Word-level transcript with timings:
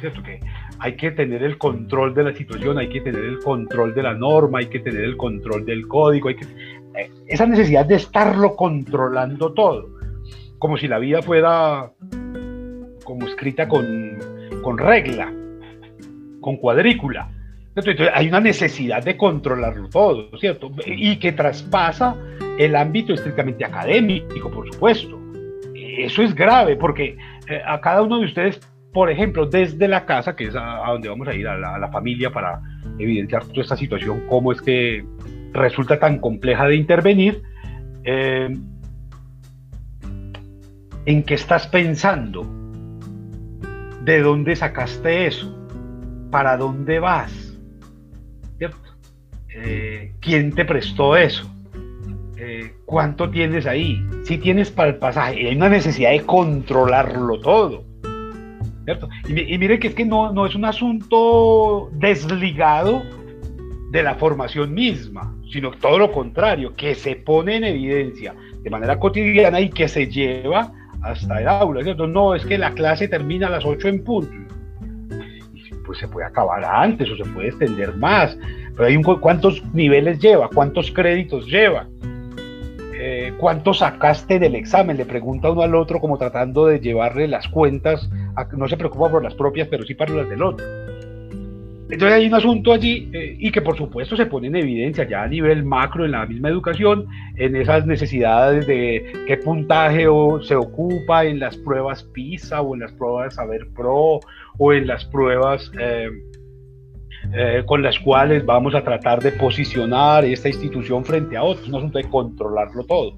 ¿cierto? 0.00 0.22
Que 0.22 0.40
hay 0.78 0.96
que 0.96 1.10
tener 1.12 1.42
el 1.42 1.58
control 1.58 2.14
de 2.14 2.24
la 2.24 2.34
situación, 2.34 2.78
hay 2.78 2.88
que 2.88 3.00
tener 3.00 3.24
el 3.24 3.38
control 3.38 3.94
de 3.94 4.02
la 4.02 4.14
norma, 4.14 4.58
hay 4.58 4.66
que 4.66 4.80
tener 4.80 5.04
el 5.04 5.16
control 5.16 5.64
del 5.64 5.86
código, 5.86 6.28
hay 6.28 6.36
que, 6.36 6.44
eh, 6.96 7.10
esa 7.26 7.46
necesidad 7.46 7.86
de 7.86 7.96
estarlo 7.96 8.56
controlando 8.56 9.52
todo, 9.52 9.88
como 10.58 10.76
si 10.76 10.88
la 10.88 10.98
vida 10.98 11.22
fuera 11.22 11.92
como 13.04 13.26
escrita 13.26 13.68
con, 13.68 14.18
con 14.62 14.78
regla, 14.78 15.32
con 16.40 16.56
cuadrícula. 16.56 17.30
Entonces 17.74 18.08
hay 18.14 18.28
una 18.28 18.40
necesidad 18.40 19.02
de 19.02 19.16
controlarlo 19.16 19.88
todo, 19.88 20.36
¿cierto? 20.38 20.70
Y 20.86 21.16
que 21.16 21.32
traspasa 21.32 22.16
el 22.58 22.76
ámbito 22.76 23.14
estrictamente 23.14 23.64
académico, 23.64 24.50
por 24.50 24.70
supuesto. 24.72 25.18
Eso 25.74 26.22
es 26.22 26.34
grave 26.34 26.76
porque 26.76 27.16
eh, 27.48 27.62
a 27.66 27.80
cada 27.80 28.02
uno 28.02 28.18
de 28.18 28.26
ustedes, 28.26 28.60
por 28.92 29.10
ejemplo, 29.10 29.46
desde 29.46 29.88
la 29.88 30.04
casa, 30.04 30.36
que 30.36 30.44
es 30.44 30.54
a, 30.54 30.84
donde 30.88 31.08
vamos 31.08 31.26
a 31.26 31.34
ir, 31.34 31.48
a 31.48 31.56
la, 31.56 31.88
familia, 31.88 32.30
para 32.30 32.60
evidenciar 32.98 33.44
toda 33.46 33.62
esta 33.62 33.76
situación, 33.76 34.24
cómo 34.28 34.52
es 34.52 34.60
que 34.60 35.04
resulta 35.52 35.98
tan 35.98 36.18
compleja 36.18 36.66
de 36.66 36.76
intervenir, 36.76 37.42
eh, 38.04 38.54
¿en 41.06 41.22
qué 41.22 41.34
estás 41.34 41.66
pensando? 41.68 42.46
¿De 44.04 44.20
dónde 44.20 44.56
sacaste 44.56 45.26
eso? 45.26 45.58
¿Para 46.30 46.56
dónde 46.56 46.98
vas? 46.98 47.48
Eh, 49.54 50.14
¿Quién 50.20 50.52
te 50.52 50.64
prestó 50.64 51.14
eso? 51.14 51.50
Eh, 52.38 52.74
¿Cuánto 52.86 53.30
tienes 53.30 53.66
ahí? 53.66 54.02
Si 54.24 54.38
tienes 54.38 54.70
para 54.70 54.88
el 54.88 54.96
pasaje, 54.96 55.46
hay 55.48 55.54
una 55.54 55.68
necesidad 55.68 56.10
de 56.10 56.22
controlarlo 56.22 57.38
todo. 57.40 57.91
¿Cierto? 58.84 59.08
Y, 59.28 59.58
mire 59.58 59.78
que 59.78 59.88
es 59.88 59.94
que 59.94 60.04
no, 60.04 60.32
no 60.32 60.46
es 60.46 60.54
un 60.54 60.64
asunto 60.64 61.90
desligado 61.92 63.02
de 63.90 64.02
la 64.02 64.14
formación 64.14 64.72
misma, 64.72 65.34
sino 65.50 65.70
todo 65.72 65.98
lo 65.98 66.12
contrario, 66.12 66.74
que 66.74 66.94
se 66.94 67.16
pone 67.16 67.56
en 67.56 67.64
evidencia 67.64 68.34
de 68.62 68.70
manera 68.70 68.98
cotidiana 68.98 69.60
y 69.60 69.68
que 69.68 69.86
se 69.86 70.06
lleva 70.06 70.72
hasta 71.02 71.40
el 71.40 71.48
aula, 71.48 71.82
¿cierto? 71.82 72.06
No, 72.06 72.34
es 72.34 72.46
que 72.46 72.56
la 72.56 72.72
clase 72.72 73.08
termina 73.08 73.48
a 73.48 73.50
las 73.50 73.64
8 73.64 73.88
en 73.88 74.04
punto. 74.04 74.32
Pues 75.84 75.98
se 75.98 76.08
puede 76.08 76.26
acabar 76.26 76.64
antes 76.64 77.10
o 77.10 77.16
se 77.16 77.24
puede 77.24 77.48
extender 77.48 77.94
más, 77.96 78.38
pero 78.74 78.86
hay 78.86 78.96
un, 78.96 79.02
cuántos 79.02 79.62
niveles 79.74 80.20
lleva, 80.20 80.48
cuántos 80.48 80.90
créditos 80.90 81.46
lleva, 81.46 81.86
eh, 82.94 83.32
cuánto 83.38 83.74
sacaste 83.74 84.38
del 84.38 84.54
examen, 84.54 84.96
le 84.96 85.06
pregunta 85.06 85.50
uno 85.50 85.62
al 85.62 85.74
otro 85.74 86.00
como 86.00 86.18
tratando 86.18 86.66
de 86.66 86.80
llevarle 86.80 87.28
las 87.28 87.48
cuentas, 87.48 88.08
no 88.56 88.68
se 88.68 88.76
preocupa 88.76 89.10
por 89.10 89.22
las 89.22 89.34
propias, 89.34 89.68
pero 89.68 89.84
sí 89.84 89.94
para 89.94 90.14
las 90.14 90.28
del 90.28 90.42
otro. 90.42 90.64
Entonces 91.92 92.16
hay 92.16 92.26
un 92.26 92.34
asunto 92.34 92.72
allí 92.72 93.10
eh, 93.12 93.36
y 93.38 93.50
que 93.50 93.60
por 93.60 93.76
supuesto 93.76 94.16
se 94.16 94.24
pone 94.24 94.46
en 94.46 94.56
evidencia 94.56 95.06
ya 95.06 95.24
a 95.24 95.28
nivel 95.28 95.62
macro 95.62 96.06
en 96.06 96.12
la 96.12 96.24
misma 96.24 96.48
educación, 96.48 97.06
en 97.36 97.54
esas 97.54 97.84
necesidades 97.84 98.66
de 98.66 99.12
qué 99.26 99.36
puntaje 99.36 100.08
o, 100.08 100.42
se 100.42 100.56
ocupa 100.56 101.26
en 101.26 101.38
las 101.38 101.54
pruebas 101.58 102.02
PISA 102.02 102.62
o 102.62 102.74
en 102.74 102.80
las 102.80 102.92
pruebas 102.92 103.34
Saber 103.34 103.68
Pro 103.76 104.20
o 104.56 104.72
en 104.72 104.86
las 104.86 105.04
pruebas 105.04 105.70
eh, 105.78 106.08
eh, 107.34 107.62
con 107.64 107.82
las 107.82 107.98
cuales 107.98 108.44
vamos 108.44 108.74
a 108.74 108.84
tratar 108.84 109.22
de 109.22 109.32
posicionar 109.32 110.24
esta 110.24 110.48
institución 110.48 111.04
frente 111.04 111.36
a 111.36 111.42
otros. 111.42 111.64
Es 111.64 111.68
un 111.70 111.76
asunto 111.76 111.98
de 111.98 112.04
controlarlo 112.04 112.84
todo. 112.84 113.14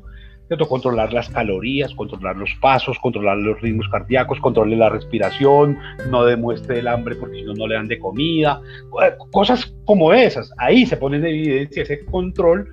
¿cierto? 0.47 0.69
Controlar 0.69 1.13
las 1.13 1.29
calorías, 1.31 1.95
controlar 1.95 2.37
los 2.37 2.51
pasos, 2.61 2.99
controlar 2.99 3.39
los 3.39 3.61
ritmos 3.61 3.89
cardíacos, 3.89 4.39
controlar 4.41 4.79
la 4.79 4.89
respiración, 4.91 5.79
no 6.11 6.25
demuestre 6.25 6.79
el 6.79 6.89
hambre 6.89 7.17
porque 7.17 7.39
si 7.39 7.43
no, 7.45 7.55
no 7.55 7.67
le 7.67 7.75
dan 7.75 7.89
de 7.89 7.99
comida. 7.99 8.61
Eh, 9.03 9.15
cosas 9.33 9.75
como 9.85 10.13
esas. 10.13 10.53
Ahí 10.59 10.87
se 10.87 10.97
pone 10.97 11.17
en 11.17 11.27
evidencia 11.27 11.83
ese 11.83 12.05
control 12.05 12.69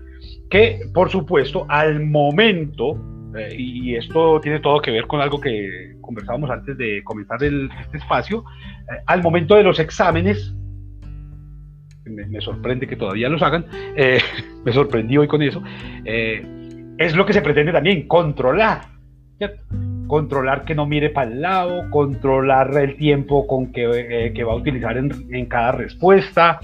que, 0.50 0.82
por 0.94 1.10
supuesto, 1.10 1.66
al 1.70 2.06
momento, 2.06 2.98
eh, 3.36 3.56
y 3.58 3.96
esto 3.96 4.40
tiene 4.42 4.60
todo 4.60 4.82
que 4.82 4.92
ver 4.92 5.08
con 5.08 5.22
algo 5.22 5.40
que 5.40 5.96
conversábamos 6.02 6.50
antes 6.50 6.78
de 6.78 7.02
comenzar 7.04 7.42
este 7.44 7.98
espacio, 7.98 8.44
al 9.08 9.24
momento 9.24 9.56
de 9.56 9.64
los 9.64 9.80
exámenes, 9.80 10.54
me, 12.12 12.42
sorprende 12.42 12.88
que 12.88 12.96
todavía 12.96 13.30
los 13.30 13.42
hagan, 13.42 13.66
eh, 13.96 14.20
me 14.66 14.72
sorprendí 14.72 15.18
hoy 15.18 15.28
con 15.28 15.42
eso, 15.42 15.62
eh, 16.06 16.46
es 16.98 17.16
lo 17.16 17.26
que 17.26 17.34
se 17.34 17.42
pretende 17.42 17.72
también, 17.72 18.08
controlar, 18.08 18.82
controlar 20.08 20.66
que 20.66 20.76
no 20.76 20.86
mire 20.86 21.10
para 21.10 21.32
el 21.32 21.42
lado, 21.42 21.90
controlar 21.90 22.78
el 22.78 22.96
tiempo 22.96 23.48
con 23.48 23.72
que, 23.72 23.86
eh, 24.36 24.44
va 24.44 24.54
a 24.54 24.56
utilizar 24.56 24.98
en, 24.98 25.46
cada 25.48 25.72
respuesta, 25.72 26.60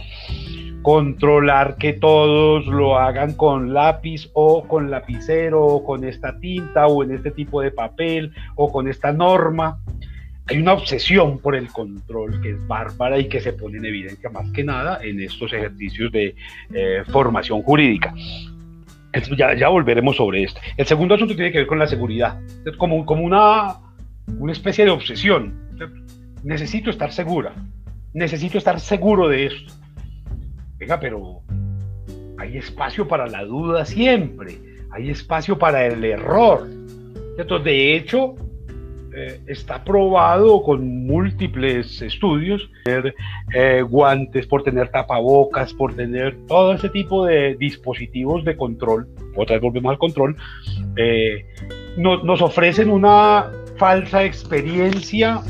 controlar 0.82 1.78
que 1.78 1.94
todos 1.94 2.68
lo 2.68 2.98
hagan 2.98 3.34
con 3.34 3.74
lápiz 3.74 4.30
o 4.34 4.68
con 4.68 4.92
lapicero 4.92 5.66
o 5.66 5.84
con 5.84 6.04
esta 6.04 6.40
tinta 6.40 6.88
o 6.88 7.04
en 7.04 7.12
este 7.12 7.32
tipo 7.32 7.62
de 7.62 7.72
papel 7.72 8.32
o 8.56 8.72
con 8.72 8.88
esta 8.88 9.12
norma 9.12 9.80
hay 10.50 10.58
una 10.60 10.74
obsesión 10.74 11.40
por 11.40 11.56
el 11.56 11.68
control 11.68 12.40
que 12.42 12.52
es 12.52 12.68
bárbara 12.68 13.20
y 13.20 13.28
que 13.28 13.42
se 13.42 13.54
pone 13.54 13.78
en 13.78 13.86
evidencia 13.86 14.30
más 14.30 14.50
que 14.52 14.64
nada 14.64 15.00
en 15.04 15.20
estos 15.20 15.52
ejercicios 15.52 16.12
de 16.12 16.36
eh, 16.74 17.04
formación 17.12 17.62
jurídica. 17.64 18.14
Ya, 19.36 19.56
ya, 19.56 19.70
volveremos 19.70 20.18
sobre 20.18 20.44
esto. 20.44 20.60
El 20.76 20.86
segundo 20.86 21.16
asunto 21.16 21.36
tiene 21.36 21.52
que 21.52 21.60
ver 21.60 21.68
con 21.68 21.80
la 21.80 21.88
seguridad. 21.88 22.40
Como, 22.78 23.04
como 23.06 23.24
una, 23.24 23.78
una 24.28 24.52
especie 24.52 24.86
de 24.86 24.92
obsesión. 24.92 25.56
Necesito 26.44 26.92
estar 26.92 27.12
segura. 27.12 27.54
Necesito 28.14 28.60
estar 28.60 28.80
seguro 28.80 29.28
de 29.28 29.48
esto. 29.48 29.74
Venga, 30.78 31.00
pero 31.00 31.42
hay 32.38 32.58
espacio 32.58 33.08
para 33.08 33.28
la 33.28 33.44
duda 33.44 33.86
siempre. 33.86 34.60
Hay 34.92 35.10
espacio 35.10 35.58
para 35.58 35.86
el 35.88 36.04
error. 36.04 36.68
De 37.64 37.96
hecho, 37.96 38.36
eh, 39.20 39.42
está 39.48 39.84
probado 39.84 40.62
con 40.62 41.08
múltiples 41.08 42.04
estudios, 42.04 42.70
tener 42.84 43.16
eh, 43.52 43.82
guantes, 43.82 44.46
por 44.46 44.62
tener 44.62 44.90
tapabocas, 44.90 45.74
por 45.74 45.96
tener 45.96 46.38
todo 46.46 46.74
ese 46.74 46.90
tipo 46.90 47.26
de 47.26 47.56
dispositivos 47.56 48.46
de 48.46 48.56
control, 48.56 49.08
otra 49.36 49.56
vez 49.56 49.64
volvemos 49.64 49.90
al 49.90 49.98
control, 49.98 50.38
eh, 50.98 51.48
nos 51.98 52.44
ofrecen 52.44 52.92
una 52.92 53.52
falsa 53.78 54.24
experiencia 54.24 55.42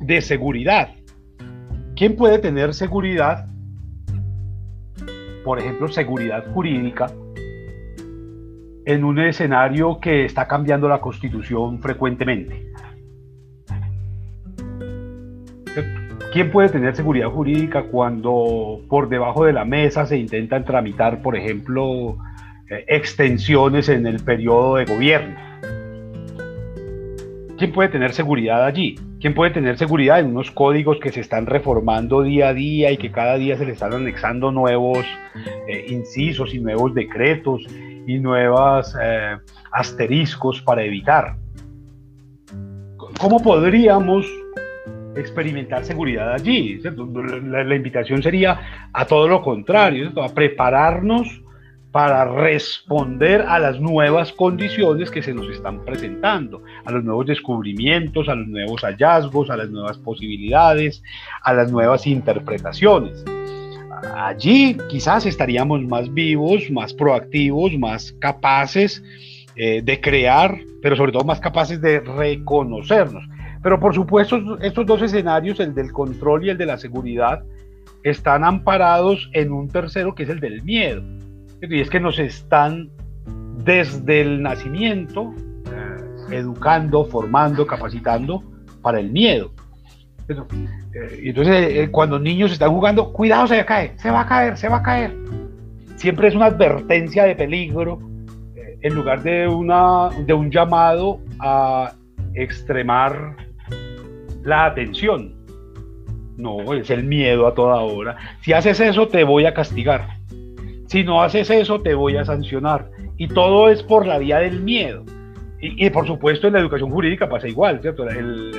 de 0.00 0.20
seguridad. 0.20 0.88
¿Quién 1.94 2.16
puede 2.16 2.40
tener 2.40 2.74
seguridad? 2.74 3.46
Por 5.44 5.60
ejemplo, 5.60 5.86
seguridad 5.86 6.44
jurídica 6.52 7.06
en 8.88 9.04
un 9.04 9.20
escenario 9.20 10.00
que 10.00 10.24
está 10.24 10.48
cambiando 10.48 10.88
la 10.88 11.00
constitución 11.00 11.78
frecuentemente. 11.78 12.72
¿Quién 16.38 16.52
puede 16.52 16.68
tener 16.68 16.94
seguridad 16.94 17.30
jurídica 17.30 17.82
cuando 17.90 18.80
por 18.88 19.08
debajo 19.08 19.44
de 19.44 19.52
la 19.52 19.64
mesa 19.64 20.06
se 20.06 20.16
intentan 20.18 20.64
tramitar, 20.64 21.20
por 21.20 21.36
ejemplo, 21.36 22.16
eh, 22.70 22.84
extensiones 22.86 23.88
en 23.88 24.06
el 24.06 24.22
periodo 24.22 24.76
de 24.76 24.84
gobierno? 24.84 25.34
¿Quién 27.58 27.72
puede 27.72 27.88
tener 27.88 28.12
seguridad 28.12 28.64
allí? 28.64 28.94
¿Quién 29.20 29.34
puede 29.34 29.50
tener 29.50 29.78
seguridad 29.78 30.20
en 30.20 30.26
unos 30.26 30.52
códigos 30.52 31.00
que 31.00 31.10
se 31.10 31.18
están 31.18 31.44
reformando 31.46 32.22
día 32.22 32.50
a 32.50 32.54
día 32.54 32.92
y 32.92 32.98
que 32.98 33.10
cada 33.10 33.36
día 33.36 33.56
se 33.56 33.66
le 33.66 33.72
están 33.72 33.92
anexando 33.92 34.52
nuevos 34.52 35.04
eh, 35.66 35.86
incisos 35.88 36.54
y 36.54 36.60
nuevos 36.60 36.94
decretos 36.94 37.66
y 38.06 38.16
nuevos 38.20 38.96
eh, 39.02 39.38
asteriscos 39.72 40.62
para 40.62 40.84
evitar? 40.84 41.34
¿Cómo 43.18 43.42
podríamos 43.42 44.24
experimentar 45.18 45.84
seguridad 45.84 46.32
allí. 46.32 46.80
La, 47.44 47.74
invitación 47.74 48.22
sería 48.22 48.88
a 48.92 49.04
todo 49.04 49.28
lo 49.28 49.42
contrario, 49.42 50.10
a 50.22 50.28
prepararnos 50.28 51.42
para 51.92 52.24
responder 52.26 53.42
a 53.42 53.58
las 53.58 53.80
nuevas 53.80 54.32
condiciones 54.32 55.10
que 55.10 55.22
se 55.22 55.32
nos 55.32 55.48
están 55.48 55.84
presentando, 55.84 56.62
a 56.84 56.92
los 56.92 57.02
nuevos 57.02 57.26
descubrimientos, 57.26 58.28
a 58.28 58.34
los 58.34 58.46
nuevos 58.46 58.82
hallazgos, 58.82 59.50
a 59.50 59.56
las 59.56 59.70
nuevas 59.70 59.96
posibilidades, 59.98 61.02
a 61.42 61.54
las 61.54 61.72
nuevas 61.72 62.06
interpretaciones. 62.06 63.24
Allí 64.14 64.76
quizás 64.88 65.26
estaríamos 65.26 65.82
más 65.82 66.12
vivos, 66.12 66.70
más 66.70 66.92
proactivos, 66.92 67.76
más 67.78 68.12
capaces 68.20 69.02
eh, 69.56 69.80
de 69.82 70.00
crear, 70.00 70.58
pero 70.82 70.94
sobre 70.94 71.12
todo 71.12 71.24
más 71.24 71.40
capaces 71.40 71.80
de 71.80 72.00
reconocernos. 72.00 73.24
Pero 73.62 73.80
por 73.80 73.94
supuesto, 73.94 74.58
estos 74.60 74.86
dos 74.86 75.02
escenarios, 75.02 75.60
el 75.60 75.74
del 75.74 75.92
control 75.92 76.44
y 76.44 76.50
el 76.50 76.58
de 76.58 76.66
la 76.66 76.78
seguridad, 76.78 77.42
están 78.02 78.44
amparados 78.44 79.28
en 79.32 79.52
un 79.52 79.68
tercero 79.68 80.14
que 80.14 80.22
es 80.22 80.28
el 80.28 80.40
del 80.40 80.62
miedo. 80.62 81.02
Y 81.60 81.80
es 81.80 81.90
que 81.90 81.98
nos 81.98 82.18
están 82.18 82.90
desde 83.64 84.20
el 84.20 84.42
nacimiento 84.42 85.34
eh, 85.66 86.36
educando, 86.36 87.04
formando, 87.04 87.66
capacitando 87.66 88.42
para 88.80 89.00
el 89.00 89.10
miedo. 89.10 89.52
Eh, 90.28 90.36
entonces, 91.24 91.66
eh, 91.70 91.88
cuando 91.90 92.18
niños 92.18 92.52
están 92.52 92.70
jugando, 92.70 93.12
cuidado, 93.12 93.46
se 93.48 93.64
cae, 93.64 93.94
se 93.98 94.10
va 94.10 94.20
a 94.20 94.26
caer, 94.26 94.56
se 94.56 94.68
va 94.68 94.76
a 94.76 94.82
caer. 94.82 95.16
Siempre 95.96 96.28
es 96.28 96.34
una 96.36 96.46
advertencia 96.46 97.24
de 97.24 97.34
peligro 97.34 97.98
en 98.80 98.94
lugar 98.94 99.22
de, 99.24 99.48
una, 99.48 100.10
de 100.24 100.32
un 100.32 100.50
llamado 100.50 101.20
a 101.40 101.92
extremar 102.34 103.47
la 104.48 104.66
atención. 104.66 105.34
No, 106.36 106.72
es 106.72 106.90
el 106.90 107.04
miedo 107.04 107.46
a 107.46 107.54
toda 107.54 107.80
hora. 107.80 108.16
Si 108.42 108.52
haces 108.52 108.80
eso, 108.80 109.08
te 109.08 109.24
voy 109.24 109.44
a 109.44 109.54
castigar. 109.54 110.18
Si 110.86 111.04
no 111.04 111.22
haces 111.22 111.50
eso, 111.50 111.80
te 111.80 111.94
voy 111.94 112.16
a 112.16 112.24
sancionar. 112.24 112.90
Y 113.16 113.28
todo 113.28 113.68
es 113.68 113.82
por 113.82 114.06
la 114.06 114.18
vía 114.18 114.38
del 114.38 114.60
miedo. 114.60 115.04
Y, 115.60 115.90
por 115.90 116.06
supuesto 116.06 116.46
en 116.46 116.52
la 116.52 116.60
educación 116.60 116.90
jurídica 116.90 117.28
pasa 117.28 117.48
igual, 117.48 117.80
¿cierto? 117.82 118.08
El, 118.08 118.52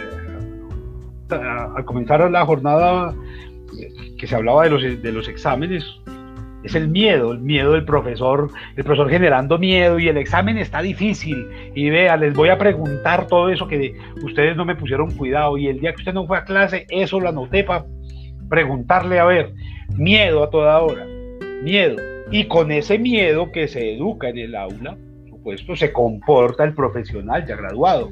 al 1.30 1.86
comenzar 1.86 2.30
la 2.30 2.46
jornada 2.46 3.16
que 4.18 4.28
se 4.28 4.36
hablaba 4.36 4.66
de 4.66 4.70
los, 4.70 5.02
de 5.02 5.12
los 5.14 5.30
exámenes, 5.30 5.86
es 6.64 6.76
el 6.76 6.90
miedo, 6.90 7.32
el 7.32 7.40
miedo 7.40 7.74
del 7.74 7.86
profesor, 7.86 8.50
el 8.76 8.84
profesor 8.84 9.10
generando 9.10 9.58
miedo 9.58 10.00
y 10.00 10.08
el 10.08 10.18
examen 10.18 10.58
está 10.58 10.82
difícil. 10.82 11.48
Y 11.74 11.90
vea, 11.90 12.18
les 12.18 12.34
voy 12.34 12.50
a 12.50 12.58
preguntar 12.58 13.28
todo 13.28 13.50
eso 13.50 13.68
que 13.68 13.96
ustedes 14.24 14.56
no 14.56 14.66
me 14.66 14.76
pusieron 14.76 15.12
cuidado 15.12 15.58
y 15.58 15.68
el 15.68 15.80
día 15.80 15.94
que 15.94 16.02
usted 16.02 16.14
no 16.14 16.28
fue 16.28 16.38
a 16.38 16.44
clase, 16.44 16.86
eso 16.90 17.20
lo 17.20 17.30
anoté 17.30 17.64
para 17.64 17.86
preguntarle 18.50 19.20
a 19.20 19.26
ver. 19.26 19.54
Miedo 19.98 20.44
a 20.44 20.50
toda 20.50 20.80
hora, 20.80 21.06
miedo. 21.64 21.98
Y 22.32 22.46
con 22.46 22.72
ese 22.72 23.00
miedo 23.00 23.52
que 23.52 23.68
se 23.68 23.96
educa 23.96 24.30
en 24.30 24.38
el 24.38 24.56
aula, 24.56 24.98
supuesto, 25.30 25.76
se 25.76 25.92
comporta 25.92 26.64
el 26.64 26.74
profesional 26.74 27.46
ya 27.48 27.56
graduado 27.56 28.10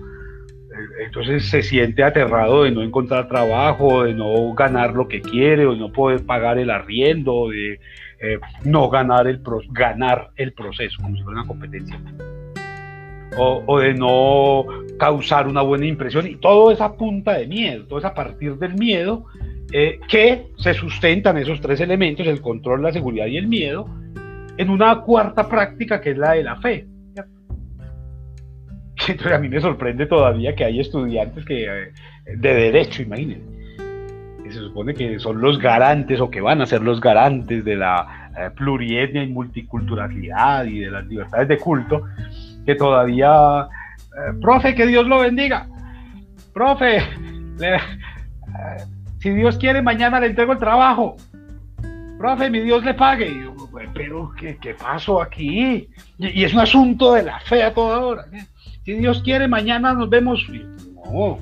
entonces 1.05 1.49
se 1.49 1.63
siente 1.63 2.03
aterrado 2.03 2.63
de 2.63 2.71
no 2.71 2.81
encontrar 2.81 3.27
trabajo, 3.27 4.03
de 4.03 4.13
no 4.13 4.53
ganar 4.53 4.94
lo 4.94 5.07
que 5.07 5.21
quiere, 5.21 5.65
o 5.65 5.73
de 5.73 5.79
no 5.79 5.91
poder 5.91 6.25
pagar 6.25 6.57
el 6.57 6.69
arriendo, 6.69 7.49
de 7.49 7.79
eh, 8.19 8.40
no 8.64 8.90
ganar 8.90 9.28
el, 9.28 9.42
ganar 9.69 10.31
el 10.36 10.54
proceso, 10.54 11.02
como 11.02 11.16
si 11.16 11.24
fuera 11.24 11.42
una 11.42 11.48
competencia. 11.48 12.00
O, 13.40 13.80
de 13.80 13.94
no 13.94 14.66
causar 14.98 15.48
una 15.48 15.62
buena 15.62 15.86
impresión. 15.86 16.25
Y 16.25 16.38
todo 16.38 16.72
es 16.72 16.81
a 16.81 16.96
punta 16.96 17.34
de 17.34 17.46
miedo, 17.46 17.86
todo 17.86 18.00
es 18.00 18.06
a 18.06 18.16
partir 18.16 18.58
del 18.58 18.74
miedo 18.74 19.25
eh, 19.72 20.00
que 20.10 20.48
se 20.58 20.74
sustentan 20.74 21.38
esos 21.38 21.62
tres 21.62 21.80
elementos, 21.81 22.25
el 22.25 22.42
control, 22.42 22.81
la 22.81 22.92
seguridad 22.92 23.28
y 23.28 23.38
el 23.38 23.48
miedo, 23.48 23.88
en 24.58 24.69
una 24.69 25.02
cuarta 25.02 25.48
práctica 25.48 26.02
que 26.02 26.12
es 26.12 26.18
la 26.18 26.31
de 26.31 26.44
la 26.44 26.56
fe. 26.56 26.88
Entonces 29.08 29.34
a 29.34 29.40
mí 29.40 29.50
me 29.50 29.62
sorprende 29.62 30.06
todavía 30.08 30.56
que 30.56 30.66
hay 30.66 30.80
estudiantes 30.80 31.46
que 31.46 31.66
eh, 31.66 31.92
de 32.36 32.54
derecho, 32.54 33.04
imagínense, 33.04 33.56
que 34.47 34.53
se 34.53 34.59
supone 34.59 34.94
que 34.94 35.19
son 35.19 35.41
los 35.41 35.59
garantes 35.59 36.19
o 36.19 36.29
que 36.29 36.41
van 36.41 36.61
a 36.61 36.65
ser 36.65 36.81
los 36.81 37.01
garantes 37.01 37.63
de 37.65 37.75
la 37.75 38.31
eh, 38.38 38.49
plurietnia 38.55 39.23
y 39.23 39.27
multiculturalidad 39.27 40.65
y 40.65 40.79
de 40.79 40.91
las 40.91 41.05
libertades 41.05 41.47
de 41.47 41.57
culto, 41.57 42.03
que 42.65 42.75
todavía, 42.75 43.67
eh, 43.97 44.33
profe, 44.41 44.73
que 44.73 44.88
Dios 44.88 45.07
lo 45.07 45.19
bendiga, 45.19 45.67
profe, 46.53 46.99
si 49.19 49.29
Dios 49.31 49.57
quiere 49.57 49.81
mañana 49.81 50.19
le 50.19 50.27
entrego 50.27 50.53
el 50.53 50.59
trabajo, 50.59 51.17
profe, 52.17 52.49
mi 52.49 52.61
Dios 52.61 52.83
le 52.83 52.94
pague. 52.94 53.49
pero 53.94 54.31
¿qué, 54.39 54.57
qué 54.61 54.73
pasó 54.73 55.21
aquí? 55.21 55.89
Y, 56.17 56.41
y, 56.41 56.44
es 56.44 56.53
un 56.53 56.59
asunto 56.59 57.13
de 57.13 57.23
la 57.23 57.39
fe 57.41 57.63
a 57.63 57.73
toda 57.73 57.99
hora. 57.99 58.25
Si 58.85 58.94
Dios 58.94 59.21
quiere, 59.21 59.47
mañana 59.47 59.94
nos 59.94 60.09
vemos. 60.09 60.45
No, 61.11 61.39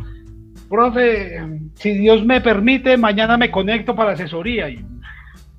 profe, 0.69 1.39
si 1.75 1.91
Dios 1.93 2.25
me 2.25 2.41
permite, 2.41 2.97
mañana 2.97 3.37
me 3.37 3.51
conecto 3.51 3.95
para 3.95 4.11
asesoría. 4.11 4.67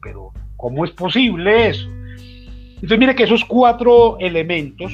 Pero, 0.02 0.32
¿cómo 0.56 0.84
es 0.84 0.90
posible 0.92 1.68
eso? 1.68 1.88
Entonces, 2.74 2.98
mire 2.98 3.14
que 3.14 3.24
esos 3.24 3.44
cuatro 3.44 4.18
elementos 4.18 4.92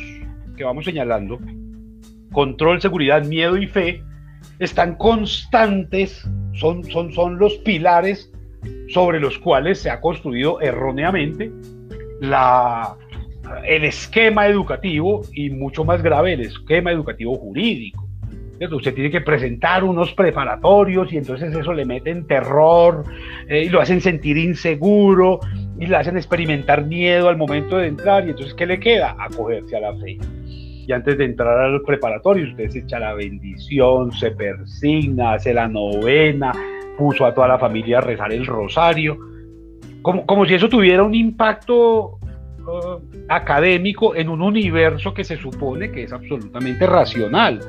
que 0.56 0.64
vamos 0.64 0.84
señalando, 0.84 1.38
control, 2.32 2.80
seguridad, 2.80 3.24
miedo 3.24 3.56
y 3.56 3.66
fe, 3.66 4.02
están 4.58 4.96
constantes, 4.96 6.26
son, 6.54 6.84
son, 6.84 7.12
son 7.12 7.38
los 7.38 7.54
pilares 7.58 8.30
sobre 8.88 9.18
los 9.18 9.38
cuales 9.38 9.80
se 9.80 9.90
ha 9.90 10.00
construido 10.00 10.60
erróneamente 10.60 11.50
la, 12.20 12.96
el 13.64 13.84
esquema 13.84 14.46
educativo 14.46 15.22
y 15.32 15.50
mucho 15.50 15.84
más 15.84 16.02
grave 16.02 16.34
el 16.34 16.42
esquema 16.42 16.92
educativo 16.92 17.34
jurídico. 17.36 18.01
Usted 18.70 18.94
tiene 18.94 19.10
que 19.10 19.20
presentar 19.20 19.82
unos 19.82 20.12
preparatorios 20.12 21.12
y 21.12 21.16
entonces 21.16 21.54
eso 21.54 21.72
le 21.72 21.84
mete 21.84 22.10
en 22.10 22.26
terror 22.26 23.04
eh, 23.48 23.64
y 23.64 23.68
lo 23.68 23.80
hacen 23.80 24.00
sentir 24.00 24.36
inseguro 24.36 25.40
y 25.78 25.86
le 25.86 25.96
hacen 25.96 26.16
experimentar 26.16 26.86
miedo 26.86 27.28
al 27.28 27.36
momento 27.36 27.78
de 27.78 27.88
entrar 27.88 28.26
y 28.26 28.30
entonces 28.30 28.54
¿qué 28.54 28.66
le 28.66 28.78
queda? 28.78 29.16
Acogerse 29.18 29.76
a 29.76 29.80
la 29.80 29.96
fe. 29.96 30.18
Y 30.44 30.92
antes 30.92 31.18
de 31.18 31.24
entrar 31.24 31.58
a 31.58 31.68
los 31.68 31.82
preparatorios 31.82 32.50
usted 32.50 32.70
se 32.70 32.78
echa 32.80 32.98
la 32.98 33.14
bendición, 33.14 34.12
se 34.12 34.30
persigna, 34.30 35.34
hace 35.34 35.54
la 35.54 35.68
novena, 35.68 36.52
puso 36.98 37.24
a 37.24 37.34
toda 37.34 37.48
la 37.48 37.58
familia 37.58 37.98
a 37.98 38.00
rezar 38.02 38.32
el 38.32 38.46
rosario, 38.46 39.18
como, 40.02 40.26
como 40.26 40.46
si 40.46 40.54
eso 40.54 40.68
tuviera 40.68 41.02
un 41.02 41.14
impacto 41.14 42.18
Uh, 42.64 43.00
académico 43.28 44.14
en 44.14 44.28
un 44.28 44.40
universo 44.40 45.12
que 45.12 45.24
se 45.24 45.36
supone 45.36 45.90
que 45.90 46.04
es 46.04 46.12
absolutamente 46.12 46.86
racional. 46.86 47.60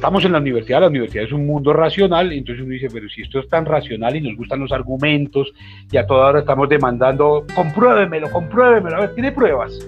Estamos 0.00 0.24
en 0.24 0.32
la 0.32 0.38
universidad, 0.38 0.80
la 0.80 0.86
universidad 0.86 1.24
es 1.26 1.32
un 1.32 1.46
mundo 1.46 1.74
racional, 1.74 2.32
entonces 2.32 2.64
uno 2.64 2.72
dice, 2.72 2.88
pero 2.90 3.06
si 3.10 3.20
esto 3.20 3.38
es 3.38 3.46
tan 3.50 3.66
racional 3.66 4.16
y 4.16 4.22
nos 4.22 4.34
gustan 4.34 4.60
los 4.60 4.72
argumentos 4.72 5.52
y 5.92 5.98
a 5.98 6.06
toda 6.06 6.28
hora 6.28 6.40
estamos 6.40 6.70
demandando, 6.70 7.44
compruébemelo, 7.54 8.30
compruébemelo, 8.30 8.96
a 8.96 9.00
ver, 9.00 9.14
¿tiene 9.14 9.30
pruebas? 9.30 9.78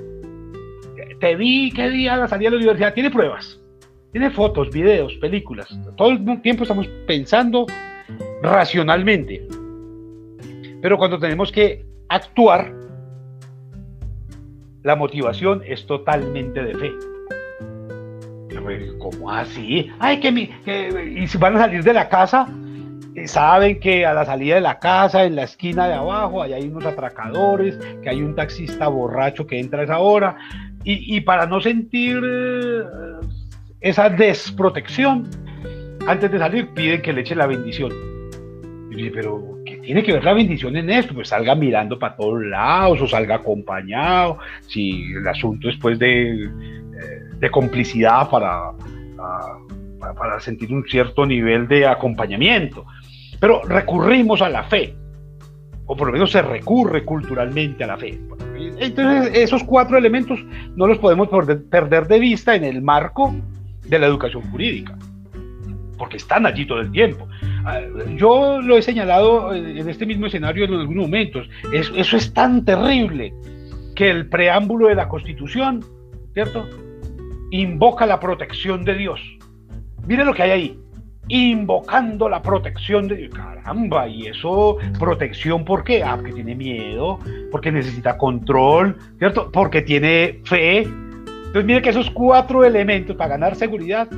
Te 1.19 1.35
vi 1.35 1.73
qué 1.73 1.89
día 1.89 2.19
la 2.19 2.29
salida 2.29 2.51
de 2.51 2.57
la 2.57 2.59
universidad, 2.59 2.93
¿tiene 2.93 3.11
pruebas? 3.11 3.59
Tiene 4.13 4.31
fotos, 4.31 4.69
videos, 4.71 5.15
películas. 5.15 5.67
Todo 5.97 6.11
el 6.11 6.43
tiempo 6.43 6.65
estamos 6.65 6.87
pensando 7.07 7.65
racionalmente. 8.43 9.49
Pero 10.83 10.99
cuando 10.99 11.19
tenemos 11.19 11.51
que 11.51 11.87
actuar, 12.11 12.71
la 14.83 14.95
motivación 14.95 15.63
es 15.65 15.87
totalmente 15.87 16.63
de 16.63 16.75
fe. 16.75 16.91
¿Cómo 18.99 19.31
así? 19.31 19.91
Ay, 19.99 20.21
que, 20.21 20.33
mi, 20.33 20.47
que 20.65 21.15
y 21.19 21.27
si 21.27 21.39
van 21.39 21.57
a 21.57 21.61
salir 21.61 21.83
de 21.83 21.93
la 21.93 22.09
casa, 22.09 22.49
eh, 23.15 23.29
saben 23.29 23.79
que 23.79 24.07
a 24.07 24.15
la 24.15 24.25
salida 24.25 24.55
de 24.55 24.61
la 24.63 24.79
casa, 24.79 25.25
en 25.25 25.37
la 25.37 25.43
esquina 25.43 25.87
de 25.87 25.95
abajo, 25.95 26.43
hay 26.43 26.67
unos 26.67 26.85
atracadores, 26.87 27.79
que 28.03 28.09
hay 28.09 28.23
un 28.23 28.35
taxista 28.35 28.89
borracho 28.89 29.47
que 29.47 29.59
entra 29.59 29.81
a 29.81 29.85
esa 29.85 29.99
hora, 29.99 30.37
y, 30.85 31.21
para 31.21 31.47
no 31.47 31.61
sentir 31.61 32.21
eh, 32.25 32.83
esa 33.81 34.09
desprotección, 34.09 35.29
antes 36.09 36.33
de 36.33 36.39
salir 36.39 36.69
piden 36.75 37.03
que 37.03 37.13
le 37.13 37.21
eche 37.21 37.37
la 37.37 37.47
bendición. 37.47 37.93
Y 38.91 39.09
pero 39.11 39.53
tiene 39.83 40.03
que 40.03 40.13
ver 40.13 40.25
la 40.25 40.33
bendición 40.33 40.77
en 40.77 40.91
esto, 40.91 41.15
pues 41.15 41.29
salga 41.29 41.55
mirando 41.55 41.99
para 41.99 42.17
todos 42.17 42.43
lados 42.45 43.01
o 43.01 43.07
salga 43.07 43.37
acompañado, 43.37 44.39
si 44.67 45.13
el 45.13 45.27
asunto 45.27 45.69
es 45.69 45.77
pues 45.77 45.99
de, 47.43 47.47
eh, 47.47 47.51
complicidad 47.51 48.31
para, 48.31 48.73
para, 50.17 50.41
sentir 50.41 50.73
un 50.73 50.85
cierto 50.85 51.27
nivel 51.27 51.69
de 51.69 51.87
acompañamiento. 51.87 52.87
Pero 53.41 53.63
recurrimos 53.65 54.41
a 54.41 54.49
la 54.49 54.65
fe, 54.65 54.95
o 55.87 55.97
por 55.97 56.07
lo 56.09 56.13
menos 56.13 56.31
se 56.31 56.43
recurre 56.43 57.05
culturalmente 57.05 57.85
a 57.85 57.89
la 57.89 57.99
fe. 57.99 58.19
Entonces 58.79 59.37
esos 59.37 59.65
cuatro 59.65 59.99
elementos 59.99 60.39
no 60.77 60.87
los 60.87 60.99
podemos 60.99 61.29
perder 61.69 62.07
de 62.07 62.19
vista 62.21 62.55
en 62.55 62.65
el 62.65 62.81
marco 62.81 63.35
de 63.85 63.99
la 63.99 64.07
educación 64.07 64.43
jurídica, 64.51 64.97
porque 65.99 66.19
están 66.19 66.47
allí 66.47 66.65
todo 66.65 66.81
el 66.81 66.93
tiempo. 66.93 67.27
Ah, 67.65 67.81
yo 68.17 68.61
lo 68.61 68.77
he 68.77 68.83
señalado 68.83 69.55
en 69.55 69.89
este 69.89 70.07
mismo 70.07 70.27
escenario 70.27 70.65
en 70.65 70.75
algunos 70.75 71.09
momentos. 71.09 71.49
eso 71.73 72.17
es 72.17 72.33
tan 72.33 72.65
terrible 72.65 73.35
que 73.95 74.11
el 74.11 74.29
preámbulo 74.29 74.89
de 74.89 74.95
la 74.95 75.09
Constitución, 75.09 75.85
¿cierto? 76.33 76.67
Invoca 77.53 78.07
la 78.07 78.19
protección 78.19 78.85
de 78.85 78.95
Dios. 78.95 79.21
Mire 80.07 80.25
lo 80.25 80.35
que 80.35 80.43
hay 80.43 80.51
ahí. 80.51 80.79
Invocando 81.29 82.29
la 82.29 82.43
protección 82.43 83.07
de 83.07 83.17
Dios. 83.17 83.35
Caramba, 83.35 84.09
y 84.09 84.27
eso, 84.27 84.79
protección, 84.99 85.65
¿por 85.65 85.85
qué? 85.85 86.03
Ah, 86.03 86.17
porque 86.17 86.33
tiene 86.33 86.55
miedo, 86.55 87.19
porque 87.51 87.71
necesita 87.71 88.19
control, 88.19 88.97
¿cierto? 89.19 89.53
Porque 89.53 89.83
tiene 89.83 90.41
fe. 90.45 90.79
Entonces, 90.79 91.65
mire 91.65 91.83
que 91.83 91.91
esos 91.91 92.11
cuatro 92.11 92.65
elementos 92.65 93.15
para 93.17 93.31
ganar 93.31 93.55
seguridad 93.55 94.09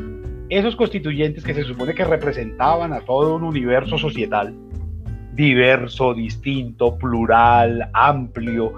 esos 0.49 0.77
constituyentes 0.77 1.43
que 1.43 1.55
se 1.55 1.65
supone 1.65 1.95
que 1.95 2.05
representaban 2.05 2.93
a 2.93 3.01
todo 3.01 3.35
un 3.35 3.43
universo 3.43 3.99
societal, 3.99 4.55
diverso, 5.33 6.15
distinto, 6.15 6.97
plural, 6.97 7.91
amplio, 7.93 8.75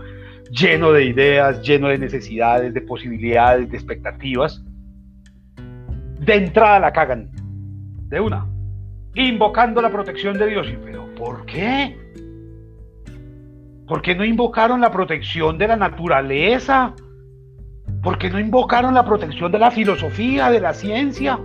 lleno 0.51 0.93
de 0.93 1.05
ideas, 1.05 1.63
lleno 1.63 1.89
de 1.89 1.99
necesidades, 1.99 2.73
de 2.73 2.81
posibilidades, 2.81 3.71
de 3.71 3.77
expectativas, 3.77 4.63
de 5.57 6.35
entrada 6.35 6.81
la 6.81 6.93
cagan, 6.93 7.31
de 8.09 8.21
una. 8.21 8.47
invocando 9.15 9.81
la 9.81 9.91
protección 9.91 10.39
de 10.39 10.47
Dios. 10.47 10.67
pero 10.85 11.07
¿por 11.15 11.47
qué? 11.47 11.97
¿Por 13.87 14.03
qué 14.03 14.15
no 14.15 14.25
invocaron 14.25 14.81
la 14.81 14.91
protección 14.91 15.59
de 15.59 15.69
la 15.69 15.77
naturaleza? 15.77 16.95
¿Por 18.03 18.19
qué 18.19 18.31
no 18.31 18.39
invocaron 18.39 18.95
la 18.95 19.05
protección 19.05 19.53
de 19.53 19.59
la 19.59 19.71
filosofía, 19.71 20.51
de 20.51 20.61
la 20.61 20.75
ciencia? 20.75 21.39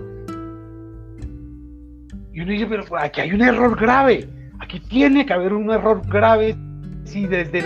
Y 2.33 2.41
uno 2.41 2.51
dice, 2.51 2.65
pero 2.67 2.83
aquí 2.97 3.21
hay 3.21 3.31
un 3.33 3.41
error 3.41 3.79
grave. 3.79 4.27
Aquí 4.59 4.79
tiene 4.79 5.25
que 5.25 5.33
haber 5.33 5.53
un 5.53 5.71
error 5.71 6.01
grave 6.07 6.55
si 7.03 7.27
desde, 7.27 7.63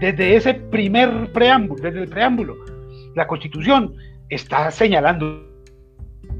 desde 0.00 0.36
ese 0.36 0.54
primer 0.54 1.32
preámbulo, 1.32 1.82
desde 1.82 2.02
el 2.02 2.08
preámbulo, 2.08 2.56
la 3.14 3.26
Constitución 3.26 3.94
está 4.28 4.70
señalando 4.70 5.42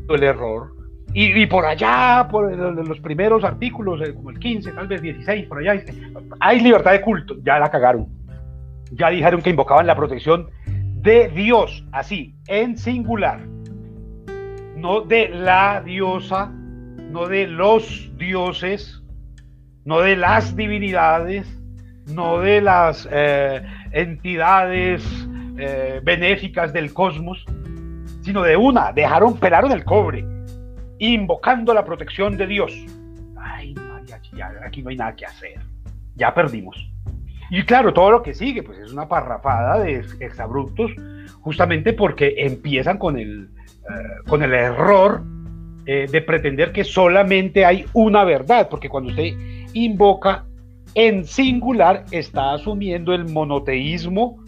el 0.08 0.22
error. 0.22 0.74
Y, 1.18 1.46
por 1.46 1.64
allá, 1.64 2.28
por 2.30 2.54
los 2.54 3.00
primeros 3.00 3.42
artículos, 3.42 4.06
eh, 4.06 4.12
como 4.12 4.28
el 4.28 4.38
15, 4.38 4.72
tal 4.72 4.86
vez 4.86 5.00
16, 5.00 5.46
por 5.46 5.58
allá, 5.58 5.82
hay 6.40 6.60
libertad 6.60 6.92
de 6.92 7.00
culto. 7.00 7.36
Ya 7.42 7.58
la 7.58 7.70
cagaron. 7.70 8.06
Ya 8.92 9.08
dijeron 9.08 9.40
que 9.40 9.48
invocaban 9.48 9.86
la 9.86 9.96
protección 9.96 10.50
de 10.66 11.28
Dios, 11.28 11.86
así, 11.92 12.34
en 12.48 12.76
singular. 12.76 13.40
No 14.76 15.00
de 15.00 15.30
la 15.30 15.80
diosa, 15.82 16.52
no 17.10 17.26
de 17.28 17.46
los 17.46 18.10
dioses, 18.18 19.02
no 19.86 20.00
de 20.00 20.16
las 20.16 20.54
divinidades, 20.54 21.46
no 22.06 22.38
de 22.38 22.60
las 22.60 23.08
eh, 23.10 23.62
entidades 23.92 25.04
eh, 25.58 26.00
benéficas 26.02 26.72
del 26.72 26.92
cosmos, 26.92 27.44
sino 28.22 28.42
de 28.42 28.56
una. 28.56 28.92
Dejaron, 28.92 29.38
pelaron 29.38 29.72
el 29.72 29.84
cobre, 29.84 30.24
invocando 30.98 31.74
la 31.74 31.84
protección 31.84 32.36
de 32.36 32.46
Dios. 32.46 32.72
Ay, 33.36 33.74
María, 33.74 34.20
ya, 34.34 34.52
aquí 34.64 34.82
no 34.82 34.90
hay 34.90 34.96
nada 34.96 35.14
que 35.14 35.26
hacer. 35.26 35.58
Ya 36.14 36.32
perdimos. 36.32 36.76
Y 37.50 37.62
claro, 37.62 37.92
todo 37.92 38.10
lo 38.10 38.22
que 38.22 38.34
sigue, 38.34 38.62
pues 38.62 38.78
es 38.78 38.92
una 38.92 39.08
parrafada 39.08 39.78
de 39.78 40.04
exabruptos, 40.20 40.90
justamente 41.40 41.92
porque 41.92 42.34
empiezan 42.38 42.98
con 42.98 43.18
el, 43.18 43.48
eh, 43.88 44.28
con 44.28 44.42
el 44.42 44.52
error 44.52 45.22
de 45.86 46.20
pretender 46.20 46.72
que 46.72 46.82
solamente 46.82 47.64
hay 47.64 47.86
una 47.92 48.24
verdad, 48.24 48.68
porque 48.68 48.88
cuando 48.88 49.10
usted 49.10 49.36
invoca 49.72 50.44
en 50.96 51.26
singular, 51.26 52.06
está 52.10 52.54
asumiendo 52.54 53.12
el 53.12 53.26
monoteísmo 53.26 54.42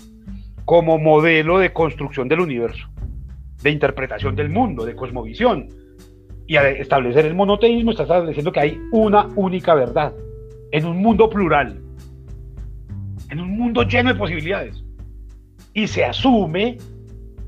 como 0.64 0.98
modelo 0.98 1.58
de 1.58 1.74
construcción 1.74 2.26
del 2.26 2.40
universo, 2.40 2.88
de 3.62 3.70
interpretación 3.70 4.34
del 4.34 4.48
mundo, 4.48 4.86
de 4.86 4.96
cosmovisión. 4.96 5.68
Y 6.46 6.56
al 6.56 6.68
establecer 6.68 7.26
el 7.26 7.34
monoteísmo 7.34 7.90
está 7.90 8.04
estableciendo 8.04 8.50
que 8.50 8.60
hay 8.60 8.80
una 8.92 9.28
única 9.36 9.74
verdad, 9.74 10.14
en 10.72 10.86
un 10.86 10.96
mundo 10.96 11.28
plural, 11.28 11.82
en 13.28 13.40
un 13.40 13.50
mundo 13.50 13.82
lleno 13.82 14.14
de 14.14 14.18
posibilidades. 14.18 14.82
Y 15.74 15.86
se 15.86 16.06
asume 16.06 16.78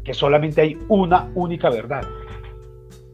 que 0.04 0.12
solamente 0.12 0.60
hay 0.60 0.76
una 0.88 1.30
única 1.34 1.70
verdad. 1.70 2.02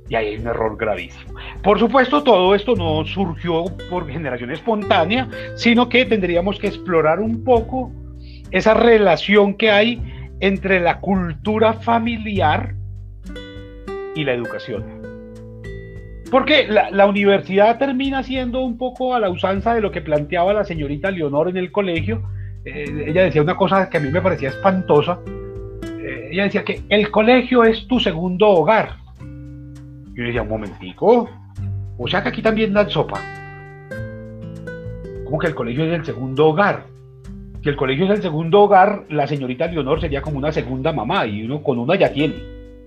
Y 0.09 0.15
ahí 0.15 0.27
hay 0.29 0.37
un 0.37 0.47
error 0.47 0.77
gravísimo. 0.77 1.35
Por 1.63 1.79
supuesto, 1.79 2.23
todo 2.23 2.55
esto 2.55 2.75
no 2.77 3.05
surgió 3.05 3.65
por 3.91 4.09
generación 4.09 4.51
espontánea, 4.51 5.29
sino 5.57 5.89
que 5.89 6.05
tendríamos 6.05 6.59
que 6.59 6.69
explorar 6.69 7.21
un 7.21 7.43
poco 7.43 7.93
esa 8.51 8.75
relación 8.75 9.55
que 9.55 9.71
hay 9.71 10.01
entre 10.41 10.81
la 10.81 11.01
cultura 11.01 11.75
familiar 11.75 12.75
y 14.15 14.25
la 14.25 14.33
educación. 14.33 14.97
Porque 16.31 16.67
la, 16.67 17.07
universidad 17.07 17.79
termina 17.79 18.23
siendo 18.23 18.61
un 18.63 18.77
poco 18.77 19.15
a 19.15 19.21
la 19.21 19.31
usanza 19.31 19.75
de 19.75 19.81
lo 19.81 19.93
que 19.93 20.01
planteaba 20.01 20.53
la 20.53 20.65
señorita 20.65 21.11
Leonor 21.11 21.49
en 21.49 21.57
el 21.57 21.71
colegio. 21.71 22.23
Eh, 22.65 23.05
ella 23.07 23.23
decía 23.23 23.43
una 23.43 23.55
cosa 23.55 23.89
que 23.89 23.99
a 23.99 24.01
mí 24.01 24.11
me 24.11 24.21
parecía 24.21 24.49
espantosa. 24.49 25.21
Eh, 26.01 26.31
ella 26.33 26.45
decía 26.45 26.65
que 26.65 26.83
el 26.89 27.11
colegio 27.11 27.63
es 27.63 27.87
tu 27.87 28.01
segundo 28.01 28.49
hogar. 28.49 29.06
Yo 30.16 30.25
decía, 30.25 30.42
un 30.42 30.49
momentico, 30.49 31.28
o 31.99 32.08
sea 32.08 32.23
que 32.23 32.30
aquí 32.30 32.42
también 32.42 32.73
dan 32.73 32.88
sopa. 32.88 33.20
Como 35.25 35.38
que 35.38 35.49
el 35.49 35.54
colegio 35.54 35.85
es 35.85 35.92
el 35.92 36.04
segundo 36.04 36.46
hogar. 36.46 36.85
Si 37.62 37.68
el 37.68 37.76
colegio 37.76 38.06
es 38.06 38.11
el 38.12 38.23
segundo 38.23 38.62
hogar, 38.62 39.04
la 39.11 39.26
señorita 39.26 39.66
Leonor 39.66 40.00
sería 40.00 40.23
como 40.23 40.38
una 40.38 40.52
segunda 40.52 40.92
mamá 40.92 41.26
y 41.26 41.44
uno 41.44 41.62
con 41.62 41.78
una 41.78 41.96
ya 41.96 42.12
tiene. 42.12 42.35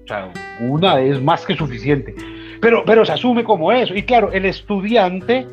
O 0.04 0.08
sea, 0.08 0.32
una 0.62 1.00
es 1.02 1.22
más 1.22 1.46
que 1.46 1.56
suficiente. 1.56 2.16
Pero, 2.62 2.84
pero 2.86 3.06
se 3.06 3.12
asume 3.12 3.44
como 3.44 3.72
eso. 3.72 3.94
Y 3.94 4.04
claro, 4.04 4.32
el 4.32 4.46
estudiante, 4.46 5.46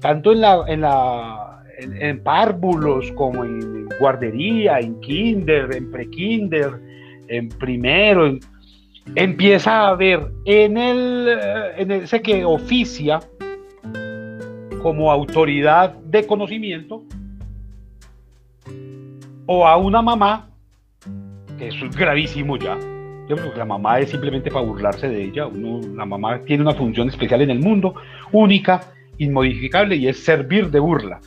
tanto 0.00 0.32
en 0.32 0.40
la, 0.40 0.64
en 0.66 0.80
la 0.80 1.52
en, 1.78 2.22
párvulos 2.22 3.12
como 3.12 3.44
en 3.44 3.88
guardería, 4.00 4.78
en 4.78 4.98
kinder, 5.00 5.74
en 5.74 5.90
prekinder, 5.90 6.70
en 7.28 7.48
primero, 7.48 8.26
en, 8.26 8.40
empieza 9.14 9.88
a 9.88 9.94
ver 9.94 10.30
en, 10.44 10.76
el, 10.76 11.28
en 11.76 11.90
ese 11.90 12.22
que 12.22 12.44
oficia 12.44 13.20
como 14.82 15.12
autoridad 15.12 15.94
de 15.94 16.26
conocimiento 16.26 17.02
o 19.46 19.66
a 19.66 19.76
una 19.76 20.02
mamá, 20.02 20.50
que 21.58 21.68
es 21.68 21.96
gravísimo 21.96 22.56
ya. 22.56 22.78
La 23.56 23.64
mamá 23.64 23.98
es 24.00 24.10
simplemente 24.10 24.50
para 24.50 24.66
burlarse 24.66 25.08
de 25.08 25.24
ella. 25.24 25.48
la 25.94 26.04
mamá 26.04 26.40
tiene 26.40 26.62
una 26.62 26.74
función 26.74 27.08
especial 27.08 27.40
en 27.40 27.50
el 27.50 27.60
mundo, 27.60 27.94
única, 28.30 28.92
inmodificable, 29.16 29.96
y 29.96 30.08
es 30.08 30.22
servir 30.22 30.70
de 30.70 30.80
burla. 30.80 31.20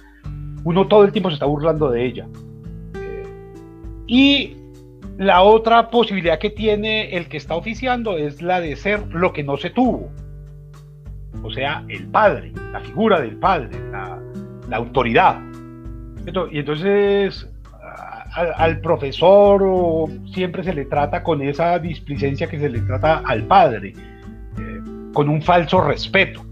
Uno 0.63 0.87
todo 0.87 1.03
el 1.03 1.11
tiempo 1.11 1.29
se 1.29 1.35
está 1.35 1.45
burlando 1.45 1.89
de 1.89 2.05
ella. 2.05 2.27
Eh, 2.95 3.23
y 4.07 4.54
la 5.17 5.43
otra 5.43 5.89
posibilidad 5.89 6.39
que 6.39 6.49
tiene 6.49 7.15
el 7.15 7.27
que 7.27 7.37
está 7.37 7.55
oficiando 7.55 8.17
es 8.17 8.41
la 8.41 8.59
de 8.59 8.75
ser 8.75 9.07
lo 9.13 9.31
que 9.31 9.43
no 9.43 9.57
se 9.57 9.69
tuvo. 9.69 10.11
O 11.43 11.51
sea, 11.51 11.83
el 11.87 12.07
padre, 12.07 12.51
la 12.71 12.79
figura 12.81 13.21
del 13.21 13.37
padre, 13.37 13.69
la, 13.91 14.19
autoridad. 14.77 15.39
Y 16.51 16.59
entonces 16.59 17.47
al, 18.33 18.81
profesor 18.81 20.09
siempre 20.33 20.63
se 20.63 20.73
le 20.73 20.85
trata 20.85 21.23
con 21.23 21.41
esa 21.41 21.77
displicencia 21.79 22.47
que 22.47 22.59
se 22.59 22.67
le 22.67 22.81
trata 22.81 23.21
al 23.25 23.43
padre, 23.43 23.93
eh, 24.59 24.81
con 25.13 25.29
un 25.29 25.41
falso 25.41 25.81
respeto. 25.81 26.43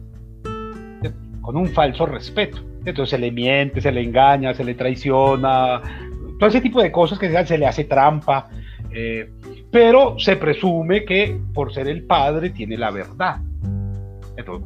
Con 1.41 1.57
un 1.57 1.67
falso 1.67 2.05
respeto. 2.05 2.59
Entonces 2.85 3.11
se 3.11 3.17
le 3.17 3.31
miente, 3.31 3.81
se 3.81 3.91
le 3.91 4.01
engaña, 4.01 4.53
se 4.53 4.63
le 4.63 4.75
traiciona, 4.75 5.81
todo 6.43 6.49
ese 6.49 6.59
tipo 6.59 6.81
de 6.81 6.91
cosas 6.91 7.17
que 7.17 7.45
se, 7.45 7.57
le 7.57 7.65
hace 7.65 7.85
trampa, 7.85 8.49
eh, 8.91 9.29
pero 9.71 10.19
se 10.19 10.35
presume 10.35 11.05
que 11.05 11.39
por 11.53 11.73
ser 11.73 11.87
el 11.87 12.03
padre 12.03 12.49
tiene 12.49 12.75
la 12.75 12.91
verdad. 12.91 13.37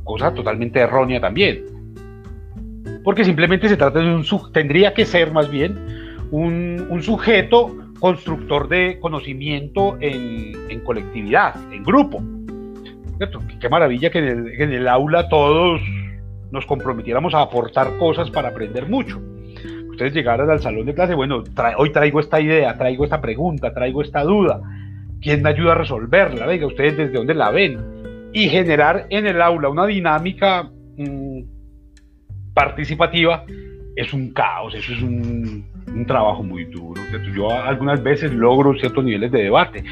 cosa 0.03 0.33
totalmente 0.33 0.79
errónea 0.79 1.21
también. 1.21 1.65
Porque 3.03 3.23
simplemente 3.23 3.69
se 3.69 3.77
trata 3.77 3.99
de 3.99 4.11
un, 4.11 4.25
tendría 4.51 4.95
que 4.95 5.05
ser 5.05 5.31
más 5.31 5.51
bien 5.51 5.77
un, 6.31 6.99
sujeto 7.03 7.77
constructor 7.99 8.67
de 8.69 8.97
conocimiento 8.99 9.97
en, 9.99 10.79
colectividad, 10.79 11.53
en 11.71 11.83
grupo. 11.83 12.23
Qué 13.59 13.69
maravilla 13.69 14.09
que 14.09 14.17
en 14.17 14.73
el 14.73 14.87
aula 14.87 15.29
todos 15.29 15.79
nos 16.49 16.65
comprometiéramos 16.65 17.35
a 17.35 17.41
aportar 17.41 17.99
cosas 17.99 18.31
para 18.31 18.47
aprender 18.47 18.89
mucho 18.89 19.21
ustedes 19.97 20.13
llegaran 20.13 20.47
al 20.51 20.61
salón 20.61 20.85
de 20.85 20.93
clase, 20.93 21.15
bueno, 21.15 21.43
hoy 21.77 21.91
traigo 21.91 22.19
esta 22.19 22.39
idea, 22.39 22.77
traigo 22.77 23.03
esta 23.03 23.19
pregunta, 23.19 23.73
traigo 23.73 24.03
esta 24.03 24.23
duda, 24.23 24.61
¿quién 25.19 25.41
me 25.41 25.49
ayuda 25.49 25.71
a 25.71 25.75
resolverla? 25.75 26.45
Venga, 26.45 26.67
ustedes 26.67 26.95
desde 26.95 27.13
dónde 27.13 27.33
la 27.33 27.49
ven. 27.49 28.29
Y 28.31 28.47
generar 28.47 29.07
en 29.09 29.25
el 29.25 29.41
aula 29.41 29.69
una 29.69 29.87
dinámica 29.87 30.69
mm, 30.97 31.41
participativa 32.53 33.43
es 33.95 34.13
un 34.13 34.31
caos, 34.33 34.75
eso 34.75 34.93
es 34.93 35.01
un, 35.01 35.65
un 35.87 36.05
trabajo 36.05 36.43
muy 36.43 36.65
duro. 36.65 37.01
Yo 37.35 37.49
algunas 37.49 38.03
veces 38.03 38.31
logro 38.31 38.77
ciertos 38.77 39.03
niveles 39.03 39.31
de 39.31 39.43
debate, 39.43 39.83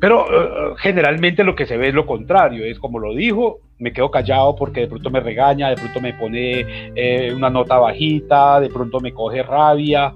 pero 0.00 0.26
eh, 0.26 0.74
generalmente 0.78 1.44
lo 1.44 1.54
que 1.54 1.66
se 1.66 1.76
ve 1.76 1.88
es 1.88 1.94
lo 1.94 2.06
contrario, 2.06 2.64
es 2.64 2.78
como 2.78 2.98
lo 2.98 3.14
dijo, 3.14 3.60
me 3.78 3.92
quedo 3.92 4.10
callado 4.10 4.54
porque 4.54 4.82
de 4.82 4.88
pronto 4.88 5.10
me 5.10 5.20
regaña, 5.20 5.70
de 5.70 5.76
pronto 5.76 6.00
me 6.00 6.14
pone 6.14 6.92
eh, 6.94 7.32
una 7.34 7.50
nota 7.50 7.78
bajita, 7.78 8.60
de 8.60 8.68
pronto 8.68 9.00
me 9.00 9.12
coge 9.12 9.42
rabia, 9.42 10.14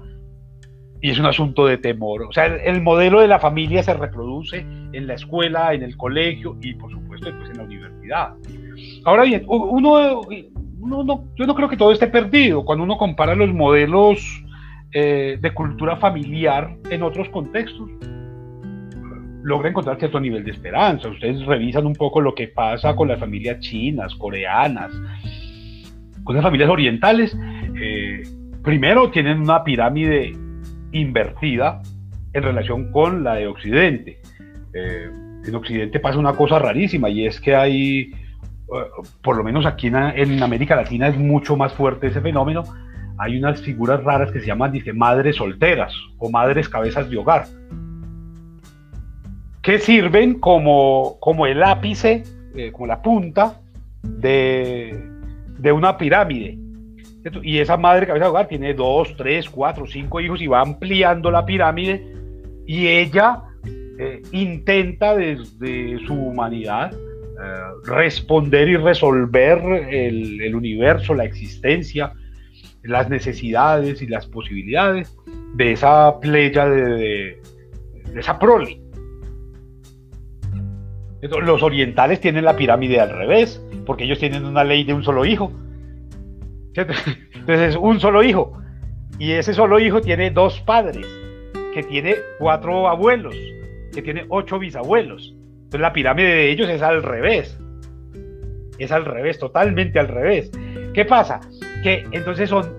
y 1.01 1.09
es 1.09 1.19
un 1.19 1.25
asunto 1.25 1.65
de 1.65 1.77
temor. 1.77 2.23
O 2.23 2.31
sea, 2.31 2.45
el, 2.45 2.81
modelo 2.81 3.19
de 3.19 3.27
la 3.27 3.39
familia 3.39 3.83
se 3.83 3.93
reproduce 3.93 4.59
en 4.93 5.05
la 5.05 5.15
escuela, 5.15 5.73
en 5.73 5.83
el 5.83 5.97
colegio 5.97 6.57
y 6.61 6.75
por 6.75 6.89
supuesto 6.89 7.27
después 7.27 7.49
en 7.49 7.57
la 7.57 7.63
universidad. 7.63 8.33
Ahora 9.03 9.23
bien, 9.23 9.43
uno, 9.47 10.21
uno 10.79 11.25
yo 11.35 11.45
no 11.45 11.55
creo 11.55 11.67
que 11.67 11.75
todo 11.75 11.91
esté 11.91 12.07
perdido 12.07 12.63
cuando 12.63 12.85
uno 12.85 12.97
compara 12.97 13.35
los 13.35 13.53
modelos 13.53 14.43
de 14.91 15.51
cultura 15.55 15.97
familiar 15.97 16.77
en 16.91 17.01
otros 17.01 17.27
contextos 17.29 17.89
logra 19.43 19.69
encontrar 19.69 19.99
cierto 19.99 20.19
nivel 20.19 20.43
de 20.43 20.51
esperanza. 20.51 21.09
Ustedes 21.09 21.45
revisan 21.45 21.85
un 21.85 21.93
poco 21.93 22.21
lo 22.21 22.33
que 22.33 22.47
pasa 22.47 22.95
con 22.95 23.07
las 23.07 23.19
familias 23.19 23.59
chinas, 23.59 24.15
coreanas, 24.15 24.91
con 26.23 26.35
las 26.35 26.43
familias 26.43 26.69
orientales, 26.69 27.37
eh, 27.75 28.23
primero 28.63 29.11
tienen 29.11 29.41
una 29.41 29.63
pirámide 29.63 30.31
invertida 30.91 31.81
en 32.31 32.43
relación 32.43 32.91
con 32.91 33.23
la 33.23 33.35
de 33.35 33.47
Occidente. 33.47 34.19
Eh, 34.73 35.09
en 35.45 35.55
Occidente 35.55 35.99
pasa 35.99 36.17
una 36.17 36.33
cosa 36.33 36.59
rarísima 36.59 37.09
y 37.09 37.27
es 37.27 37.39
que 37.39 37.55
hay, 37.55 37.99
eh, 37.99 38.13
por 39.21 39.35
lo 39.35 39.43
menos 39.43 39.65
aquí 39.65 39.87
en, 39.87 40.41
América 40.41 40.75
Latina 40.75 41.09
es 41.09 41.17
mucho 41.17 41.57
más 41.57 41.73
fuerte 41.73 42.07
ese 42.07 42.21
fenómeno, 42.21 42.63
hay 43.17 43.37
unas 43.37 43.61
figuras 43.61 44.03
raras 44.03 44.31
que 44.31 44.39
se 44.39 44.47
llaman, 44.47 44.71
dice, 44.71 44.93
madres 44.93 45.35
solteras 45.35 45.93
o 46.17 46.31
madres 46.31 46.69
cabezas 46.69 47.09
de 47.09 47.17
hogar, 47.17 47.45
que 49.63 49.79
sirven 49.79 50.39
como, 50.39 51.17
como 51.19 51.47
el 51.47 51.63
ápice, 51.63 52.23
eh, 52.55 52.71
como 52.71 52.85
la 52.85 53.01
punta 53.01 53.61
de, 54.03 54.95
de 55.57 55.71
una 55.71 55.97
pirámide. 55.97 56.57
Y 57.41 57.59
esa 57.59 57.77
madre 57.77 58.05
cabeza 58.05 58.25
de 58.25 58.29
hogar 58.29 58.47
tiene 58.47 58.73
dos, 58.73 59.15
tres, 59.15 59.49
cuatro, 59.49 59.87
cinco 59.87 60.19
hijos 60.19 60.41
y 60.41 60.47
va 60.47 60.61
ampliando 60.61 61.31
la 61.31 61.45
pirámide 61.45 62.05
y 62.65 62.87
ella 62.87 63.41
eh, 63.97 64.21
intenta 64.31 65.15
desde 65.15 65.99
su 66.05 66.13
humanidad 66.13 66.91
eh, 66.93 66.97
responder 67.85 68.67
y 68.67 68.77
resolver 68.77 69.59
el, 69.89 70.55
universo, 70.55 71.13
la 71.13 71.25
existencia, 71.25 72.13
las 72.83 73.09
necesidades 73.09 74.01
y 74.01 74.07
las 74.07 74.25
posibilidades 74.25 75.15
de 75.55 75.71
esa 75.73 76.19
playa 76.19 76.67
de, 76.67 77.39
esa 78.15 78.39
prole. 78.39 78.81
Los 81.23 81.63
orientales 81.63 82.19
tienen 82.19 82.43
la 82.43 82.55
pirámide 82.55 82.99
al 82.99 83.09
revés, 83.09 83.65
porque 83.85 84.03
ellos 84.03 84.19
tienen 84.19 84.45
una 84.45 84.63
ley 84.63 84.83
de 84.83 84.93
un 84.93 85.03
solo 85.03 85.25
hijo. 85.25 85.53
Entonces 86.75 87.59
es 87.59 87.75
un 87.77 87.99
solo 87.99 88.23
hijo. 88.23 88.57
Y 89.19 89.31
ese 89.31 89.53
solo 89.53 89.79
hijo 89.79 90.01
tiene 90.01 90.31
dos 90.31 90.59
padres, 90.61 91.05
que 91.73 91.83
tiene 91.83 92.15
cuatro 92.39 92.89
abuelos, 92.89 93.35
que 93.93 94.01
tiene 94.01 94.25
ocho 94.27 94.59
bisabuelos. 94.59 95.33
Entonces 95.55 95.81
la 95.81 95.93
pirámide 95.93 96.27
de 96.27 96.51
ellos 96.51 96.67
es 96.69 96.81
al 96.81 97.03
revés. 97.03 97.57
Es 98.77 98.91
al 98.91 99.05
revés, 99.05 99.39
totalmente 99.39 99.99
al 99.99 100.09
revés. 100.09 100.51
¿Qué 100.93 101.05
pasa? 101.05 101.39
Que 101.83 102.05
entonces 102.11 102.49
son, 102.49 102.73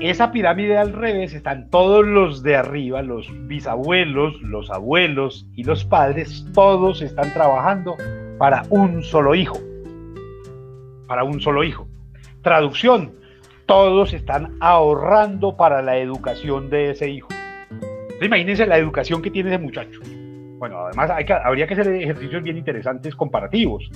esa 0.00 0.32
pirámide 0.32 0.76
al 0.76 0.92
revés 0.92 1.34
están 1.34 1.70
todos 1.70 2.04
los 2.04 2.42
de 2.42 2.56
arriba, 2.56 3.02
los 3.02 3.28
bisabuelos, 3.46 4.40
los 4.42 4.70
abuelos 4.70 5.46
y 5.54 5.64
los 5.64 5.84
padres, 5.84 6.46
todos 6.52 7.02
están 7.02 7.32
trabajando 7.32 7.96
para 8.38 8.62
un 8.70 9.02
solo 9.02 9.34
hijo. 9.34 9.58
Para 11.06 11.24
un 11.24 11.40
solo 11.40 11.64
hijo. 11.64 11.86
Traducción, 12.42 13.12
todos 13.66 14.12
están 14.12 14.56
ahorrando 14.60 15.56
para 15.56 15.80
la 15.82 15.96
educación 15.98 16.70
de 16.70 16.90
ese 16.90 17.08
hijo. 17.08 17.28
imagínense 18.20 18.66
la 18.66 18.78
educación 18.78 19.22
que 19.22 19.30
tiene 19.30 19.50
ese 19.50 19.58
muchacho. 19.58 20.00
Bueno, 20.58 20.78
además 20.86 21.10
habría 21.44 21.66
que 21.66 21.74
hacer 21.74 21.88
ejercicios 21.88 22.42
bien 22.42 22.56
interesantes 22.56 23.14
comparativos. 23.14 23.90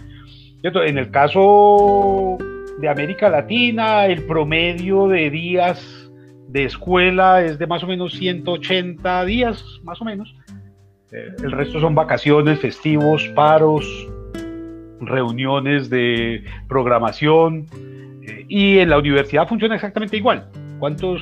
En 0.62 0.98
el 0.98 1.10
caso 1.10 2.36
de 2.80 2.88
América 2.88 3.28
Latina, 3.28 4.06
el 4.06 4.24
promedio 4.24 5.08
de 5.08 5.30
días 5.30 6.10
de 6.48 6.64
escuela 6.64 7.44
es 7.44 7.58
de 7.58 7.66
más 7.66 7.82
o 7.84 7.86
menos 7.86 8.14
180 8.14 9.24
días, 9.24 9.64
más 9.82 10.00
o 10.00 10.04
menos. 10.04 10.34
Eh, 11.12 11.28
el 11.42 11.52
resto 11.52 11.80
son 11.80 11.94
vacaciones, 11.94 12.60
festivos, 12.60 13.26
paros, 13.34 13.84
reuniones 15.00 15.90
de 15.90 16.44
programación. 16.68 17.66
Eh, 18.22 18.46
y 18.48 18.78
en 18.78 18.90
la 18.90 18.98
universidad 18.98 19.48
funciona 19.48 19.74
exactamente 19.74 20.16
igual. 20.16 20.48
¿Cuántos 20.78 21.20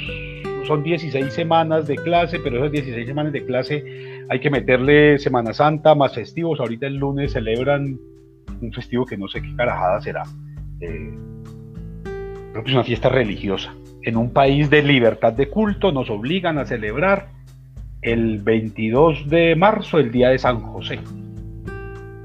son 0.67 0.83
16 0.83 1.33
semanas 1.33 1.87
de 1.87 1.97
clase? 1.97 2.39
Pero 2.39 2.59
esas 2.59 2.73
16 2.73 3.07
semanas 3.07 3.33
de 3.33 3.45
clase 3.45 3.85
hay 4.29 4.41
que 4.41 4.51
meterle 4.51 5.19
Semana 5.19 5.53
Santa 5.53 5.95
más 5.95 6.15
festivos. 6.15 6.61
Ahorita 6.61 6.87
el 6.87 6.97
lunes 6.97 7.33
celebran 7.33 7.99
un 8.61 8.73
festivo 8.73 9.07
que 9.07 9.17
no 9.17 9.29
sé 9.29 9.41
qué 9.43 9.55
carajada 9.57 10.01
será. 10.01 10.23
Eh, 10.81 11.15
creo 12.57 12.65
que 12.65 12.71
es 12.71 12.75
una 12.75 12.85
fiesta 12.85 13.09
religiosa. 13.11 13.75
En 14.03 14.17
un 14.17 14.33
país 14.33 14.71
de 14.71 14.83
libertad 14.83 15.33
de 15.35 15.49
culto 15.51 15.93
nos 15.93 16.09
obligan 16.09 16.59
a 16.59 16.65
celebrar 16.65 17.29
el 18.01 18.39
22 18.39 19.29
de 19.29 19.55
marzo, 19.57 19.99
el 19.99 20.11
día 20.11 20.31
de 20.31 20.39
San 20.39 20.61
José. 20.61 20.99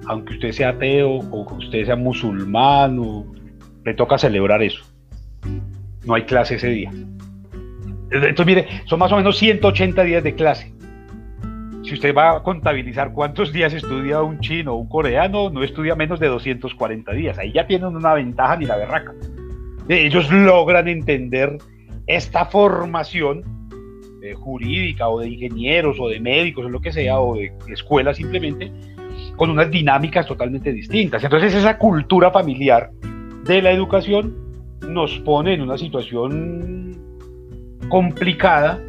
Aunque 0.08 0.34
usted 0.34 0.52
sea 0.52 0.70
ateo 0.70 1.20
o 1.32 1.56
usted 1.56 1.86
sea 1.86 1.96
musulmán, 1.96 2.98
le 3.84 3.94
toca 3.94 4.18
celebrar 4.18 4.64
eso. 4.64 4.84
No 6.06 6.14
hay 6.14 6.24
clase 6.24 6.56
ese 6.56 6.70
día. 6.70 6.92
Entonces, 8.12 8.46
mire, 8.46 8.68
son 8.86 9.00
más 9.00 9.12
o 9.12 9.18
menos 9.18 9.38
180 9.38 10.04
días 10.04 10.24
de 10.24 10.36
clase 10.36 10.74
si 11.84 11.96
usted 11.96 12.16
va 12.16 12.38
a 12.38 12.44
contabilizar 12.44 13.12
cuántos 13.12 13.52
días 13.52 13.74
estudia 13.74 14.22
un 14.22 14.40
chino 14.40 14.74
o 14.74 14.78
un 14.78 14.88
coreano, 14.88 15.50
no 15.50 15.64
estudia 15.64 15.96
menos 15.96 16.20
de 16.20 16.28
240 16.28 17.12
días. 17.12 17.38
Ahí 17.38 17.52
ya 17.52 17.66
tienen 17.66 17.96
una 17.96 18.14
ventaja 18.14 18.56
ni 18.56 18.66
la 18.66 18.78
berraca. 18.78 19.14
Ellos 19.88 20.32
logran 20.32 20.88
entender 20.88 21.58
esta 22.08 22.46
formación 22.46 23.44
eh, 24.24 24.34
jurídica 24.34 25.10
o 25.10 25.20
de 25.20 25.30
ingenieros 25.30 25.98
o 26.00 26.08
de 26.08 26.20
médicos 26.20 26.66
o 26.66 26.70
lo 26.70 26.82
que 26.82 26.92
sea, 26.92 27.20
o 27.20 27.36
de 27.36 27.52
escuela 27.70 28.14
simplemente, 28.14 28.72
con 29.36 29.50
unas 29.50 29.70
dinámicas 29.72 30.28
totalmente 30.28 30.72
distintas. 30.72 31.24
Entonces 31.24 31.54
esa 31.54 31.78
cultura 31.78 32.32
familiar 32.32 32.92
de 33.46 33.62
la 33.62 33.72
educación 33.72 34.36
nos 34.88 35.20
pone 35.20 35.54
en 35.54 35.62
una 35.62 35.78
situación 35.78 36.98
complicada 37.90 38.80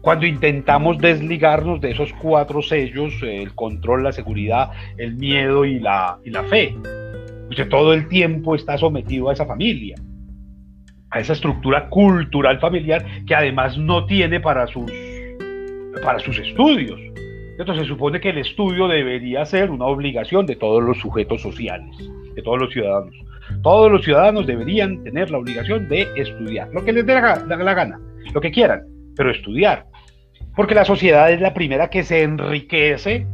cuando 0.00 0.26
intentamos 0.26 0.98
desligarnos 0.98 1.80
de 1.80 1.90
esos 1.90 2.12
cuatro 2.14 2.62
sellos, 2.62 3.14
el 3.22 3.54
control, 3.54 4.04
la 4.04 4.12
seguridad, 4.12 4.70
el 4.96 5.16
miedo 5.16 5.64
y 5.64 5.80
la, 5.80 6.18
y 6.24 6.30
la 6.30 6.44
fe. 6.44 6.74
Usted 7.50 7.68
todo 7.68 7.92
el 7.94 8.08
tiempo 8.08 8.54
está 8.54 8.78
sometido 8.78 9.28
a 9.28 9.32
esa 9.32 9.46
familia, 9.46 9.96
a 11.10 11.20
esa 11.20 11.32
estructura 11.32 11.88
cultural 11.88 12.58
familiar 12.60 13.04
que 13.26 13.34
además 13.34 13.78
no 13.78 14.04
tiene 14.06 14.40
para 14.40 14.66
sus, 14.66 14.90
para 16.02 16.18
sus 16.18 16.38
estudios. 16.38 17.00
Entonces 17.58 17.84
se 17.84 17.88
supone 17.88 18.20
que 18.20 18.30
el 18.30 18.38
estudio 18.38 18.86
debería 18.86 19.44
ser 19.44 19.70
una 19.70 19.86
obligación 19.86 20.46
de 20.46 20.56
todos 20.56 20.82
los 20.82 20.98
sujetos 20.98 21.42
sociales, 21.42 21.96
de 22.34 22.42
todos 22.42 22.60
los 22.60 22.72
ciudadanos. 22.72 23.14
Todos 23.62 23.90
los 23.90 24.04
ciudadanos 24.04 24.46
deberían 24.46 25.02
tener 25.02 25.30
la 25.30 25.38
obligación 25.38 25.88
de 25.88 26.06
estudiar, 26.16 26.68
lo 26.72 26.84
que 26.84 26.92
les 26.92 27.06
dé 27.06 27.14
la 27.14 27.74
gana, 27.74 27.98
lo 28.32 28.40
que 28.40 28.50
quieran 28.50 28.82
pero 29.18 29.32
estudiar. 29.32 29.84
Porque 30.56 30.74
la 30.74 30.86
sociedad 30.86 31.30
es 31.30 31.40
la 31.42 31.52
primera 31.52 31.90
que 31.90 32.04
se 32.04 32.22
enriquece 32.22 33.26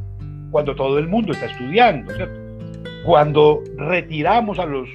cuando 0.51 0.75
todo 0.75 0.99
el 0.99 1.07
mundo 1.07 1.33
está 1.33 1.47
estudiando. 1.47 2.13
Cuando 3.05 3.63
retiramos 3.77 4.59
a 4.59 4.65
los, 4.67 4.89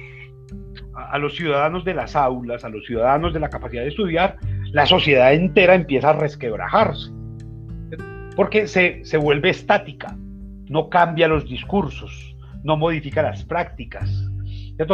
a 1.10 1.18
los 1.18 1.34
ciudadanos 1.34 1.84
de 1.84 1.94
las 1.94 2.16
aulas, 2.16 2.64
a 2.64 2.68
los 2.68 2.84
ciudadanos 2.86 3.32
de 3.32 3.40
la 3.40 3.50
capacidad 3.50 3.82
de 3.82 3.88
estudiar, 3.88 4.36
la 4.72 4.86
sociedad 4.86 5.32
entera 5.34 5.74
empieza 5.74 6.10
a 6.10 6.14
resquebrajarse. 6.14 7.10
Porque 8.36 8.66
se, 8.66 9.04
se 9.04 9.16
vuelve 9.16 9.50
estática, 9.50 10.16
no 10.68 10.88
cambia 10.88 11.28
los 11.28 11.48
discursos, 11.48 12.36
no 12.62 12.76
modifica 12.76 13.22
las 13.22 13.44
prácticas, 13.44 14.30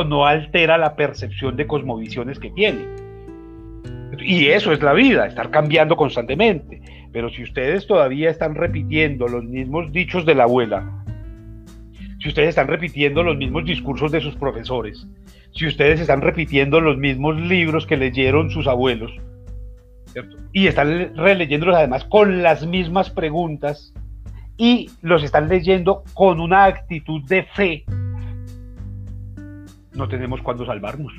no 0.07 0.27
altera 0.27 0.79
la 0.79 0.97
percepción 0.97 1.57
de 1.57 1.67
cosmovisiones 1.67 2.39
que 2.39 2.51
tiene. 2.51 2.87
Y 4.19 4.47
eso 4.47 4.73
es 4.73 4.83
la 4.83 4.93
vida, 4.93 5.27
estar 5.27 5.51
cambiando 5.51 5.97
constantemente. 5.97 6.81
Pero 7.13 7.31
si 7.31 7.43
ustedes 7.43 7.87
todavía 7.87 8.31
están 8.31 8.55
repitiendo 8.55 9.29
los 9.29 9.45
mismos 9.45 9.93
dichos 9.93 10.27
de 10.27 10.35
la 10.35 10.45
abuela, 10.45 11.05
si 12.27 12.31
ustedes 12.31 12.49
están 12.49 12.67
repitiendo 12.67 13.23
los 13.23 13.37
mismos 13.37 13.65
discursos 13.65 14.11
de 14.11 14.21
sus 14.21 14.35
profesores, 14.35 15.07
si 15.53 15.65
ustedes 15.65 16.01
están 16.01 16.23
repitiendo 16.23 16.81
los 16.81 16.99
mismos 16.99 17.41
libros 17.41 17.87
que 17.87 17.97
leyeron 17.97 18.51
sus 18.51 18.67
abuelos, 18.67 19.13
y 20.53 20.67
están 20.67 21.15
releyéndolos 21.15 21.77
además 21.77 22.05
con 22.07 22.43
las 22.43 22.67
mismas 22.67 23.11
preguntas, 23.11 23.95
y 24.57 24.91
los 25.03 25.23
están 25.23 25.49
leyendo 25.49 26.03
con 26.15 26.41
una 26.41 26.65
actitud 26.65 27.23
de 27.29 27.45
fe, 27.45 27.85
no 29.95 30.09
tenemos 30.09 30.43
cuándo 30.43 30.67
salvarnos. 30.67 31.13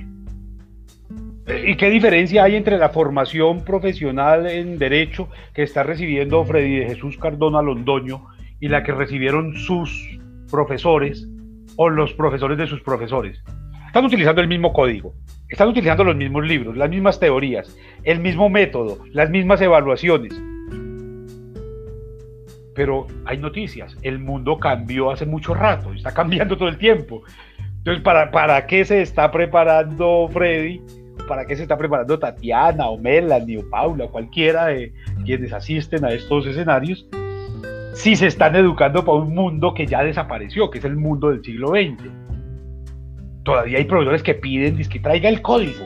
¿Y 1.65 1.77
qué 1.77 1.89
diferencia 1.89 2.43
hay 2.43 2.57
entre 2.57 2.77
la 2.77 2.89
formación 2.89 3.63
profesional 3.63 4.45
en 4.45 4.77
Derecho 4.77 5.29
que 5.53 5.63
está 5.63 5.83
recibiendo 5.83 6.43
Freddy 6.43 6.79
de 6.79 6.87
Jesús 6.87 7.17
Cardona 7.17 7.61
Londoño 7.61 8.25
y 8.59 8.67
la 8.67 8.83
que 8.83 8.91
recibieron 8.91 9.55
sus 9.55 10.16
profesores 10.51 11.27
o 11.75 11.89
los 11.89 12.13
profesores 12.13 12.57
de 12.57 12.67
sus 12.67 12.81
profesores? 12.81 13.41
Están 13.87 14.05
utilizando 14.05 14.41
el 14.41 14.47
mismo 14.47 14.73
código, 14.73 15.13
están 15.49 15.69
utilizando 15.69 16.03
los 16.03 16.15
mismos 16.15 16.45
libros, 16.45 16.77
las 16.77 16.89
mismas 16.89 17.19
teorías, 17.19 17.75
el 18.03 18.19
mismo 18.19 18.49
método, 18.49 18.99
las 19.11 19.29
mismas 19.29 19.61
evaluaciones. 19.61 20.39
Pero 22.75 23.07
hay 23.25 23.37
noticias, 23.37 23.97
el 24.03 24.19
mundo 24.19 24.57
cambió 24.59 25.09
hace 25.09 25.25
mucho 25.25 25.53
rato, 25.53 25.93
está 25.93 26.13
cambiando 26.13 26.57
todo 26.57 26.69
el 26.69 26.77
tiempo. 26.77 27.23
Entonces, 27.77 28.03
¿para, 28.03 28.29
para 28.31 28.67
qué 28.67 28.85
se 28.85 29.01
está 29.01 29.31
preparando 29.31 30.29
Freddy 30.31 30.81
¿para 31.27 31.45
qué 31.45 31.55
se 31.55 31.63
está 31.63 31.77
preparando 31.77 32.17
Tatiana 32.17 32.89
o 32.89 32.97
Melanie 32.97 33.59
o 33.59 33.69
Paula 33.69 34.05
o 34.05 34.11
cualquiera 34.11 34.67
de 34.67 34.93
quienes 35.25 35.53
asisten 35.53 36.05
a 36.05 36.09
estos 36.09 36.47
escenarios? 36.47 37.07
Si 37.97 38.15
se 38.15 38.27
están 38.27 38.55
educando 38.55 39.03
para 39.03 39.17
un 39.17 39.33
mundo 39.33 39.73
que 39.73 39.87
ya 39.87 40.03
desapareció, 40.03 40.69
que 40.69 40.77
es 40.77 40.85
el 40.85 40.95
mundo 40.95 41.29
del 41.29 41.43
siglo 41.43 41.69
XX. 41.69 42.07
Todavía 43.41 43.79
hay 43.79 43.85
profesores 43.85 44.21
que 44.21 44.35
piden 44.35 44.77
que 44.77 44.99
traiga 44.99 45.27
el 45.29 45.41
código 45.41 45.83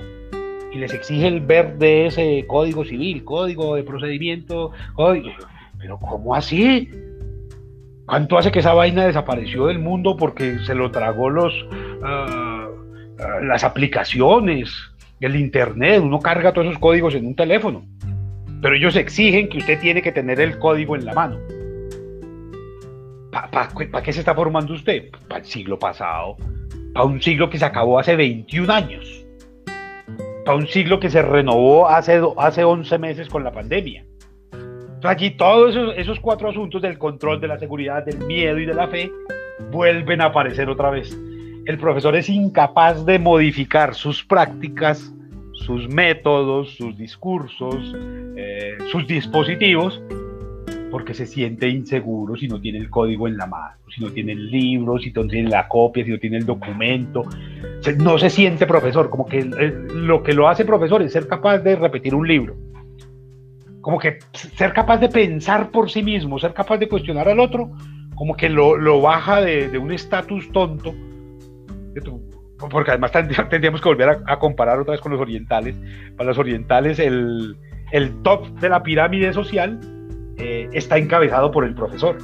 y 0.73 0.77
les 0.77 0.93
exige 0.93 1.25
el 1.25 1.39
ver 1.39 1.77
de 1.77 2.07
ese 2.07 2.43
código 2.47 2.83
civil, 2.83 3.23
código 3.23 3.75
de 3.75 3.83
procedimiento, 3.83 4.71
código. 4.93 5.29
Pero 5.79 5.97
¿cómo 5.99 6.35
así? 6.35 6.89
¿Cuánto 8.05 8.37
hace 8.37 8.51
que 8.51 8.59
esa 8.59 8.73
vaina 8.73 9.05
desapareció 9.05 9.67
del 9.67 9.79
mundo 9.79 10.17
porque 10.17 10.59
se 10.65 10.75
lo 10.75 10.91
tragó 10.91 11.29
los, 11.29 11.53
ah, 12.03 12.67
las 13.41 13.63
aplicaciones, 13.63 14.69
el 15.21 15.37
internet? 15.37 16.01
Uno 16.03 16.19
carga 16.19 16.51
todos 16.51 16.67
esos 16.67 16.79
códigos 16.79 17.15
en 17.15 17.25
un 17.25 17.37
teléfono. 17.37 17.85
Pero 18.61 18.75
ellos 18.75 18.97
exigen 18.97 19.47
que 19.47 19.59
usted 19.59 19.79
tiene 19.79 20.01
que 20.01 20.11
tener 20.11 20.41
el 20.41 20.59
código 20.59 20.97
en 20.97 21.05
la 21.05 21.13
mano. 21.13 21.37
¿Para 23.31 24.03
qué 24.03 24.13
se 24.13 24.19
está 24.19 24.35
formando 24.35 24.73
usted? 24.73 25.09
Para 25.27 25.39
el 25.39 25.45
siglo 25.45 25.79
pasado. 25.79 26.37
Para 26.93 27.05
un 27.05 27.21
siglo 27.21 27.49
que 27.49 27.57
se 27.57 27.65
acabó 27.65 27.99
hace 27.99 28.15
21 28.15 28.71
años. 28.71 29.25
Para 30.45 30.57
un 30.57 30.67
siglo 30.67 30.99
que 30.99 31.09
se 31.09 31.21
renovó 31.21 31.87
hace, 31.87 32.21
hace 32.37 32.63
11 32.63 32.97
meses 32.97 33.29
con 33.29 33.43
la 33.43 33.51
pandemia. 33.51 34.05
Aquí 35.03 35.31
todos 35.31 35.75
esos, 35.97 36.19
cuatro 36.19 36.49
asuntos 36.49 36.81
del 36.81 36.97
control, 36.97 37.41
de 37.41 37.47
la 37.47 37.57
seguridad, 37.57 38.05
del 38.05 38.19
miedo 38.19 38.59
y 38.59 38.65
de 38.65 38.73
la 38.73 38.87
fe 38.87 39.11
vuelven 39.71 40.21
a 40.21 40.25
aparecer 40.25 40.69
otra 40.69 40.91
vez. 40.91 41.17
El 41.65 41.77
profesor 41.77 42.15
es 42.15 42.29
incapaz 42.29 43.05
de 43.05 43.17
modificar 43.17 43.95
sus 43.95 44.23
prácticas, 44.23 45.11
sus 45.53 45.87
métodos, 45.87 46.75
sus 46.75 46.97
discursos, 46.97 47.95
eh, 48.35 48.77
sus 48.91 49.07
dispositivos, 49.07 50.01
porque 50.91 51.13
se 51.13 51.25
siente 51.25 51.69
inseguro 51.69 52.35
si 52.35 52.47
no 52.47 52.59
tiene 52.59 52.77
el 52.77 52.89
código 52.89 53.27
en 53.27 53.37
la 53.37 53.47
mano, 53.47 53.77
si 53.95 54.03
no 54.03 54.11
tiene 54.11 54.33
el 54.33 54.51
libro, 54.51 54.99
si 54.99 55.11
no 55.11 55.25
tiene 55.25 55.49
la 55.49 55.67
copia, 55.67 56.03
si 56.03 56.11
no 56.11 56.19
tiene 56.19 56.37
el 56.37 56.45
documento. 56.45 57.23
No 57.97 58.19
se 58.19 58.29
siente 58.29 58.67
profesor, 58.67 59.09
como 59.09 59.25
que 59.25 59.43
lo 59.43 60.21
que 60.21 60.33
lo 60.33 60.47
hace 60.47 60.65
profesor 60.65 61.01
es 61.01 61.13
ser 61.13 61.27
capaz 61.27 61.59
de 61.59 61.75
repetir 61.75 62.13
un 62.13 62.27
libro 62.27 62.55
como 63.81 63.99
que 63.99 64.19
ser 64.33 64.73
capaz 64.73 64.99
de 64.99 65.09
pensar 65.09 65.71
por 65.71 65.89
sí 65.89 66.03
mismo, 66.03 66.39
ser 66.39 66.53
capaz 66.53 66.77
de 66.77 66.87
cuestionar 66.87 67.27
al 67.27 67.39
otro, 67.39 67.71
como 68.15 68.35
que 68.35 68.49
lo, 68.49 69.01
baja 69.01 69.41
de, 69.41 69.77
un 69.77 69.91
estatus 69.91 70.51
tonto, 70.51 70.93
porque 72.69 72.91
además 72.91 73.11
tendríamos 73.49 73.81
que 73.81 73.89
volver 73.89 74.19
a, 74.25 74.39
comparar 74.39 74.79
otra 74.79 74.91
vez 74.91 75.01
con 75.01 75.11
los 75.11 75.19
orientales. 75.19 75.75
Para 76.15 76.29
los 76.29 76.37
orientales 76.37 76.99
el, 76.99 77.57
top 78.23 78.47
de 78.59 78.69
la 78.69 78.83
pirámide 78.83 79.33
social 79.33 79.79
eh, 80.41 80.69
está 80.73 80.97
encabezado 80.97 81.51
por 81.51 81.63
el 81.65 81.75
profesor, 81.75 82.17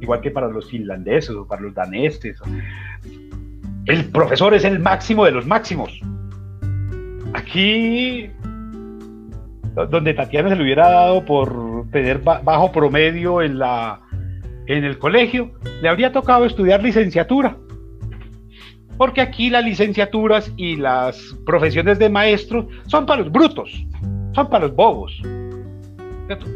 igual 0.00 0.20
que 0.20 0.32
para 0.32 0.48
los 0.48 0.68
finlandeses 0.68 1.30
o 1.30 1.46
para 1.46 1.62
los 1.62 1.72
daneses. 1.72 2.36
El 3.86 4.04
profesor 4.06 4.52
es 4.54 4.64
el 4.64 4.80
máximo 4.80 5.24
de 5.24 5.30
los 5.30 5.46
máximos. 5.46 6.00
Aquí 7.34 8.28
donde 9.74 10.12
Tatiana 10.12 10.48
se 10.48 10.56
le 10.56 10.64
hubiera 10.64 10.90
dado 10.90 11.24
por 11.24 11.88
tener 11.92 12.18
bajo 12.18 12.72
promedio 12.72 13.40
en, 13.40 13.58
la, 13.58 14.00
en 14.66 14.84
el 14.84 14.98
colegio, 14.98 15.52
le 15.80 15.88
habría 15.88 16.12
tocado 16.12 16.44
estudiar 16.44 16.82
licenciatura. 16.82 17.56
Porque 18.98 19.20
aquí 19.20 19.50
las 19.50 19.64
licenciaturas 19.64 20.52
y 20.56 20.76
las 20.76 21.36
profesiones 21.46 21.98
de 21.98 22.08
maestro 22.08 22.68
son 22.86 23.06
para 23.06 23.22
los 23.22 23.32
brutos, 23.32 23.86
son 24.34 24.50
para 24.50 24.66
los 24.66 24.76
bobos. 24.76 25.22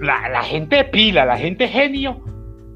La, 0.00 0.42
gente 0.42 0.84
pila, 0.84 1.24
la 1.24 1.36
gente 1.36 1.68
genio, 1.68 2.22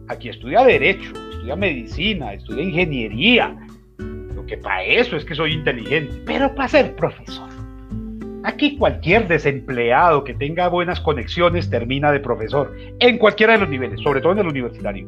aquí 0.08 0.28
estudia 0.28 0.64
derecho, 0.64 1.12
estudia 1.32 1.56
medicina, 1.56 2.34
estudia 2.34 2.62
ingeniería. 2.62 3.56
Lo 3.98 4.44
que 4.46 4.58
para 4.58 4.82
eso 4.84 5.16
es 5.16 5.24
que 5.24 5.34
soy 5.34 5.52
inteligente, 5.52 6.22
pero 6.26 6.54
para 6.54 6.68
ser 6.68 6.94
profesor 6.96 7.50
Aquí 8.42 8.78
cualquier 8.78 9.28
desempleado 9.28 10.24
que 10.24 10.32
tenga 10.32 10.68
buenas 10.68 11.00
conexiones 11.00 11.68
termina 11.68 12.10
de 12.10 12.20
profesor, 12.20 12.74
en 12.98 13.18
cualquiera 13.18 13.52
de 13.52 13.58
los 13.58 13.68
niveles, 13.68 14.00
sobre 14.00 14.22
todo 14.22 14.32
en 14.32 14.38
el 14.38 14.46
universitario. 14.46 15.06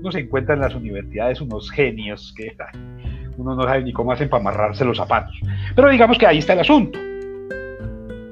Uno 0.00 0.10
se 0.10 0.20
encuentra 0.20 0.54
en 0.54 0.62
las 0.62 0.74
universidades 0.74 1.40
unos 1.42 1.70
genios 1.70 2.32
que 2.34 2.56
uno 3.36 3.54
no 3.54 3.64
sabe 3.64 3.84
ni 3.84 3.92
cómo 3.92 4.12
hacen 4.12 4.30
para 4.30 4.40
amarrarse 4.40 4.84
los 4.86 4.96
zapatos. 4.96 5.38
Pero 5.76 5.90
digamos 5.90 6.16
que 6.16 6.26
ahí 6.26 6.38
está 6.38 6.54
el 6.54 6.60
asunto. 6.60 6.98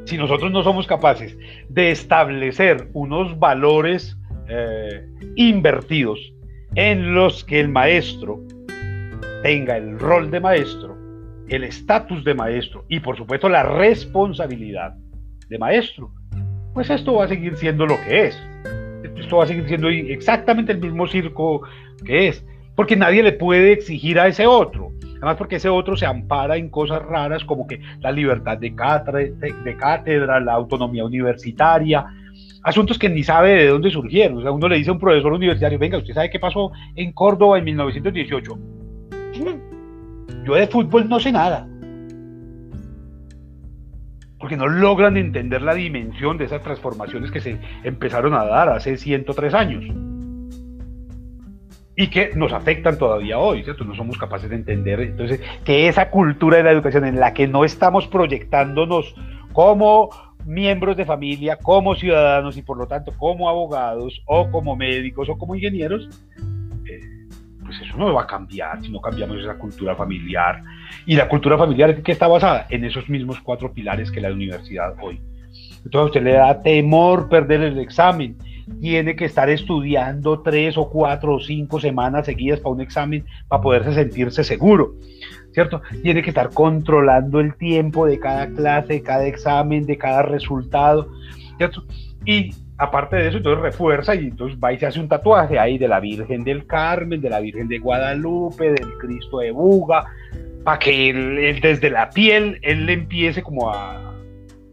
Si 0.04 0.16
nosotros 0.16 0.50
no 0.50 0.62
somos 0.62 0.86
capaces 0.86 1.36
de 1.68 1.90
establecer 1.90 2.88
unos 2.92 3.38
valores 3.38 4.18
eh, 4.48 5.06
invertidos 5.36 6.32
en 6.74 7.14
los 7.14 7.44
que 7.44 7.60
el 7.60 7.68
maestro 7.68 8.40
tenga 9.42 9.76
el 9.76 9.98
rol 9.98 10.30
de 10.30 10.40
maestro, 10.40 10.96
el 11.48 11.64
estatus 11.64 12.24
de 12.24 12.34
maestro 12.34 12.84
y 12.88 13.00
por 13.00 13.16
supuesto 13.16 13.48
la 13.48 13.62
responsabilidad 13.62 14.94
de 15.48 15.58
maestro, 15.58 16.12
pues 16.74 16.90
esto 16.90 17.14
va 17.14 17.24
a 17.24 17.28
seguir 17.28 17.56
siendo 17.56 17.86
lo 17.86 18.00
que 18.02 18.26
es. 18.26 18.42
Esto 19.16 19.38
va 19.38 19.44
a 19.44 19.46
seguir 19.46 19.66
siendo 19.66 19.88
exactamente 19.88 20.72
el 20.72 20.80
mismo 20.80 21.06
circo 21.06 21.62
que 22.04 22.28
es, 22.28 22.44
porque 22.74 22.96
nadie 22.96 23.22
le 23.22 23.32
puede 23.32 23.72
exigir 23.72 24.18
a 24.18 24.28
ese 24.28 24.46
otro. 24.46 24.90
Además 25.20 25.36
porque 25.36 25.56
ese 25.56 25.68
otro 25.68 25.96
se 25.98 26.06
ampara 26.06 26.56
en 26.56 26.70
cosas 26.70 27.02
raras 27.02 27.44
como 27.44 27.66
que 27.66 27.80
la 28.00 28.10
libertad 28.10 28.56
de 28.56 28.74
cátedra, 28.74 30.40
la 30.40 30.54
autonomía 30.54 31.04
universitaria, 31.04 32.06
asuntos 32.62 32.98
que 32.98 33.10
ni 33.10 33.22
sabe 33.22 33.50
de 33.50 33.68
dónde 33.68 33.90
surgieron. 33.90 34.38
O 34.38 34.42
sea, 34.42 34.50
uno 34.50 34.66
le 34.66 34.76
dice 34.76 34.88
a 34.88 34.94
un 34.94 34.98
profesor 34.98 35.32
universitario, 35.32 35.78
venga, 35.78 35.98
¿usted 35.98 36.14
sabe 36.14 36.30
qué 36.30 36.38
pasó 36.38 36.72
en 36.96 37.12
Córdoba 37.12 37.58
en 37.58 37.64
1918? 37.64 38.58
Yo 40.44 40.54
de 40.54 40.66
fútbol 40.66 41.06
no 41.06 41.20
sé 41.20 41.32
nada. 41.32 41.68
Porque 44.38 44.56
no 44.56 44.68
logran 44.68 45.18
entender 45.18 45.60
la 45.60 45.74
dimensión 45.74 46.38
de 46.38 46.46
esas 46.46 46.62
transformaciones 46.62 47.30
que 47.30 47.42
se 47.42 47.58
empezaron 47.84 48.32
a 48.32 48.46
dar 48.46 48.70
hace 48.70 48.96
103 48.96 49.52
años. 49.52 50.09
Y 52.00 52.08
que 52.08 52.30
nos 52.34 52.54
afectan 52.54 52.96
todavía 52.96 53.38
hoy, 53.38 53.62
¿cierto? 53.62 53.84
No 53.84 53.94
somos 53.94 54.16
capaces 54.16 54.48
de 54.48 54.56
entender. 54.56 55.00
Entonces, 55.00 55.38
que 55.64 55.86
esa 55.86 56.08
cultura 56.08 56.56
de 56.56 56.62
la 56.62 56.70
educación 56.70 57.04
en 57.04 57.20
la 57.20 57.34
que 57.34 57.46
no 57.46 57.62
estamos 57.62 58.06
proyectándonos 58.06 59.14
como 59.52 60.08
miembros 60.46 60.96
de 60.96 61.04
familia, 61.04 61.56
como 61.56 61.94
ciudadanos 61.94 62.56
y 62.56 62.62
por 62.62 62.78
lo 62.78 62.86
tanto 62.86 63.12
como 63.18 63.50
abogados 63.50 64.22
o 64.24 64.50
como 64.50 64.76
médicos 64.76 65.28
o 65.28 65.36
como 65.36 65.54
ingenieros, 65.54 66.08
pues 67.62 67.82
eso 67.82 67.98
no 67.98 68.14
va 68.14 68.22
a 68.22 68.26
cambiar 68.26 68.80
si 68.80 68.90
no 68.90 69.02
cambiamos 69.02 69.36
esa 69.36 69.58
cultura 69.58 69.94
familiar. 69.94 70.62
Y 71.04 71.16
la 71.16 71.28
cultura 71.28 71.58
familiar 71.58 72.02
que 72.02 72.12
está 72.12 72.28
basada 72.28 72.66
en 72.70 72.86
esos 72.86 73.10
mismos 73.10 73.42
cuatro 73.42 73.74
pilares 73.74 74.10
que 74.10 74.22
la 74.22 74.32
universidad 74.32 74.94
hoy. 75.02 75.20
Entonces 75.84 76.00
a 76.00 76.04
usted 76.04 76.22
le 76.22 76.32
da 76.32 76.62
temor 76.62 77.28
perder 77.28 77.60
el 77.60 77.78
examen. 77.78 78.38
Tiene 78.80 79.16
que 79.16 79.24
estar 79.24 79.50
estudiando 79.50 80.40
tres 80.40 80.76
o 80.78 80.88
cuatro 80.88 81.34
o 81.34 81.40
cinco 81.40 81.80
semanas 81.80 82.26
seguidas 82.26 82.60
para 82.60 82.74
un 82.74 82.80
examen 82.80 83.24
para 83.48 83.62
poderse 83.62 83.94
sentirse 83.94 84.44
seguro. 84.44 84.94
¿Cierto? 85.52 85.82
Tiene 86.02 86.22
que 86.22 86.30
estar 86.30 86.50
controlando 86.50 87.40
el 87.40 87.54
tiempo 87.56 88.06
de 88.06 88.20
cada 88.20 88.46
clase, 88.48 88.94
de 88.94 89.02
cada 89.02 89.26
examen, 89.26 89.84
de 89.84 89.98
cada 89.98 90.22
resultado. 90.22 91.08
¿Cierto? 91.56 91.84
Y 92.24 92.54
aparte 92.78 93.16
de 93.16 93.28
eso, 93.28 93.36
entonces 93.38 93.62
refuerza 93.62 94.14
y 94.14 94.28
entonces 94.28 94.58
va 94.62 94.72
y 94.72 94.78
se 94.78 94.86
hace 94.86 95.00
un 95.00 95.08
tatuaje 95.08 95.58
ahí 95.58 95.76
de 95.76 95.88
la 95.88 96.00
Virgen 96.00 96.44
del 96.44 96.66
Carmen, 96.66 97.20
de 97.20 97.28
la 97.28 97.40
Virgen 97.40 97.68
de 97.68 97.78
Guadalupe, 97.78 98.72
del 98.72 98.96
Cristo 98.98 99.38
de 99.38 99.50
Buga, 99.50 100.04
para 100.64 100.78
que 100.78 101.10
él, 101.10 101.60
desde 101.60 101.90
la 101.90 102.10
piel 102.10 102.58
él 102.62 102.88
empiece 102.88 103.42
como 103.42 103.70
a 103.70 104.14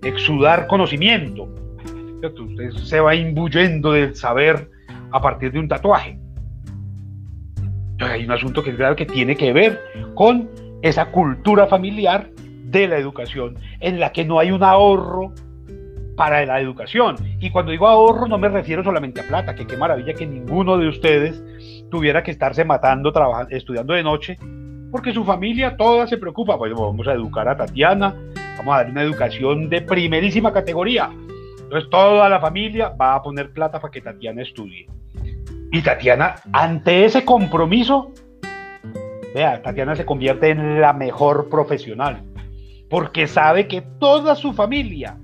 exudar 0.04 0.68
conocimiento. 0.68 1.50
Usted 2.24 2.72
se 2.72 3.00
va 3.00 3.16
imbuyendo 3.16 3.92
del 3.92 4.16
saber 4.16 4.70
a 5.12 5.22
partir 5.22 5.52
de 5.52 5.60
un 5.60 5.68
tatuaje. 5.68 6.20
hay 8.00 8.26
un 8.26 8.32
asunto 8.32 8.64
que 8.64 8.72
es 8.72 8.78
grave 8.78 8.96
que 8.96 9.06
tiene 9.06 9.36
que 9.36 9.54
ver 9.54 9.80
con 10.16 10.50
esa 10.82 11.12
cultura 11.12 11.68
familiar 11.68 12.30
de 12.66 12.88
la 12.88 12.98
educación, 12.98 13.58
en 13.80 14.00
la 14.00 14.12
que 14.12 14.26
no 14.26 14.40
hay 14.40 14.52
un 14.52 14.64
ahorro 14.64 15.34
para 16.16 16.46
la 16.46 16.60
educación. 16.60 17.16
Y 17.40 17.52
cuando 17.52 17.72
digo 17.72 17.88
ahorro 17.88 18.28
no 18.28 18.38
me 18.38 18.50
refiero 18.50 18.84
solamente 18.84 19.22
a 19.22 19.28
plata, 19.28 19.56
que 19.56 19.68
qué 19.68 19.78
maravilla 19.78 20.14
que 20.14 20.26
ninguno 20.26 20.78
de 20.78 20.88
ustedes 20.88 21.42
tuviera 21.92 22.24
que 22.24 22.32
estarse 22.32 22.66
matando, 22.66 23.12
trabajando, 23.14 23.56
estudiando 23.56 23.94
de 23.94 24.04
noche, 24.04 24.38
porque 24.92 25.14
su 25.14 25.24
familia 25.24 25.78
toda 25.78 26.08
se 26.08 26.18
preocupa. 26.18 26.58
Pues 26.58 26.74
vamos 26.74 27.08
a 27.08 27.14
educar 27.14 27.48
a 27.48 27.56
Tatiana, 27.56 28.16
vamos 28.58 28.74
a 28.74 28.78
dar 28.78 28.90
una 28.90 29.04
educación 29.04 29.70
de 29.70 29.82
primerísima 29.82 30.52
categoría. 30.52 31.12
Entonces 31.68 31.90
toda 31.90 32.30
la 32.30 32.40
familia 32.40 32.90
va 32.90 33.16
a 33.16 33.22
poner 33.22 33.52
plata 33.52 33.82
para 33.82 33.92
que 33.92 34.00
Tatiana 34.00 34.42
estudie. 34.42 34.88
Y 35.70 35.82
Tatiana, 35.82 36.36
ante 36.54 37.04
ese 37.04 37.26
compromiso, 37.26 38.14
vea, 39.36 39.62
Tatiana 39.62 39.94
se 39.94 40.06
convierte 40.06 40.50
en 40.50 40.80
la 40.80 40.94
mejor 40.94 41.50
profesional 41.50 42.24
porque 42.90 43.28
sabe 43.28 43.68
que 43.68 43.82
toda 43.82 44.36
su 44.36 44.54
familia 44.54 45.18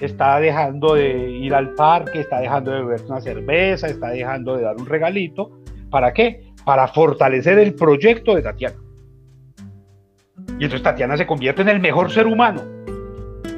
está 0.00 0.40
dejando 0.40 0.94
de 0.94 1.32
ir 1.32 1.54
al 1.54 1.74
parque, 1.74 2.20
está 2.20 2.40
dejando 2.40 2.70
de 2.70 2.80
beber 2.80 3.02
una 3.06 3.20
cerveza, 3.20 3.88
está 3.88 4.08
dejando 4.08 4.56
de 4.56 4.62
dar 4.62 4.76
un 4.76 4.86
regalito. 4.86 5.50
¿Para 5.90 6.14
qué? 6.14 6.44
Para 6.64 6.88
fortalecer 6.88 7.58
el 7.58 7.74
proyecto 7.74 8.34
de 8.34 8.40
Tatiana. 8.40 8.76
Y 10.58 10.64
entonces 10.64 10.82
Tatiana 10.82 11.18
se 11.18 11.26
convierte 11.26 11.60
en 11.60 11.68
el 11.68 11.80
mejor 11.80 12.10
ser 12.10 12.26
humano. 12.26 12.62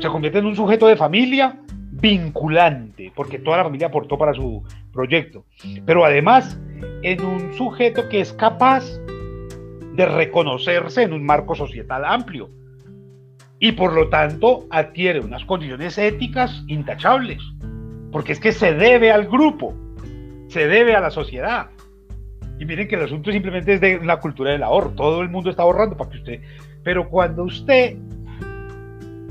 Se 0.01 0.09
convierte 0.09 0.41
en 0.41 0.47
un 0.47 0.57
sujeto 0.57 0.89
de 0.89 0.97
familia 0.97 1.61
vinculante, 2.01 3.13
porque 3.15 3.39
toda 3.39 3.59
la 3.59 3.65
familia 3.65 3.89
aportó 3.89 4.17
para 4.19 4.35
su 4.35 4.63
proyecto. 4.93 5.45
Pero 5.85 6.05
además, 6.05 6.59
en 7.03 7.25
un 7.25 7.55
sujeto 7.55 8.09
que 8.09 8.21
es 8.21 8.33
capaz 8.33 8.85
de 9.95 10.07
reconocerse 10.07 11.03
en 11.03 11.13
un 11.13 11.25
marco 11.25 11.55
societal 11.55 12.05
amplio 12.05 12.49
y 13.59 13.73
por 13.73 13.93
lo 13.93 14.09
tanto 14.09 14.67
adquiere 14.71 15.21
unas 15.21 15.45
condiciones 15.45 15.99
éticas 15.99 16.65
intachables, 16.67 17.43
porque 18.11 18.33
es 18.33 18.41
que 18.41 18.53
se 18.53 18.73
debe 18.73 19.13
al 19.13 19.27
grupo, 19.27 19.75
se 20.49 20.67
debe 20.67 20.95
a 20.95 21.01
la 21.01 21.11
sociedad. 21.11 21.69
Y 22.59 22.65
miren 22.65 22.89
que 22.89 22.97
el 22.97 23.03
asunto 23.03 23.31
simplemente 23.31 23.75
es 23.75 23.81
de 23.81 24.01
la 24.03 24.19
cultura 24.19 24.53
del 24.53 24.63
ahorro, 24.63 24.91
todo 24.91 25.21
el 25.23 25.29
mundo 25.29 25.51
está 25.51 25.63
ahorrando 25.63 25.97
para 25.97 26.11
que 26.11 26.19
usted, 26.19 26.41
pero 26.83 27.09
cuando 27.09 27.45
usted 27.45 27.97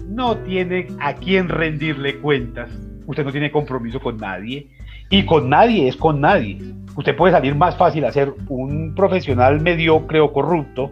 no 0.10 0.38
tiene 0.40 0.88
a 1.00 1.14
quién 1.14 1.48
rendirle 1.48 2.18
cuentas, 2.18 2.72
usted 3.06 3.24
no 3.24 3.32
tiene 3.32 3.52
compromiso 3.52 4.00
con 4.00 4.18
nadie, 4.18 4.68
y 5.10 5.26
con 5.26 5.50
nadie 5.50 5.88
es 5.88 5.96
con 5.96 6.20
nadie. 6.22 6.60
Usted 6.96 7.16
puede 7.16 7.34
salir 7.34 7.56
más 7.56 7.78
fácil 7.78 8.06
a 8.06 8.12
ser 8.12 8.34
un 8.48 8.94
profesional 8.96 9.62
mediocre 9.62 10.20
o 10.20 10.34
corrupto 10.34 10.92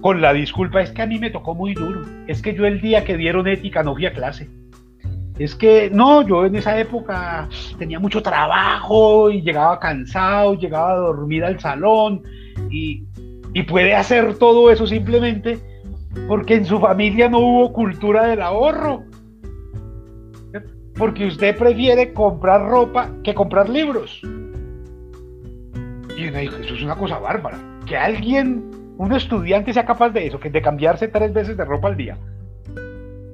con 0.00 0.20
la 0.20 0.32
disculpa, 0.32 0.82
es 0.82 0.90
que 0.90 1.00
a 1.00 1.06
mí 1.06 1.18
me 1.18 1.30
tocó 1.30 1.54
muy 1.54 1.72
duro, 1.72 2.02
es 2.26 2.42
que 2.42 2.54
yo 2.54 2.66
el 2.66 2.80
día 2.80 3.04
que 3.04 3.16
dieron 3.16 3.48
ética 3.48 3.82
no 3.82 3.94
fui 3.94 4.04
a 4.04 4.12
clase. 4.12 4.50
Es 5.38 5.54
que 5.54 5.90
no, 5.90 6.26
yo 6.26 6.44
en 6.44 6.56
esa 6.56 6.78
época 6.78 7.48
tenía 7.78 7.98
mucho 7.98 8.22
trabajo 8.22 9.30
y 9.30 9.40
llegaba 9.40 9.80
cansado, 9.80 10.54
llegaba 10.54 10.92
a 10.92 10.96
dormir 10.96 11.44
al 11.44 11.58
salón 11.58 12.22
y, 12.70 13.04
y 13.54 13.62
puede 13.62 13.94
hacer 13.94 14.34
todo 14.38 14.70
eso 14.70 14.86
simplemente 14.86 15.58
porque 16.28 16.54
en 16.54 16.64
su 16.64 16.80
familia 16.80 17.28
no 17.28 17.38
hubo 17.38 17.72
cultura 17.72 18.26
del 18.26 18.42
ahorro. 18.42 19.04
Porque 20.96 21.26
usted 21.26 21.56
prefiere 21.56 22.12
comprar 22.12 22.68
ropa 22.68 23.10
que 23.24 23.34
comprar 23.34 23.68
libros. 23.68 24.20
Y 26.16 26.28
uno 26.28 26.38
dijo, 26.38 26.56
eso 26.56 26.74
es 26.74 26.82
una 26.82 26.94
cosa 26.96 27.18
bárbara. 27.18 27.58
Que 27.86 27.96
alguien 27.96 28.70
un 28.96 29.12
estudiante 29.12 29.72
sea 29.72 29.84
capaz 29.84 30.10
de 30.10 30.26
eso, 30.26 30.38
que 30.38 30.50
de 30.50 30.62
cambiarse 30.62 31.08
tres 31.08 31.32
veces 31.32 31.56
de 31.56 31.64
ropa 31.64 31.88
al 31.88 31.96
día. 31.96 32.16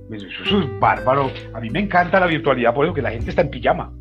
Pues 0.09 0.23
eso 0.23 0.61
es 0.61 0.81
bárbaro. 0.81 1.31
A 1.53 1.61
mí 1.61 1.71
me 1.71 1.81
encanta 1.81 2.19
la 2.19 2.27
virtualidad 2.27 2.75
por 2.75 2.87
eso 2.87 2.95
que 2.95 3.03
la 3.03 3.11
gente 3.11 3.31
está 3.31 3.43
en 3.43 3.51
pijama. 3.51 3.93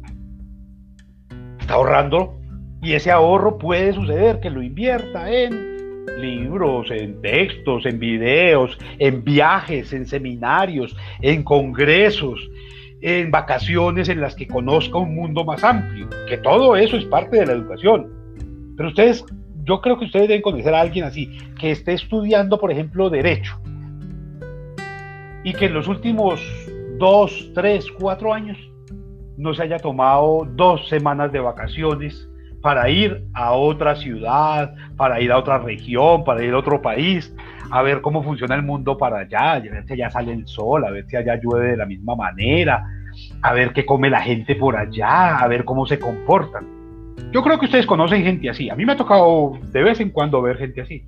Está 1.60 1.74
ahorrando 1.74 2.40
y 2.82 2.94
ese 2.94 3.12
ahorro 3.12 3.58
puede 3.58 3.94
suceder 3.94 4.40
que 4.40 4.50
lo 4.50 4.62
invierta 4.62 5.30
en 5.30 5.79
libros, 6.20 6.92
en 6.92 7.22
textos, 7.22 7.86
en 7.86 8.00
videos, 8.00 8.78
en 8.98 9.24
viajes, 9.24 9.94
en 9.94 10.06
seminarios, 10.06 10.96
en 11.22 11.44
congresos, 11.44 12.40
en 13.02 13.32
vacaciones 13.32 14.10
en 14.10 14.22
las 14.22 14.36
que 14.36 14.48
conozca 14.48 14.98
un 14.98 15.16
mundo 15.16 15.46
más 15.46 15.64
amplio, 15.64 16.08
que 16.28 16.38
todo 16.38 16.76
eso 16.76 16.98
es 16.98 17.06
parte 17.06 17.38
de 17.38 17.46
la 17.46 17.54
educación. 17.54 18.12
Pero 18.76 18.90
ustedes 18.90 19.26
yo 19.64 19.82
creo 19.82 20.00
que 20.00 20.06
ustedes 20.06 20.28
deben 20.28 20.42
conocer 20.42 20.74
a 20.74 20.82
alguien 20.82 21.06
así, 21.06 21.30
que 21.60 21.72
esté 21.72 21.94
estudiando, 21.94 22.60
por 22.60 22.72
ejemplo, 22.72 23.10
derecho, 23.10 23.60
y 25.44 25.54
que 25.54 25.66
en 25.66 25.74
los 25.74 25.88
últimos 25.88 26.42
dos, 26.98 27.52
tres, 27.54 27.86
cuatro 28.00 28.34
años 28.34 28.58
no 29.38 29.54
se 29.54 29.64
haya 29.64 29.78
tomado 29.78 30.48
dos 30.56 30.88
semanas 30.90 31.32
de 31.32 31.40
vacaciones 31.40 32.29
para 32.62 32.90
ir 32.90 33.26
a 33.34 33.54
otra 33.54 33.96
ciudad, 33.96 34.74
para 34.98 35.22
ir 35.22 35.32
a 35.32 35.38
otra 35.38 35.60
región, 35.60 36.24
para 36.24 36.44
ir 36.44 36.54
a 36.54 36.58
otro 36.58 36.82
país, 36.82 37.34
a 37.72 37.82
ver 37.82 38.02
cómo 38.02 38.24
funciona 38.24 38.56
el 38.56 38.64
mundo 38.64 38.98
para 38.98 39.20
allá, 39.20 39.54
a 39.54 39.60
ver 39.60 39.86
si 39.86 39.94
allá 39.94 40.10
sale 40.10 40.34
el 40.34 40.48
sol, 40.48 40.86
a 40.86 40.92
ver 40.92 41.06
si 41.08 41.16
allá 41.16 41.40
llueve 41.42 41.72
de 41.72 41.78
la 41.78 41.86
misma 41.86 42.16
manera, 42.16 42.86
a 43.42 43.54
ver 43.54 43.74
qué 43.74 43.86
come 43.86 44.10
la 44.10 44.22
gente 44.22 44.56
por 44.56 44.76
allá, 44.76 45.38
a 45.38 45.48
ver 45.48 45.64
cómo 45.66 45.86
se 45.86 46.00
comportan. 46.00 46.68
Yo 47.32 47.44
creo 47.44 47.60
que 47.60 47.66
ustedes 47.66 47.86
conocen 47.86 48.24
gente 48.24 48.50
así. 48.50 48.70
A 48.70 48.76
mí 48.76 48.86
me 48.86 48.94
ha 48.94 48.98
tocado 48.98 49.54
de 49.72 49.84
vez 49.84 50.00
en 50.00 50.10
cuando 50.10 50.42
ver 50.42 50.58
gente 50.58 50.82
así, 50.82 51.06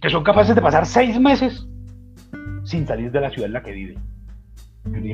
que 0.00 0.10
son 0.10 0.22
capaces 0.22 0.54
de 0.54 0.62
pasar 0.62 0.86
seis 0.86 1.18
meses 1.18 1.66
sin 2.64 2.86
salir 2.86 3.10
de 3.10 3.20
la 3.20 3.30
ciudad 3.30 3.46
en 3.46 3.52
la 3.52 3.62
que 3.62 3.72
viven. 3.72 3.98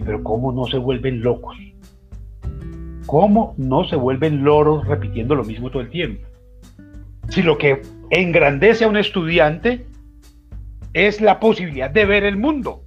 Pero 0.04 0.22
¿cómo 0.22 0.52
no 0.52 0.64
se 0.66 0.76
vuelven 0.78 1.22
locos? 1.22 1.56
¿Cómo 3.06 3.54
no 3.58 3.84
se 3.84 3.96
vuelven 3.96 4.44
loros 4.44 4.86
repitiendo 4.86 5.34
lo 5.34 5.44
mismo 5.44 5.70
todo 5.70 5.82
el 5.82 5.90
tiempo? 5.90 6.26
Si 7.28 7.42
lo 7.42 7.58
que 7.58 7.82
engrandece 8.10 8.84
a 8.84 8.88
un 8.88 8.96
estudiante 8.96 9.86
es 10.92 11.20
la 11.20 11.40
posibilidad 11.40 11.90
de 11.90 12.04
ver 12.04 12.24
el 12.24 12.36
mundo. 12.36 12.84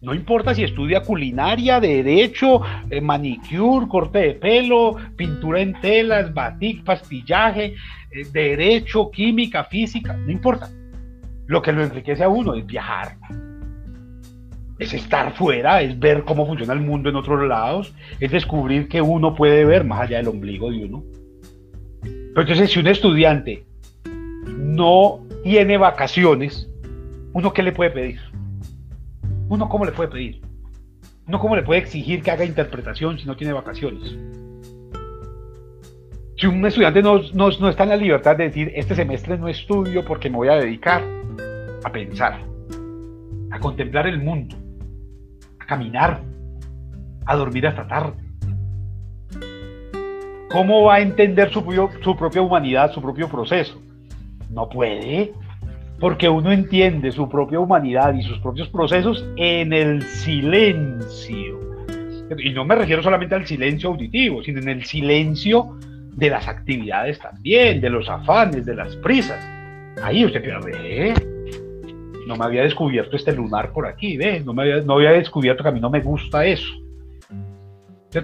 No 0.00 0.14
importa 0.14 0.54
si 0.54 0.64
estudia 0.64 1.02
culinaria, 1.02 1.80
derecho, 1.80 2.60
eh, 2.90 3.00
manicure, 3.00 3.86
corte 3.86 4.18
de 4.18 4.34
pelo, 4.34 4.96
pintura 5.16 5.60
en 5.60 5.80
telas, 5.80 6.34
batik, 6.34 6.82
pastillaje, 6.82 7.74
eh, 8.10 8.26
derecho, 8.32 9.10
química, 9.10 9.64
física, 9.64 10.14
no 10.14 10.30
importa. 10.30 10.68
Lo 11.46 11.62
que 11.62 11.72
lo 11.72 11.84
enriquece 11.84 12.24
a 12.24 12.28
uno 12.28 12.54
es 12.54 12.66
viajar, 12.66 13.16
es 14.82 14.94
estar 14.94 15.34
fuera, 15.34 15.82
es 15.82 15.98
ver 15.98 16.24
cómo 16.24 16.46
funciona 16.46 16.72
el 16.72 16.80
mundo 16.80 17.08
en 17.08 17.16
otros 17.16 17.46
lados, 17.46 17.94
es 18.20 18.30
descubrir 18.30 18.88
que 18.88 19.00
uno 19.00 19.34
puede 19.34 19.64
ver 19.64 19.84
más 19.84 20.00
allá 20.00 20.18
del 20.18 20.28
ombligo 20.28 20.70
de 20.70 20.84
uno. 20.84 21.02
Pero 22.02 22.40
entonces, 22.40 22.70
si 22.70 22.78
un 22.78 22.86
estudiante 22.86 23.64
no 24.56 25.20
tiene 25.42 25.76
vacaciones, 25.76 26.68
¿uno 27.32 27.52
qué 27.52 27.62
le 27.62 27.72
puede 27.72 27.90
pedir? 27.90 28.20
uno 29.52 29.68
cómo 29.68 29.84
le 29.84 29.92
puede 29.92 30.08
pedir, 30.08 30.40
uno 31.28 31.38
cómo 31.38 31.56
le 31.56 31.62
puede 31.62 31.80
exigir 31.80 32.22
que 32.22 32.30
haga 32.30 32.42
interpretación 32.42 33.18
si 33.18 33.26
no 33.26 33.36
tiene 33.36 33.52
vacaciones. 33.52 34.16
Si 36.38 36.46
un 36.46 36.64
estudiante 36.64 37.02
no, 37.02 37.20
no, 37.34 37.68
está 37.68 37.82
en 37.82 37.90
la 37.90 37.96
libertad 37.96 38.34
de 38.34 38.44
decir, 38.44 38.72
este 38.74 38.94
semestre 38.94 39.36
no 39.36 39.48
estudio 39.48 40.06
porque 40.06 40.30
me 40.30 40.36
voy 40.36 40.48
a 40.48 40.54
dedicar 40.54 41.04
a 41.84 41.92
pensar, 41.92 42.40
a 43.50 43.60
contemplar 43.60 44.06
el 44.06 44.22
mundo, 44.22 44.56
caminar, 45.72 46.20
a 47.24 47.34
dormir 47.34 47.66
hasta 47.66 47.86
tarde. 47.86 48.12
¿Cómo 50.50 50.82
va 50.84 50.96
a 50.96 51.00
entender 51.00 51.50
su, 51.50 51.64
propia 51.64 52.42
humanidad, 52.42 52.92
su 52.92 53.00
propio 53.00 53.26
proceso? 53.26 53.80
No 54.50 54.68
puede 54.68 55.32
porque 55.98 56.28
uno 56.28 56.52
entiende 56.52 57.10
su 57.10 57.26
propia 57.26 57.58
humanidad 57.58 58.12
y 58.12 58.22
sus 58.22 58.38
propios 58.40 58.68
procesos 58.68 59.24
en 59.36 59.72
el 59.72 60.02
silencio. 60.02 61.58
Y 62.36 62.50
no 62.50 62.64
me 62.66 62.74
refiero 62.74 63.02
solamente 63.02 63.34
al 63.34 63.46
silencio 63.46 63.88
auditivo, 63.90 64.42
sino 64.42 64.60
en 64.60 64.68
el 64.68 64.84
silencio 64.84 65.78
de 66.16 66.28
las 66.28 66.48
actividades 66.48 67.18
también, 67.18 67.80
de 67.80 67.88
los 67.88 68.10
afanes, 68.10 68.66
de 68.66 68.74
las 68.74 68.94
prisas. 68.96 69.42
Ahí 70.02 70.24
usted 70.26 70.42
pierde, 70.42 71.14
no 72.26 72.36
me 72.36 72.44
había 72.44 72.62
descubierto 72.62 73.16
este 73.16 73.32
lunar 73.32 73.72
por 73.72 73.86
aquí, 73.86 74.16
¿ve? 74.16 74.40
No, 74.40 74.52
me 74.52 74.62
había, 74.62 74.80
no 74.82 74.94
había 74.94 75.12
descubierto 75.12 75.62
que 75.62 75.68
a 75.68 75.72
mí 75.72 75.80
no 75.80 75.90
me 75.90 76.00
gusta 76.00 76.44
eso 76.44 76.72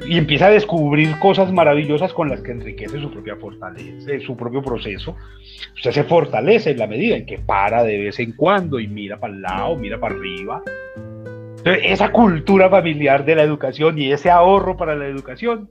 y 0.06 0.18
empieza 0.18 0.46
a 0.46 0.50
descubrir 0.50 1.18
cosas 1.18 1.50
maravillosas 1.52 2.12
con 2.12 2.28
las 2.28 2.42
que 2.42 2.52
enriquece 2.52 3.00
su 3.00 3.10
propia 3.10 3.36
fortaleza, 3.36 4.10
su 4.24 4.36
propio 4.36 4.62
proceso. 4.62 5.16
Usted 5.74 5.92
se 5.92 6.04
fortalece 6.04 6.72
en 6.72 6.78
la 6.78 6.86
medida 6.86 7.16
en 7.16 7.24
que 7.24 7.38
para 7.38 7.82
de 7.82 7.98
vez 7.98 8.18
en 8.20 8.32
cuando 8.32 8.78
y 8.78 8.86
mira 8.86 9.18
para 9.18 9.32
el 9.32 9.42
lado, 9.42 9.76
mira 9.76 9.98
para 9.98 10.14
arriba. 10.14 10.62
Esa 11.64 12.12
cultura 12.12 12.68
familiar 12.68 13.24
de 13.24 13.34
la 13.34 13.42
educación 13.42 13.98
y 13.98 14.12
ese 14.12 14.30
ahorro 14.30 14.76
para 14.76 14.94
la 14.94 15.06
educación 15.06 15.70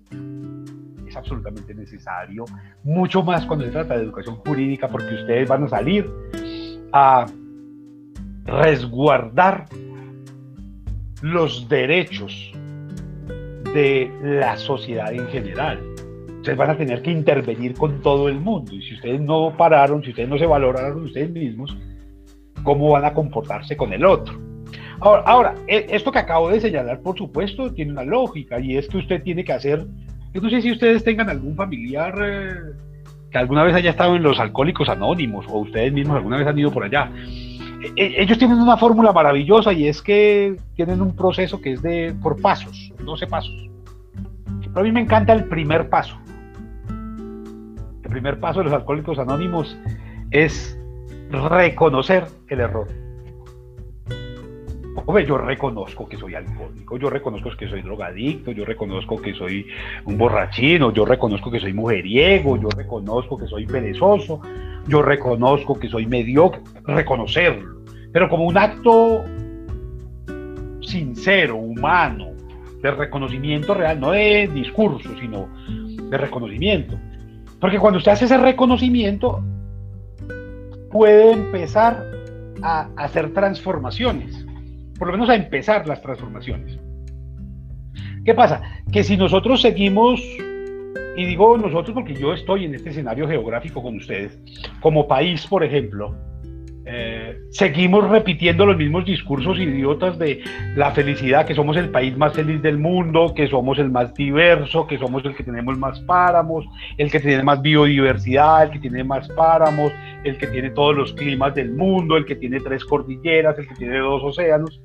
es 1.07 1.15
absolutamente 1.15 1.73
necesario, 1.73 2.45
mucho 2.83 3.23
más 3.23 3.45
cuando 3.45 3.65
se 3.65 3.71
trata 3.71 3.95
de 3.95 4.03
educación 4.03 4.35
jurídica, 4.37 4.89
porque 4.89 5.13
ustedes 5.13 5.47
van 5.47 5.63
a 5.63 5.69
salir 5.69 6.09
a 6.91 7.25
resguardar 8.47 9.65
los 11.21 11.67
derechos 11.67 12.51
de 13.73 14.11
la 14.23 14.57
sociedad 14.57 15.13
en 15.13 15.27
general. 15.27 15.79
Ustedes 16.37 16.57
van 16.57 16.69
a 16.69 16.77
tener 16.77 17.01
que 17.01 17.11
intervenir 17.11 17.73
con 17.73 18.01
todo 18.01 18.29
el 18.29 18.39
mundo. 18.39 18.73
Y 18.73 18.81
si 18.81 18.95
ustedes 18.95 19.19
no 19.19 19.53
pararon, 19.57 20.03
si 20.03 20.11
ustedes 20.11 20.29
no 20.29 20.37
se 20.37 20.45
valoraron 20.45 21.03
ustedes 21.03 21.29
mismos, 21.29 21.75
¿cómo 22.63 22.91
van 22.91 23.05
a 23.05 23.13
comportarse 23.13 23.75
con 23.75 23.91
el 23.93 24.05
otro? 24.05 24.39
Ahora, 24.99 25.23
ahora, 25.25 25.55
e, 25.67 25.87
esto 25.89 26.11
que 26.11 26.19
acabo 26.19 26.49
de 26.49 26.59
señalar, 26.59 27.01
por 27.01 27.17
supuesto, 27.17 27.73
tiene 27.73 27.91
una 27.91 28.03
lógica 28.03 28.59
y 28.59 28.77
es 28.77 28.87
que 28.87 28.97
usted 28.97 29.21
tiene 29.21 29.43
que 29.43 29.53
hacer, 29.53 29.85
yo 30.33 30.41
no 30.41 30.49
sé 30.49 30.61
si 30.61 30.71
ustedes 30.71 31.03
tengan 31.03 31.29
algún 31.29 31.55
familiar 31.55 32.15
eh, 32.23 32.53
que 33.29 33.37
alguna 33.37 33.63
vez 33.63 33.75
haya 33.75 33.91
estado 33.91 34.15
en 34.15 34.23
los 34.23 34.39
alcohólicos 34.39 34.89
anónimos 34.89 35.45
o 35.49 35.59
ustedes 35.59 35.93
mismos 35.93 36.17
alguna 36.17 36.37
vez 36.37 36.47
han 36.47 36.57
ido 36.57 36.71
por 36.71 36.83
allá. 36.83 37.11
E, 37.81 38.21
ellos 38.21 38.37
tienen 38.37 38.59
una 38.59 38.77
fórmula 38.77 39.11
maravillosa 39.11 39.73
y 39.73 39.87
es 39.87 40.01
que 40.01 40.55
tienen 40.75 41.01
un 41.01 41.15
proceso 41.15 41.61
que 41.61 41.73
es 41.73 41.81
de 41.81 42.15
por 42.21 42.41
pasos, 42.41 42.91
12 42.99 43.27
pasos. 43.27 43.69
Pero 44.61 44.79
a 44.79 44.83
mí 44.83 44.91
me 44.91 45.01
encanta 45.01 45.33
el 45.33 45.45
primer 45.45 45.89
paso. 45.89 46.17
El 48.03 48.11
primer 48.11 48.39
paso 48.39 48.59
de 48.59 48.65
los 48.65 48.73
alcohólicos 48.73 49.19
anónimos 49.19 49.77
es 50.31 50.79
reconocer 51.31 52.27
el 52.47 52.59
error. 52.59 52.87
Yo 55.25 55.37
reconozco 55.37 56.07
que 56.09 56.17
soy 56.17 56.35
alcohólico, 56.35 56.97
yo 56.97 57.09
reconozco 57.09 57.49
que 57.57 57.69
soy 57.69 57.81
drogadicto, 57.81 58.51
yo 58.51 58.65
reconozco 58.65 59.15
que 59.21 59.33
soy 59.33 59.65
un 60.03 60.17
borrachino, 60.17 60.91
yo 60.91 61.05
reconozco 61.05 61.49
que 61.49 61.61
soy 61.61 61.71
mujeriego, 61.71 62.57
yo 62.57 62.67
reconozco 62.75 63.37
que 63.37 63.47
soy 63.47 63.65
perezoso, 63.65 64.41
yo 64.87 65.01
reconozco 65.01 65.79
que 65.79 65.89
soy 65.89 66.05
mediocre, 66.05 66.61
reconocerlo, 66.85 67.81
pero 68.11 68.29
como 68.29 68.45
un 68.45 68.57
acto 68.57 69.23
sincero, 70.81 71.57
humano, 71.57 72.31
de 72.81 72.91
reconocimiento 72.91 73.73
real, 73.73 73.99
no 73.99 74.11
de 74.11 74.49
discurso, 74.53 75.09
sino 75.19 75.49
de 76.09 76.17
reconocimiento. 76.17 76.97
Porque 77.59 77.79
cuando 77.79 77.97
usted 77.97 78.11
hace 78.11 78.25
ese 78.25 78.37
reconocimiento, 78.37 79.43
puede 80.91 81.31
empezar 81.31 82.03
a 82.61 82.89
hacer 82.95 83.33
transformaciones 83.33 84.47
por 84.97 85.07
lo 85.07 85.13
menos 85.13 85.29
a 85.29 85.35
empezar 85.35 85.87
las 85.87 86.01
transformaciones. 86.01 86.79
¿Qué 88.25 88.33
pasa? 88.33 88.61
Que 88.91 89.03
si 89.03 89.15
nosotros 89.15 89.61
seguimos, 89.61 90.21
y 91.17 91.25
digo 91.25 91.57
nosotros 91.57 91.93
porque 91.93 92.13
yo 92.13 92.33
estoy 92.33 92.65
en 92.65 92.75
este 92.75 92.91
escenario 92.91 93.27
geográfico 93.27 93.81
con 93.81 93.97
ustedes, 93.97 94.39
como 94.79 95.07
país, 95.07 95.45
por 95.47 95.63
ejemplo, 95.63 96.15
eh, 96.85 97.39
seguimos 97.49 98.07
repitiendo 98.07 98.65
los 98.65 98.77
mismos 98.77 99.03
discursos 99.03 99.57
idiotas 99.57 100.17
de 100.19 100.41
la 100.75 100.91
felicidad, 100.91 101.45
que 101.45 101.55
somos 101.55 101.75
el 101.75 101.89
país 101.89 102.15
más 102.15 102.33
feliz 102.33 102.61
del 102.61 102.77
mundo, 102.77 103.33
que 103.35 103.47
somos 103.47 103.79
el 103.79 103.89
más 103.89 104.13
diverso, 104.13 104.85
que 104.85 104.99
somos 104.99 105.25
el 105.25 105.35
que 105.35 105.43
tenemos 105.43 105.77
más 105.77 105.99
páramos, 106.01 106.65
el 106.97 107.11
que 107.11 107.19
tiene 107.19 107.41
más 107.41 107.61
biodiversidad, 107.61 108.65
el 108.65 108.69
que 108.69 108.79
tiene 108.79 109.03
más 109.03 109.27
páramos, 109.29 109.91
el 110.23 110.37
que 110.37 110.47
tiene 110.47 110.69
todos 110.69 110.95
los 110.95 111.13
climas 111.13 111.53
del 111.55 111.71
mundo, 111.71 112.15
el 112.15 112.25
que 112.25 112.35
tiene 112.35 112.59
tres 112.59 112.85
cordilleras, 112.85 113.57
el 113.57 113.67
que 113.67 113.75
tiene 113.75 113.97
dos 113.97 114.23
océanos 114.23 114.79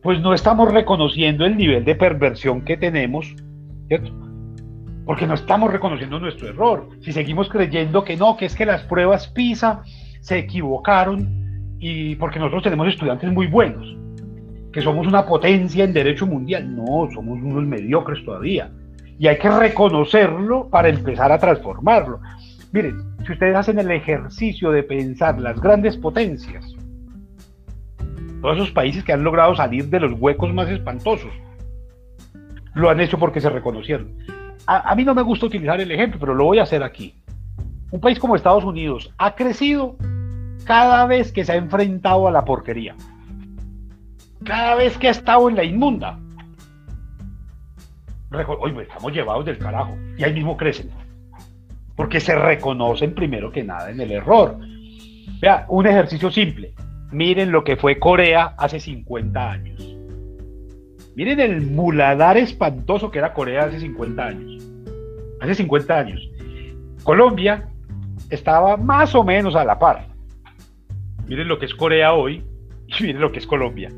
pues 0.00 0.20
no 0.20 0.32
estamos 0.32 0.72
reconociendo 0.72 1.44
el 1.44 1.56
nivel 1.56 1.84
de 1.84 1.96
perversión 1.96 2.62
que 2.62 2.76
tenemos, 2.76 3.34
¿cierto? 3.88 4.27
Porque 5.08 5.26
no 5.26 5.32
estamos 5.32 5.72
reconociendo 5.72 6.20
nuestro 6.20 6.48
error. 6.48 6.90
Si 7.00 7.12
seguimos 7.12 7.48
creyendo 7.48 8.04
que 8.04 8.14
no, 8.14 8.36
que 8.36 8.44
es 8.44 8.54
que 8.54 8.66
las 8.66 8.82
pruebas 8.82 9.26
PISA 9.28 9.80
se 10.20 10.36
equivocaron 10.36 11.76
y 11.78 12.14
porque 12.16 12.38
nosotros 12.38 12.64
tenemos 12.64 12.88
estudiantes 12.88 13.32
muy 13.32 13.46
buenos, 13.46 13.96
que 14.70 14.82
somos 14.82 15.06
una 15.06 15.24
potencia 15.24 15.84
en 15.84 15.94
derecho 15.94 16.26
mundial. 16.26 16.76
No, 16.76 17.08
somos 17.14 17.40
unos 17.40 17.64
mediocres 17.64 18.22
todavía. 18.22 18.70
Y 19.18 19.28
hay 19.28 19.38
que 19.38 19.48
reconocerlo 19.48 20.68
para 20.68 20.90
empezar 20.90 21.32
a 21.32 21.38
transformarlo. 21.38 22.20
Miren, 22.72 23.00
si 23.24 23.32
ustedes 23.32 23.56
hacen 23.56 23.78
el 23.78 23.90
ejercicio 23.90 24.70
de 24.72 24.82
pensar 24.82 25.40
las 25.40 25.58
grandes 25.58 25.96
potencias, 25.96 26.76
todos 28.42 28.58
esos 28.58 28.72
países 28.72 29.02
que 29.04 29.14
han 29.14 29.24
logrado 29.24 29.56
salir 29.56 29.86
de 29.86 30.00
los 30.00 30.12
huecos 30.20 30.52
más 30.52 30.68
espantosos, 30.68 31.32
lo 32.74 32.90
han 32.90 33.00
hecho 33.00 33.18
porque 33.18 33.40
se 33.40 33.48
reconocieron. 33.48 34.37
A, 34.70 34.94
mí 34.94 35.02
no 35.02 35.14
me 35.14 35.22
gusta 35.22 35.46
utilizar 35.46 35.80
el 35.80 35.90
ejemplo, 35.90 36.20
pero 36.20 36.34
lo 36.34 36.44
voy 36.44 36.58
a 36.58 36.64
hacer 36.64 36.82
aquí. 36.82 37.14
Un 37.90 38.00
país 38.00 38.18
como 38.18 38.36
Estados 38.36 38.64
Unidos 38.64 39.10
ha 39.16 39.34
crecido 39.34 39.96
cada 40.66 41.06
vez 41.06 41.32
que 41.32 41.42
se 41.42 41.52
ha 41.52 41.56
enfrentado 41.56 42.28
a 42.28 42.30
la 42.30 42.44
porquería. 42.44 42.94
Cada 44.44 44.74
vez 44.74 44.98
que 44.98 45.08
ha 45.08 45.12
estado 45.12 45.48
en 45.48 45.56
la 45.56 45.64
inmunda. 45.64 46.18
Oye, 48.60 48.82
estamos 48.82 49.10
llevados 49.10 49.46
del 49.46 49.56
carajo. 49.56 49.96
Y 50.18 50.24
ahí 50.24 50.34
mismo 50.34 50.54
crecen. 50.58 50.90
Porque 51.96 52.20
se 52.20 52.34
reconocen 52.34 53.14
primero 53.14 53.50
que 53.50 53.64
nada 53.64 53.90
en 53.90 54.02
el 54.02 54.12
error. 54.12 54.58
Vea, 55.40 55.64
un 55.70 55.86
ejercicio 55.86 56.30
simple. 56.30 56.74
Miren 57.10 57.52
lo 57.52 57.64
que 57.64 57.78
fue 57.78 57.98
Corea 57.98 58.52
hace 58.58 58.80
50 58.80 59.50
años. 59.50 59.97
Miren 61.18 61.40
el 61.40 61.62
muladar 61.62 62.36
espantoso 62.36 63.10
que 63.10 63.18
era 63.18 63.34
Corea 63.34 63.64
hace 63.64 63.80
50 63.80 64.24
años. 64.24 64.64
Hace 65.40 65.56
50 65.56 65.98
años. 65.98 66.30
Colombia 67.02 67.70
estaba 68.30 68.76
más 68.76 69.16
o 69.16 69.24
menos 69.24 69.56
a 69.56 69.64
la 69.64 69.80
par. 69.80 70.06
Miren 71.26 71.48
lo 71.48 71.58
que 71.58 71.66
es 71.66 71.74
Corea 71.74 72.14
hoy 72.14 72.44
y 72.86 73.02
miren 73.02 73.20
lo 73.20 73.32
que 73.32 73.40
es 73.40 73.48
Colombia. 73.48 73.90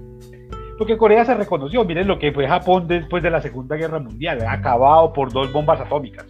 Porque 0.78 0.96
Corea 0.96 1.26
se 1.26 1.34
reconoció, 1.34 1.84
miren 1.84 2.08
lo 2.08 2.18
que 2.18 2.32
fue 2.32 2.48
Japón 2.48 2.88
después 2.88 3.22
de 3.22 3.28
la 3.28 3.42
Segunda 3.42 3.76
Guerra 3.76 3.98
Mundial, 3.98 4.42
acabado 4.48 5.12
por 5.12 5.30
dos 5.30 5.52
bombas 5.52 5.78
atómicas. 5.78 6.24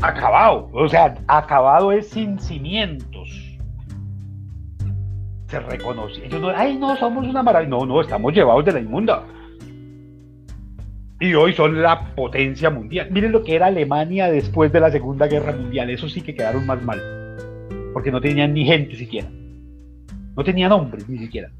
Acabado, 0.00 0.70
o 0.72 0.88
sea, 0.88 1.16
acabado 1.28 1.92
es 1.92 2.08
sin 2.08 2.38
cimientos 2.38 3.09
se 5.50 5.60
reconoce. 5.60 6.24
Ellos 6.24 6.40
no, 6.40 6.48
ay, 6.48 6.76
no, 6.78 6.96
somos 6.96 7.26
una 7.26 7.42
maravilla. 7.42 7.70
No, 7.70 7.84
no, 7.84 8.00
estamos 8.00 8.32
llevados 8.32 8.64
de 8.64 8.72
la 8.72 8.80
inmunda. 8.80 9.24
Y 11.18 11.34
hoy 11.34 11.52
son 11.52 11.82
la 11.82 12.14
potencia 12.14 12.70
mundial. 12.70 13.08
Miren 13.10 13.32
lo 13.32 13.42
que 13.42 13.56
era 13.56 13.66
Alemania 13.66 14.30
después 14.30 14.72
de 14.72 14.80
la 14.80 14.90
Segunda 14.90 15.26
Guerra 15.26 15.52
Mundial. 15.52 15.90
Eso 15.90 16.08
sí 16.08 16.22
que 16.22 16.34
quedaron 16.34 16.64
más 16.66 16.82
mal. 16.82 17.00
Porque 17.92 18.10
no 18.10 18.20
tenían 18.20 18.54
ni 18.54 18.64
gente 18.64 18.96
siquiera. 18.96 19.28
No 20.36 20.44
tenían 20.44 20.72
hombres 20.72 21.08
ni 21.08 21.18
siquiera. 21.18 21.50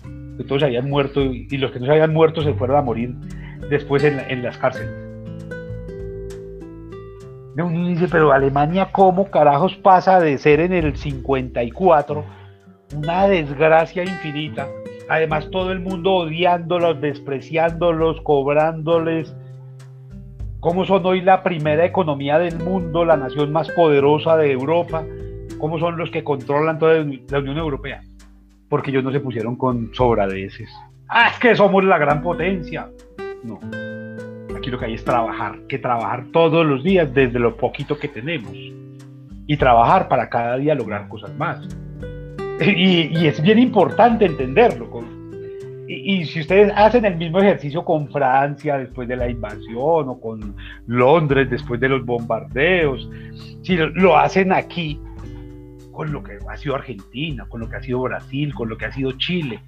Todos 0.49 0.63
habían 0.63 0.89
muerto 0.89 1.23
y 1.23 1.55
los 1.59 1.71
que 1.71 1.81
no 1.81 1.87
se 1.87 1.93
habían 1.93 2.15
muerto 2.15 2.43
se 2.43 2.55
fueron 2.55 2.79
a 2.79 2.83
morir 2.83 3.15
después 3.69 4.03
en, 4.05 4.21
en 4.21 4.43
las 4.43 4.57
cárceles. 4.57 4.91
Uno 7.57 7.89
dice, 7.89 8.09
pero 8.09 8.33
Alemania, 8.33 8.89
¿cómo 8.91 9.31
carajos 9.31 9.75
pasa 9.77 10.19
de 10.19 10.39
ser 10.39 10.61
en 10.61 10.73
el 10.73 10.97
54 10.97 12.25
una 12.95 13.29
desgracia 13.29 14.03
infinita. 14.03 14.69
Además, 15.09 15.49
todo 15.51 15.73
el 15.73 15.81
mundo 15.81 16.15
odiándolos, 16.15 17.01
despreciándolos, 17.01 18.21
cobrándoles. 18.23 19.35
¿Cómo 20.61 20.85
son 20.85 21.05
hoy 21.07 21.21
la 21.21 21.43
primera 21.43 21.85
economía 21.85 22.39
del 22.39 22.59
mundo, 22.59 23.05
la 23.05 23.17
nación 23.17 23.51
más 23.53 23.71
poderosa 23.71 24.37
de 24.37 24.53
Europa? 24.53 25.05
¿Cómo 25.59 25.79
son 25.79 25.97
los 25.97 26.11
que 26.11 26.23
controlan 26.23 26.79
toda 26.79 26.95
la 26.95 27.39
Unión 27.39 27.59
Europea? 27.59 28.03
Porque 28.69 28.91
ellos 28.91 29.03
no 29.03 29.11
se 29.11 29.21
pusieron 29.21 29.57
con 29.57 29.93
sobradeces. 29.95 30.71
Ah, 31.09 31.31
es 31.33 31.39
que 31.41 31.57
somos 31.57 31.83
la 31.85 31.99
gran 31.99 32.23
potencia. 32.23 32.89
No. 33.43 33.59
Aquí 34.57 34.71
lo 34.71 34.79
que 34.79 34.85
hay 34.85 34.95
es 34.95 35.05
trabajar, 35.05 35.61
que 35.67 35.79
trabajar 35.79 36.27
todos 36.33 36.65
los 36.65 36.85
días 36.85 37.13
desde 37.13 37.39
lo 37.39 37.57
poquito 37.57 37.99
que 37.99 38.09
tenemos. 38.09 38.53
Y 39.47 39.57
trabajar 39.57 40.09
para 40.09 40.29
cada 40.29 40.57
día 40.57 40.75
lograr 40.75 41.09
cosas 41.09 41.35
más. 41.37 41.67
Y, 42.61 43.27
es 43.27 43.41
bien 43.41 43.59
importante 43.59 44.27
entenderlo. 44.27 45.03
y, 45.89 46.25
si 46.27 46.41
ustedes 46.41 46.73
hacen 46.77 47.05
el 47.05 47.17
mismo 47.17 47.41
ejercicio 47.41 47.85
con 47.85 48.09
Francia 48.09 48.79
después 48.79 49.09
de 49.09 49.17
la 49.17 49.29
invasión 49.29 50.09
o 50.09 50.21
con 50.21 50.55
Londres 50.87 51.49
después 51.51 51.81
de 51.81 51.89
los 51.89 52.05
bombardeos, 52.05 53.09
si 53.63 53.77
lo, 53.77 54.17
hacen 54.17 54.53
aquí 54.53 55.01
con 55.93 56.13
lo 56.13 56.23
que 56.23 56.39
ha 56.49 56.57
sido 56.57 56.75
Argentina, 56.75 57.47
con 57.49 57.61
lo 57.61 57.69
que 57.69 57.77
ha 57.77 57.83
sido 57.83 58.01
Brasil, 58.01 58.55
con 58.55 58.69
lo 58.69 58.77
que 58.77 58.87
ha 58.87 58.93
sido 58.93 59.13
Chile. 59.13 59.61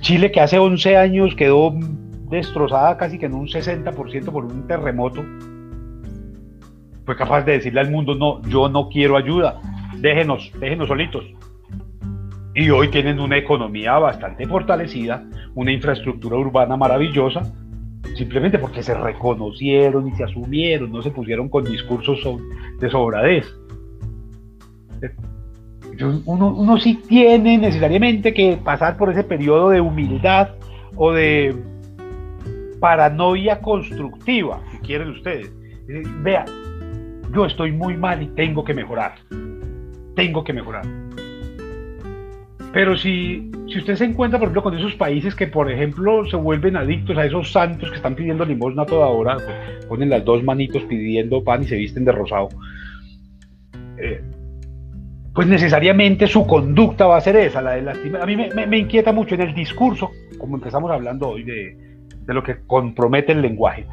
Chile 0.00 0.30
que 0.30 0.40
hace 0.40 0.58
11 0.58 0.96
años 0.96 1.34
quedó 1.34 1.74
destrozada 2.28 2.96
casi 2.96 3.18
que 3.18 3.26
en 3.26 3.34
un 3.34 3.46
60% 3.46 4.24
por 4.32 4.44
un 4.44 4.66
terremoto, 4.66 5.24
fue 7.04 7.16
capaz 7.16 7.42
de 7.42 7.52
decirle 7.52 7.80
al 7.80 7.90
mundo, 7.90 8.14
no, 8.14 8.42
yo 8.42 8.68
no 8.68 8.88
quiero 8.88 9.16
ayuda, 9.16 9.60
déjenos, 10.02 10.52
déjenos 10.58 10.88
solitos. 10.88 11.24
Y 12.54 12.68
hoy 12.68 12.88
tienen 12.88 13.20
una 13.20 13.38
economía 13.38 13.98
bastante 13.98 14.46
fortalecida, 14.46 15.24
una 15.54 15.72
infraestructura 15.72 16.36
urbana 16.36 16.76
maravillosa, 16.76 17.54
simplemente 18.16 18.58
porque 18.58 18.82
se 18.82 18.94
reconocieron 18.94 20.08
y 20.08 20.12
se 20.16 20.24
asumieron, 20.24 20.92
no 20.92 21.00
se 21.00 21.12
pusieron 21.12 21.48
con 21.48 21.64
discursos 21.64 22.18
de 22.78 22.90
sobradez. 22.90 23.46
Uno, 26.26 26.52
uno 26.52 26.78
sí 26.78 27.00
tiene 27.08 27.56
necesariamente 27.58 28.34
que 28.34 28.58
pasar 28.62 28.96
por 28.96 29.10
ese 29.10 29.24
periodo 29.24 29.70
de 29.70 29.80
humildad 29.80 30.50
o 30.96 31.12
de 31.12 31.54
paranoia 32.80 33.60
constructiva, 33.60 34.60
si 34.72 34.78
quieren 34.78 35.10
ustedes. 35.10 35.52
Vean, 36.22 36.46
yo 37.32 37.46
estoy 37.46 37.72
muy 37.72 37.96
mal 37.96 38.22
y 38.22 38.26
tengo 38.28 38.64
que 38.64 38.74
mejorar 38.74 39.14
tengo 40.14 40.44
que 40.44 40.52
mejorar. 40.52 40.84
Pero 42.72 42.96
si, 42.96 43.50
si 43.68 43.78
usted 43.78 43.96
se 43.96 44.04
encuentra, 44.04 44.38
por 44.38 44.46
ejemplo, 44.46 44.62
con 44.62 44.78
esos 44.78 44.94
países 44.94 45.34
que, 45.34 45.46
por 45.46 45.70
ejemplo, 45.70 46.24
se 46.26 46.36
vuelven 46.36 46.76
adictos 46.76 47.18
a 47.18 47.26
esos 47.26 47.52
santos 47.52 47.90
que 47.90 47.96
están 47.96 48.14
pidiendo 48.14 48.44
limosna 48.44 48.86
toda 48.86 49.08
hora, 49.08 49.36
pues, 49.36 49.86
ponen 49.86 50.08
las 50.08 50.24
dos 50.24 50.42
manitos 50.42 50.82
pidiendo 50.84 51.44
pan 51.44 51.62
y 51.62 51.66
se 51.66 51.76
visten 51.76 52.04
de 52.04 52.12
rosado. 52.12 52.48
Eh, 53.98 54.22
pues 55.34 55.46
necesariamente 55.46 56.26
su 56.26 56.46
conducta 56.46 57.06
va 57.06 57.16
a 57.16 57.20
ser 57.20 57.36
esa, 57.36 57.62
la 57.62 57.72
de 57.72 57.82
lastimar. 57.82 58.22
A 58.22 58.26
mí 58.26 58.36
me, 58.36 58.78
inquieta 58.78 59.12
mucho 59.12 59.34
en 59.34 59.42
el 59.42 59.54
discurso, 59.54 60.10
como 60.38 60.56
empezamos 60.56 60.90
hablando 60.90 61.28
hoy, 61.28 61.42
de, 61.42 61.76
lo 62.26 62.42
que 62.42 62.56
compromete 62.66 63.32
el 63.32 63.40
lenguaje, 63.40 63.86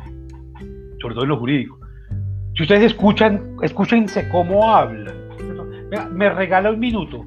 sobre 1.02 1.16
todo 1.16 1.24
en 1.24 1.30
lo 1.30 1.38
jurídico. 1.38 1.80
Si 2.56 2.64
ustedes 2.64 2.84
escuchan, 2.84 3.56
escúchense 3.62 4.28
cómo 4.30 4.70
hablan. 4.70 5.19
Me 6.12 6.30
regala 6.30 6.72
un 6.72 6.80
minuto, 6.80 7.26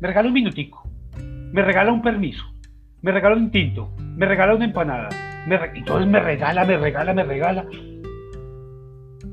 me 0.00 0.08
regala 0.08 0.28
un 0.28 0.34
minutico, 0.34 0.82
me 1.52 1.62
regala 1.62 1.92
un 1.92 2.02
permiso, 2.02 2.44
me 3.02 3.12
regala 3.12 3.36
un 3.36 3.50
tinto, 3.50 3.92
me 3.98 4.26
regala 4.26 4.54
una 4.54 4.64
empanada, 4.64 5.08
me 5.46 5.56
entonces 5.74 6.06
me 6.06 6.20
regala, 6.20 6.64
me 6.64 6.76
regala, 6.76 7.14
me 7.14 7.24
regala. 7.24 7.66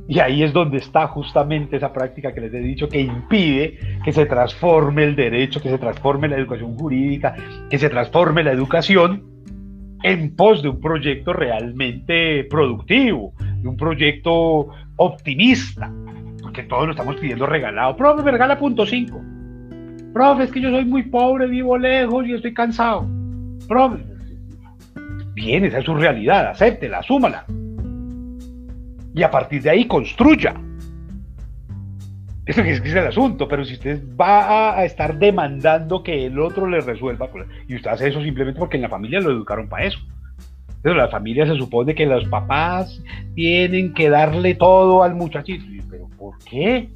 Y 0.07 0.19
ahí 0.19 0.41
es 0.41 0.53
donde 0.53 0.79
está 0.79 1.05
justamente 1.05 1.77
esa 1.77 1.93
práctica 1.93 2.33
que 2.33 2.41
les 2.41 2.53
he 2.53 2.59
dicho 2.59 2.89
que 2.89 2.99
impide 2.99 3.77
que 4.03 4.11
se 4.11 4.25
transforme 4.25 5.03
el 5.03 5.15
derecho, 5.15 5.61
que 5.61 5.69
se 5.69 5.77
transforme 5.77 6.27
la 6.27 6.37
educación 6.37 6.75
jurídica, 6.75 7.35
que 7.69 7.77
se 7.77 7.89
transforme 7.89 8.43
la 8.43 8.51
educación 8.51 9.23
en 10.01 10.35
pos 10.35 10.63
de 10.63 10.69
un 10.69 10.79
proyecto 10.79 11.33
realmente 11.33 12.43
productivo, 12.45 13.33
de 13.61 13.67
un 13.67 13.77
proyecto 13.77 14.69
optimista, 14.95 15.91
porque 16.49 16.63
todos 16.63 16.85
lo 16.87 16.91
estamos 16.93 17.15
pidiendo 17.17 17.45
regalado. 17.45 17.95
Profe, 17.95 18.23
me 18.23 18.31
regala 18.31 18.57
punto 18.57 18.83
5. 18.83 19.21
Profe, 20.13 20.43
es 20.45 20.51
que 20.51 20.59
yo 20.59 20.71
soy 20.71 20.83
muy 20.83 21.03
pobre, 21.03 21.45
vivo 21.45 21.77
lejos 21.77 22.25
y 22.25 22.33
estoy 22.33 22.55
cansado. 22.55 23.07
Profe, 23.67 24.03
bien, 25.35 25.65
esa 25.65 25.77
es 25.77 25.85
su 25.85 25.93
realidad, 25.93 26.47
acéptela, 26.47 26.99
asúmala 26.99 27.45
y 29.13 29.21
a 29.21 29.29
partir 29.29 29.61
de 29.61 29.69
ahí 29.69 29.85
construya. 29.85 30.55
Eso 32.47 32.61
es, 32.61 32.81
el 32.81 32.97
asunto, 33.05 33.47
pero 33.47 33.63
si 33.63 33.75
usted 33.75 34.01
va 34.19 34.75
a, 34.75 34.85
estar 34.85 35.19
demandando 35.19 36.01
que 36.01 36.25
el 36.25 36.39
otro 36.39 36.65
le 36.65 36.81
resuelva, 36.81 37.29
pues, 37.29 37.47
y 37.67 37.75
usted 37.75 37.91
hace 37.91 38.07
eso 38.07 38.23
simplemente 38.23 38.57
porque 38.59 38.77
en 38.77 38.83
la 38.83 38.89
familia 38.89 39.19
lo 39.19 39.29
educaron 39.29 39.69
para 39.69 39.85
eso. 39.85 39.99
Entonces 40.77 40.97
la 40.97 41.09
familia 41.09 41.45
se 41.45 41.55
supone 41.57 41.93
que 41.93 42.07
los 42.07 42.25
papás 42.25 43.03
tienen 43.35 43.93
que 43.93 44.09
darle 44.09 44.55
todo 44.55 45.03
al 45.03 45.13
muchachito. 45.13 45.78
¿Por 46.19 46.37
qué? 46.39 46.89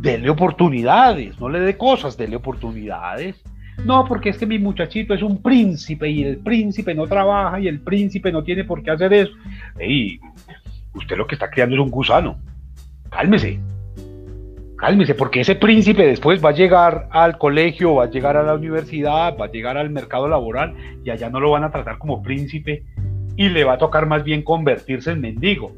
Dele 0.00 0.30
oportunidades, 0.30 1.38
no 1.38 1.48
le 1.48 1.60
dé 1.60 1.76
cosas, 1.76 2.16
dele 2.16 2.36
oportunidades. 2.36 3.36
No, 3.84 4.06
porque 4.06 4.30
es 4.30 4.38
que 4.38 4.46
mi 4.46 4.58
muchachito 4.58 5.12
es 5.12 5.22
un 5.22 5.42
príncipe 5.42 6.08
y 6.08 6.24
el 6.24 6.38
príncipe 6.38 6.94
no 6.94 7.06
trabaja 7.06 7.60
y 7.60 7.68
el 7.68 7.80
príncipe 7.80 8.32
no 8.32 8.42
tiene 8.42 8.64
por 8.64 8.82
qué 8.82 8.90
hacer 8.90 9.12
eso. 9.12 9.32
Ey, 9.78 10.18
usted 10.94 11.16
lo 11.16 11.26
que 11.26 11.34
está 11.34 11.50
creando 11.50 11.76
es 11.76 11.82
un 11.82 11.90
gusano. 11.90 12.38
Cálmese. 13.10 13.60
Cálmese, 14.76 15.14
porque 15.14 15.40
ese 15.40 15.54
príncipe 15.54 16.06
después 16.06 16.42
va 16.44 16.50
a 16.50 16.54
llegar 16.54 17.08
al 17.10 17.38
colegio, 17.38 17.96
va 17.96 18.04
a 18.04 18.10
llegar 18.10 18.36
a 18.36 18.42
la 18.42 18.54
universidad, 18.54 19.36
va 19.38 19.46
a 19.46 19.50
llegar 19.50 19.76
al 19.76 19.90
mercado 19.90 20.26
laboral 20.28 20.74
y 21.04 21.10
allá 21.10 21.30
no 21.30 21.40
lo 21.40 21.50
van 21.50 21.64
a 21.64 21.70
tratar 21.70 21.98
como 21.98 22.22
príncipe 22.22 22.84
y 23.36 23.48
le 23.50 23.64
va 23.64 23.74
a 23.74 23.78
tocar 23.78 24.06
más 24.06 24.24
bien 24.24 24.42
convertirse 24.42 25.10
en 25.12 25.20
mendigo. 25.20 25.72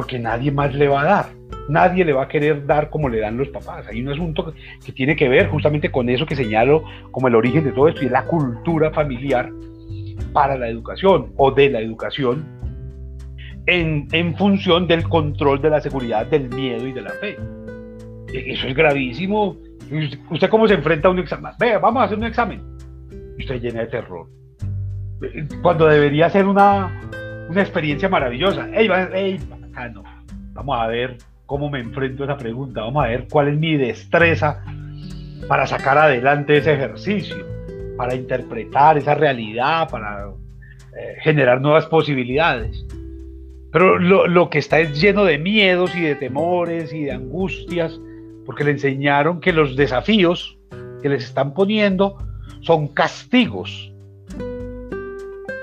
Porque 0.00 0.18
nadie 0.18 0.50
más 0.50 0.74
le 0.74 0.88
va 0.88 1.02
a 1.02 1.04
dar. 1.04 1.26
Nadie 1.68 2.06
le 2.06 2.14
va 2.14 2.22
a 2.22 2.28
querer 2.28 2.64
dar 2.64 2.88
como 2.88 3.10
le 3.10 3.20
dan 3.20 3.36
los 3.36 3.50
papás. 3.50 3.86
Hay 3.86 4.00
un 4.00 4.08
asunto 4.08 4.54
que 4.82 4.92
tiene 4.92 5.14
que 5.14 5.28
ver 5.28 5.48
justamente 5.48 5.90
con 5.90 6.08
eso 6.08 6.24
que 6.24 6.34
señalo 6.34 6.84
como 7.10 7.28
el 7.28 7.34
origen 7.34 7.64
de 7.64 7.72
todo 7.72 7.86
esto 7.88 8.02
y 8.02 8.06
es 8.06 8.10
la 8.10 8.24
cultura 8.24 8.90
familiar 8.92 9.50
para 10.32 10.56
la 10.56 10.68
educación 10.68 11.34
o 11.36 11.50
de 11.50 11.68
la 11.68 11.80
educación 11.80 12.46
en, 13.66 14.34
función 14.38 14.86
del 14.86 15.06
control 15.06 15.60
de 15.60 15.68
la 15.68 15.82
seguridad, 15.82 16.24
del 16.24 16.48
miedo 16.48 16.86
y 16.86 16.92
de 16.94 17.02
la 17.02 17.10
fe. 17.10 17.36
E, 18.32 18.52
eso 18.52 18.68
es 18.68 18.74
gravísimo. 18.74 19.54
¿Usted 20.30 20.48
cómo 20.48 20.66
se 20.66 20.72
enfrenta 20.72 21.08
a 21.08 21.10
un 21.10 21.18
examen? 21.18 21.52
Vea, 21.60 21.78
vamos 21.78 22.00
a 22.00 22.04
hacer 22.06 22.16
un 22.16 22.24
examen. 22.24 22.62
Usted 23.38 23.60
llena 23.60 23.80
de 23.80 23.88
terror. 23.88 24.28
E, 25.20 25.46
cuando 25.60 25.88
debería 25.88 26.30
ser 26.30 26.46
una, 26.46 26.90
una 27.50 27.60
experiencia 27.60 28.08
maravillosa. 28.08 28.66
Ey, 28.72 28.88
ey, 29.12 29.38
no. 29.88 30.04
Vamos 30.52 30.78
a 30.78 30.86
ver 30.86 31.18
cómo 31.46 31.70
me 31.70 31.80
enfrento 31.80 32.22
a 32.22 32.26
esa 32.26 32.36
pregunta. 32.36 32.82
Vamos 32.82 33.04
a 33.04 33.08
ver 33.08 33.26
cuál 33.30 33.48
es 33.48 33.58
mi 33.58 33.76
destreza 33.76 34.62
para 35.48 35.66
sacar 35.66 35.98
adelante 35.98 36.58
ese 36.58 36.74
ejercicio, 36.74 37.44
para 37.96 38.14
interpretar 38.14 38.98
esa 38.98 39.14
realidad, 39.14 39.88
para 39.88 40.28
eh, 40.96 41.16
generar 41.22 41.60
nuevas 41.60 41.86
posibilidades. 41.86 42.84
Pero 43.72 43.98
lo, 43.98 44.50
que 44.50 44.58
está 44.58 44.80
es 44.80 45.00
lleno 45.00 45.24
de 45.24 45.38
miedos 45.38 45.94
y 45.94 46.00
de 46.00 46.16
temores 46.16 46.92
y 46.92 47.04
de 47.04 47.12
angustias, 47.12 48.00
porque 48.44 48.64
le 48.64 48.72
enseñaron 48.72 49.40
que 49.40 49.52
los 49.52 49.76
desafíos 49.76 50.58
que 51.02 51.08
les 51.08 51.24
están 51.24 51.54
poniendo 51.54 52.16
son 52.62 52.88
castigos. 52.88 53.92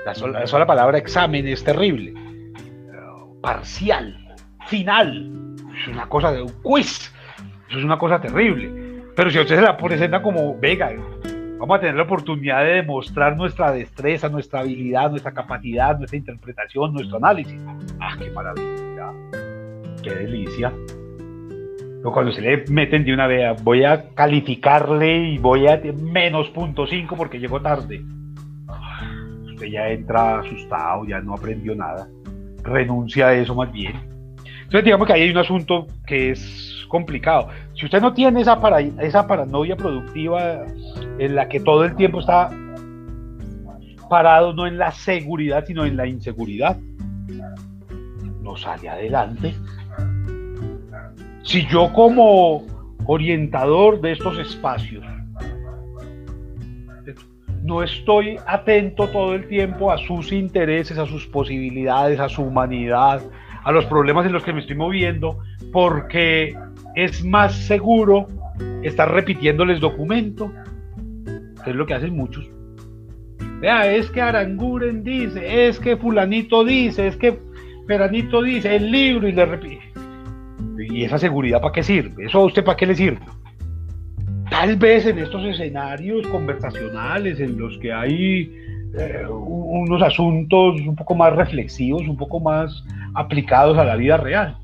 La 0.06 0.14
sola, 0.46 0.66
palabra 0.66 0.96
examen 0.96 1.46
es 1.46 1.62
terrible. 1.62 2.14
Parcial, 3.42 4.16
final. 4.66 5.54
Es 5.80 5.88
una 5.88 6.08
cosa 6.08 6.32
de 6.32 6.42
un 6.42 6.52
quiz. 6.62 7.12
Eso 7.68 7.78
es 7.78 7.84
una 7.84 7.98
cosa 7.98 8.20
terrible. 8.20 9.02
Pero 9.14 9.30
si 9.30 9.38
usted 9.38 9.56
se 9.56 9.62
la 9.62 9.76
presenta 9.76 10.22
como, 10.22 10.58
vega, 10.58 10.92
vamos 11.58 11.76
a 11.76 11.80
tener 11.80 11.94
la 11.94 12.02
oportunidad 12.02 12.64
de 12.64 12.74
demostrar 12.74 13.36
nuestra 13.36 13.72
destreza, 13.72 14.28
nuestra 14.28 14.60
habilidad, 14.60 15.10
nuestra 15.10 15.32
capacidad, 15.32 15.96
nuestra 15.96 16.18
interpretación, 16.18 16.92
nuestro 16.92 17.18
análisis. 17.18 17.60
¡Ah, 18.00 18.16
qué 18.18 18.30
maravilla! 18.30 19.12
¡Qué 20.02 20.10
delicia! 20.14 20.72
Pero 21.98 22.12
cuando 22.12 22.32
se 22.32 22.40
le 22.40 22.64
meten 22.70 23.04
de 23.04 23.12
una 23.12 23.26
vez, 23.26 23.62
voy 23.62 23.84
a 23.84 24.10
calificarle 24.14 25.30
y 25.30 25.38
voy 25.38 25.66
a 25.66 25.80
menos 26.00 26.48
punto 26.50 26.86
5 26.86 27.16
porque 27.16 27.38
llegó 27.38 27.60
tarde. 27.60 28.02
Usted 29.46 29.66
ya 29.66 29.88
entra 29.88 30.38
asustado, 30.40 31.04
ya 31.06 31.20
no 31.20 31.34
aprendió 31.34 31.74
nada. 31.74 32.08
Renuncia 32.62 33.28
a 33.28 33.34
eso 33.34 33.54
más 33.54 33.72
bien. 33.72 33.94
Entonces 34.68 34.84
digamos 34.84 35.06
que 35.06 35.12
ahí 35.14 35.22
hay 35.22 35.30
un 35.30 35.38
asunto 35.38 35.86
que 36.06 36.30
es 36.30 36.86
complicado. 36.88 37.48
Si 37.74 37.86
usted 37.86 38.00
no 38.00 38.12
tiene 38.12 38.40
esa, 38.40 38.60
para, 38.60 38.80
esa 38.80 39.26
paranoia 39.26 39.76
productiva 39.76 40.64
en 41.18 41.34
la 41.34 41.48
que 41.48 41.60
todo 41.60 41.84
el 41.84 41.96
tiempo 41.96 42.20
está 42.20 42.50
parado 44.08 44.52
no 44.52 44.66
en 44.66 44.78
la 44.78 44.90
seguridad, 44.90 45.64
sino 45.66 45.84
en 45.84 45.96
la 45.96 46.06
inseguridad, 46.06 46.76
no 48.42 48.56
sale 48.56 48.88
adelante. 48.88 49.54
Si 51.42 51.66
yo 51.66 51.92
como 51.92 52.66
orientador 53.06 54.00
de 54.00 54.12
estos 54.12 54.38
espacios 54.38 55.04
no 57.68 57.82
estoy 57.82 58.38
atento 58.46 59.06
todo 59.08 59.34
el 59.34 59.46
tiempo 59.46 59.92
a 59.92 59.98
sus 59.98 60.32
intereses, 60.32 60.96
a 60.96 61.04
sus 61.04 61.26
posibilidades, 61.26 62.18
a 62.18 62.28
su 62.28 62.42
humanidad, 62.42 63.22
a 63.62 63.70
los 63.70 63.84
problemas 63.84 64.24
en 64.24 64.32
los 64.32 64.42
que 64.42 64.54
me 64.54 64.60
estoy 64.60 64.74
moviendo, 64.74 65.38
porque 65.70 66.56
es 66.96 67.22
más 67.24 67.54
seguro 67.54 68.26
estar 68.82 69.12
repitiéndoles 69.12 69.80
documento, 69.80 70.50
es 71.66 71.74
lo 71.74 71.84
que 71.84 71.92
hacen 71.92 72.16
muchos. 72.16 72.48
Vea, 73.60 73.92
es 73.92 74.10
que 74.10 74.22
Aranguren 74.22 75.04
dice, 75.04 75.68
es 75.68 75.78
que 75.78 75.98
fulanito 75.98 76.64
dice, 76.64 77.06
es 77.06 77.16
que 77.18 77.38
Peranito 77.86 78.42
dice, 78.42 78.76
el 78.76 78.90
libro 78.90 79.28
y 79.28 79.32
le 79.32 79.44
repite. 79.44 79.92
¿Y 80.78 81.04
esa 81.04 81.18
seguridad 81.18 81.60
para 81.60 81.72
qué 81.72 81.82
sirve? 81.82 82.24
¿Eso 82.24 82.38
a 82.38 82.44
usted 82.46 82.64
para 82.64 82.76
qué 82.78 82.86
le 82.86 82.94
sirve? 82.94 83.20
Tal 84.50 84.76
vez 84.76 85.06
en 85.06 85.18
estos 85.18 85.44
escenarios 85.44 86.26
conversacionales 86.28 87.38
en 87.40 87.58
los 87.58 87.76
que 87.78 87.92
hay 87.92 88.50
eh, 88.98 89.24
unos 89.28 90.02
asuntos 90.02 90.80
un 90.80 90.96
poco 90.96 91.14
más 91.14 91.34
reflexivos, 91.34 92.02
un 92.02 92.16
poco 92.16 92.40
más 92.40 92.84
aplicados 93.14 93.76
a 93.78 93.84
la 93.84 93.96
vida 93.96 94.16
real, 94.16 94.56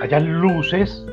hayan 0.00 0.40
luces 0.40 1.04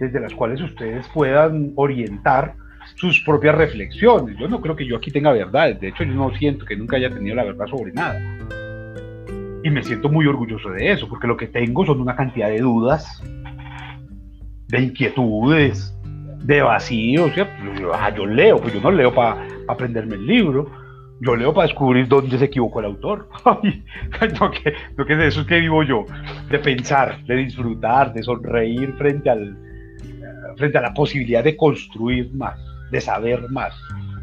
desde 0.00 0.20
las 0.20 0.34
cuales 0.34 0.60
ustedes 0.60 1.08
puedan 1.08 1.72
orientar 1.76 2.54
sus 2.94 3.20
propias 3.20 3.54
reflexiones. 3.54 4.36
Yo 4.38 4.48
no 4.48 4.60
creo 4.60 4.76
que 4.76 4.86
yo 4.86 4.96
aquí 4.96 5.10
tenga 5.10 5.32
verdad, 5.32 5.74
de 5.74 5.88
hecho 5.88 6.04
yo 6.04 6.14
no 6.14 6.34
siento 6.36 6.64
que 6.64 6.76
nunca 6.76 6.96
haya 6.96 7.10
tenido 7.10 7.36
la 7.36 7.44
verdad 7.44 7.66
sobre 7.66 7.92
nada. 7.92 8.20
Y 9.64 9.70
me 9.70 9.82
siento 9.82 10.08
muy 10.08 10.26
orgulloso 10.26 10.70
de 10.70 10.92
eso, 10.92 11.08
porque 11.08 11.26
lo 11.26 11.36
que 11.36 11.48
tengo 11.48 11.84
son 11.84 12.00
una 12.00 12.14
cantidad 12.14 12.48
de 12.48 12.60
dudas, 12.60 13.22
de 14.68 14.80
inquietudes, 14.80 15.97
de 16.44 16.62
vacíos. 16.62 17.32
Ah, 17.94 18.14
yo 18.14 18.26
leo, 18.26 18.58
pues 18.58 18.74
yo 18.74 18.80
no 18.80 18.90
leo 18.90 19.14
para 19.14 19.46
aprenderme 19.68 20.16
el 20.16 20.26
libro, 20.26 20.70
yo 21.20 21.36
leo 21.36 21.52
para 21.52 21.66
descubrir 21.66 22.06
dónde 22.08 22.38
se 22.38 22.46
equivocó 22.46 22.80
el 22.80 22.86
autor. 22.86 23.28
no, 23.44 24.50
que, 24.50 24.74
no 24.96 25.04
que 25.04 25.16
de 25.16 25.26
eso 25.26 25.40
es 25.40 25.46
que 25.46 25.60
vivo 25.60 25.82
yo, 25.82 26.04
de 26.50 26.58
pensar, 26.58 27.24
de 27.24 27.36
disfrutar, 27.36 28.12
de 28.12 28.22
sonreír 28.22 28.94
frente, 28.94 29.30
al, 29.30 29.56
frente 30.56 30.78
a 30.78 30.82
la 30.82 30.94
posibilidad 30.94 31.42
de 31.42 31.56
construir 31.56 32.32
más, 32.34 32.58
de 32.90 33.00
saber 33.00 33.48
más, 33.50 33.74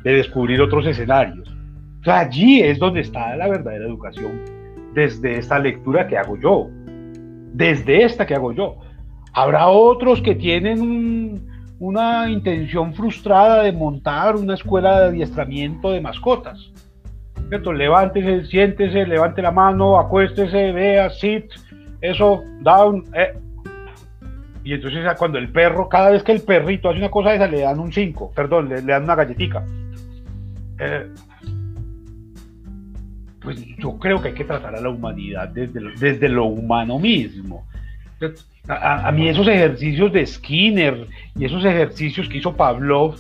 de 0.04 0.14
descubrir 0.14 0.62
otros 0.62 0.86
escenarios. 0.88 1.54
allí 2.06 2.62
es 2.62 2.80
donde 2.80 3.02
está 3.02 3.36
la 3.36 3.48
verdadera 3.48 3.86
educación, 3.86 4.42
desde 4.94 5.38
esta 5.38 5.60
lectura 5.60 6.08
que 6.08 6.18
hago 6.18 6.40
yo, 6.40 6.70
desde 7.54 8.04
esta 8.04 8.26
que 8.26 8.36
hago 8.36 8.54
yo. 8.54 8.78
Habrá 9.34 9.68
otros 9.68 10.22
que 10.22 10.34
tienen 10.34 11.55
una 11.80 12.30
intención 12.30 12.94
frustrada 12.94 13.64
de 13.64 13.72
montar 13.72 14.36
una 14.36 14.54
escuela 14.54 15.00
de 15.00 15.06
adiestramiento 15.08 15.92
de 15.92 16.02
mascotas. 16.02 16.72
¿Cierto? 17.50 17.74
Levántese, 17.74 18.46
siéntese, 18.46 19.06
levante 19.06 19.42
la 19.42 19.52
mano, 19.52 20.00
acuéstese, 20.00 20.72
vea, 20.72 21.10
sit, 21.10 21.46
eso, 22.02 22.44
down. 22.62 23.04
Eh. 23.14 23.38
Y 24.64 24.74
entonces 24.74 25.06
cuando 25.18 25.38
el 25.38 25.52
perro, 25.52 25.88
cada 25.88 26.10
vez 26.10 26.24
que 26.24 26.32
el 26.32 26.42
perrito 26.42 26.90
hace 26.90 26.98
una 26.98 27.12
cosa 27.12 27.30
de 27.30 27.36
esa, 27.36 27.48
le 27.48 27.62
dan 27.62 27.80
un 27.80 27.94
5, 27.94 28.32
perdón, 28.36 28.70
le, 28.70 28.82
dan 28.82 29.04
una 29.04 29.16
galletica. 29.16 29.64
Eh, 30.80 31.08
pues 33.42 33.64
yo 33.78 34.00
creo 34.00 34.20
que 34.20 34.30
hay 34.30 34.34
que 34.34 34.44
tratar 34.44 34.76
a 34.76 34.82
la 34.82 34.90
humanidad 34.90 35.50
desde 35.50 35.80
lo, 35.80 35.92
desde 36.00 36.30
lo 36.30 36.46
humano 36.46 36.98
mismo. 36.98 37.68
A, 38.68 39.12
mí 39.12 39.30
esos 39.30 39.48
ejercicios 39.48 40.12
de 40.12 40.26
Skinner 40.26 41.08
y 41.36 41.46
esos 41.46 41.64
ejercicios 41.66 42.28
que 42.28 42.38
hizo 42.38 42.56
Pavlov 42.56 43.16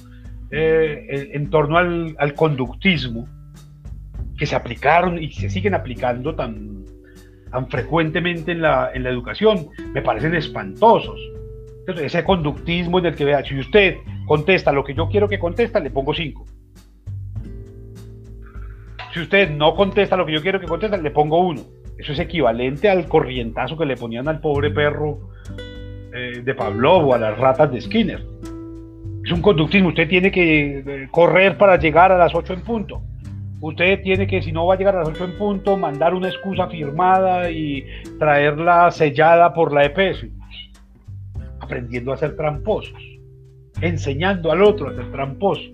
eh, 0.51 1.29
en, 1.33 1.49
torno 1.49 1.77
al, 1.77 2.33
conductismo, 2.35 3.27
que 4.37 4.45
se 4.45 4.55
aplicaron 4.55 5.21
y 5.21 5.31
se 5.31 5.49
siguen 5.49 5.75
aplicando 5.75 6.33
tan, 6.33 6.85
tan 7.51 7.67
frecuentemente 7.69 8.53
en 8.53 8.61
la, 8.61 8.89
en 8.93 9.03
la 9.03 9.09
educación, 9.09 9.67
me 9.93 10.01
parecen 10.01 10.33
espantosos. 10.33 11.19
ese 12.01 12.23
conductismo 12.23 12.99
en 12.99 13.07
el 13.07 13.15
que 13.15 13.25
vea, 13.25 13.45
si 13.45 13.59
usted 13.59 13.97
contesta 14.25 14.71
lo 14.71 14.83
que 14.83 14.95
yo 14.95 15.07
quiero 15.09 15.29
que 15.29 15.37
contesta, 15.37 15.79
le 15.79 15.91
pongo 15.91 16.13
5 16.13 16.45
si 19.15 19.21
usted 19.21 19.49
no 19.49 19.73
contesta 19.75 20.17
lo 20.17 20.25
que 20.25 20.33
yo 20.33 20.41
quiero 20.41 20.59
que 20.59 20.67
conteste, 20.67 20.97
le 20.97 21.09
pongo 21.09 21.39
uno. 21.39 21.61
Eso 21.97 22.11
es 22.11 22.19
equivalente 22.19 22.89
al 22.89 23.07
corrientazo 23.07 23.77
que 23.77 23.85
le 23.85 23.95
ponían 23.95 24.27
al 24.27 24.41
pobre 24.41 24.71
perro 24.71 25.31
eh, 26.13 26.41
de 26.43 26.53
Pavlov 26.53 27.07
o 27.07 27.13
a 27.13 27.17
las 27.17 27.37
ratas 27.37 27.71
de 27.71 27.81
Skinner. 27.81 28.23
Es 29.23 29.31
un 29.31 29.41
conductismo. 29.41 29.89
Usted 29.89 30.07
tiene 30.07 30.31
que 30.31 30.79
eh, 30.79 31.07
correr 31.11 31.57
para 31.57 31.77
llegar 31.77 32.11
a 32.11 32.17
las 32.17 32.35
8 32.35 32.53
en 32.53 32.61
punto. 32.61 33.01
Usted 33.61 34.01
tiene 34.03 34.27
que, 34.27 34.41
si 34.41 34.51
no 34.51 34.65
va 34.67 34.75
a 34.75 34.77
llegar 34.77 34.95
a 34.95 34.99
las 34.99 35.07
8 35.07 35.25
en 35.25 35.37
punto, 35.37 35.77
mandar 35.77 36.13
una 36.13 36.27
excusa 36.27 36.67
firmada 36.67 37.49
y 37.49 37.85
traerla 38.19 38.91
sellada 38.91 39.53
por 39.53 39.73
la 39.73 39.85
EPS. 39.85 40.27
Aprendiendo 41.59 42.13
a 42.13 42.17
ser 42.17 42.35
tramposos. 42.35 43.01
Enseñando 43.81 44.51
al 44.51 44.61
otro 44.61 44.89
a 44.89 44.95
ser 44.95 45.11
tramposo 45.11 45.71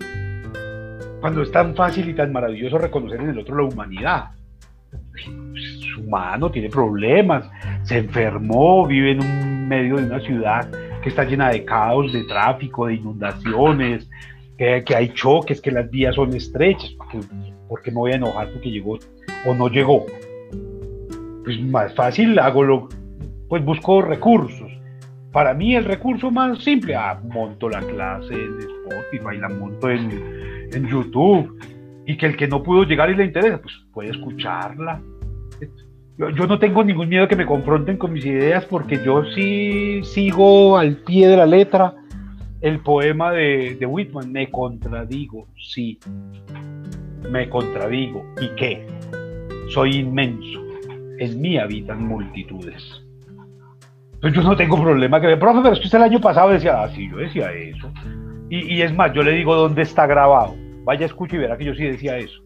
cuando 1.22 1.42
es 1.42 1.52
tan 1.52 1.76
fácil 1.76 2.08
y 2.08 2.14
tan 2.14 2.32
maravilloso 2.32 2.78
reconocer 2.78 3.20
en 3.20 3.30
el 3.30 3.38
otro 3.38 3.56
la 3.56 3.62
humanidad. 3.62 4.30
Humano, 5.96 6.50
tiene 6.50 6.68
problemas, 6.68 7.48
se 7.82 7.98
enfermó, 7.98 8.86
vive 8.86 9.12
en 9.12 9.20
un 9.20 9.68
medio 9.68 9.96
de 9.96 10.04
una 10.04 10.20
ciudad 10.20 10.68
que 11.02 11.08
está 11.08 11.24
llena 11.24 11.50
de 11.50 11.64
caos, 11.64 12.12
de 12.12 12.24
tráfico, 12.24 12.86
de 12.86 12.94
inundaciones, 12.94 14.08
que, 14.56 14.94
hay 14.94 15.08
choques, 15.14 15.60
que 15.60 15.70
las 15.70 15.90
vías 15.90 16.14
son 16.14 16.34
estrechas. 16.34 16.90
¿Por 17.68 17.82
qué, 17.82 17.90
me 17.90 17.98
voy 17.98 18.12
a 18.12 18.16
enojar 18.16 18.48
porque 18.50 18.70
llegó 18.70 18.98
o 19.46 19.54
no 19.54 19.68
llegó? 19.68 20.06
Pues 21.44 21.60
más 21.62 21.94
fácil 21.94 22.38
hago 22.38 22.62
lo, 22.62 22.88
pues 23.48 23.64
busco 23.64 24.02
recursos. 24.02 24.70
Para 25.32 25.54
mí 25.54 25.74
el 25.74 25.84
recurso 25.84 26.30
más 26.30 26.62
simple, 26.62 26.94
ah, 26.94 27.20
monto 27.24 27.68
la 27.68 27.80
clase 27.80 28.34
en 28.34 28.58
Spotify, 28.60 29.38
la 29.40 29.48
monto 29.48 29.90
en, 29.90 30.68
en 30.72 30.86
YouTube 30.86 31.58
y 32.06 32.16
que 32.16 32.26
el 32.26 32.36
que 32.36 32.46
no 32.46 32.62
pudo 32.62 32.84
llegar 32.84 33.10
y 33.10 33.16
le 33.16 33.24
interesa, 33.24 33.60
pues 33.60 33.74
puede 33.92 34.10
escucharla. 34.10 35.00
Yo, 36.18 36.46
no 36.46 36.58
tengo 36.58 36.84
ningún 36.84 37.08
miedo 37.08 37.26
que 37.26 37.36
me 37.36 37.46
confronten 37.46 37.96
con 37.96 38.12
mis 38.12 38.24
ideas 38.24 38.64
porque 38.66 39.00
yo 39.04 39.24
sí 39.34 40.02
sigo 40.04 40.76
al 40.76 40.96
pie 40.98 41.26
de 41.26 41.36
la 41.36 41.46
letra 41.46 41.94
el 42.60 42.80
poema 42.80 43.32
de, 43.32 43.76
de 43.80 43.86
Whitman. 43.86 44.30
Me 44.30 44.50
contradigo, 44.50 45.48
sí. 45.56 45.98
Me 47.30 47.48
contradigo. 47.48 48.24
¿Y 48.40 48.48
qué? 48.56 48.86
Soy 49.68 49.96
inmenso. 49.96 50.60
En 51.18 51.40
mí 51.40 51.58
habitan 51.58 52.06
multitudes. 52.06 53.02
Entonces 54.14 54.42
yo 54.42 54.48
no 54.48 54.56
tengo 54.56 54.80
problema 54.80 55.20
que 55.20 55.26
ver. 55.28 55.38
Profe, 55.38 55.60
pero 55.62 55.74
es 55.74 55.80
que 55.80 55.86
usted 55.86 55.98
el 55.98 56.04
año 56.04 56.20
pasado 56.20 56.50
decía, 56.50 56.82
ah, 56.82 56.88
sí, 56.94 57.08
yo 57.10 57.16
decía 57.16 57.52
eso. 57.52 57.90
Y, 58.50 58.74
y 58.74 58.82
es 58.82 58.94
más, 58.94 59.12
yo 59.12 59.22
le 59.22 59.32
digo 59.32 59.54
dónde 59.56 59.82
está 59.82 60.06
grabado 60.06 60.54
Vaya, 60.84 61.06
escucha 61.06 61.36
y 61.36 61.38
verá 61.38 61.56
que 61.56 61.64
yo 61.64 61.74
sí 61.74 61.84
decía 61.84 62.18
eso. 62.18 62.41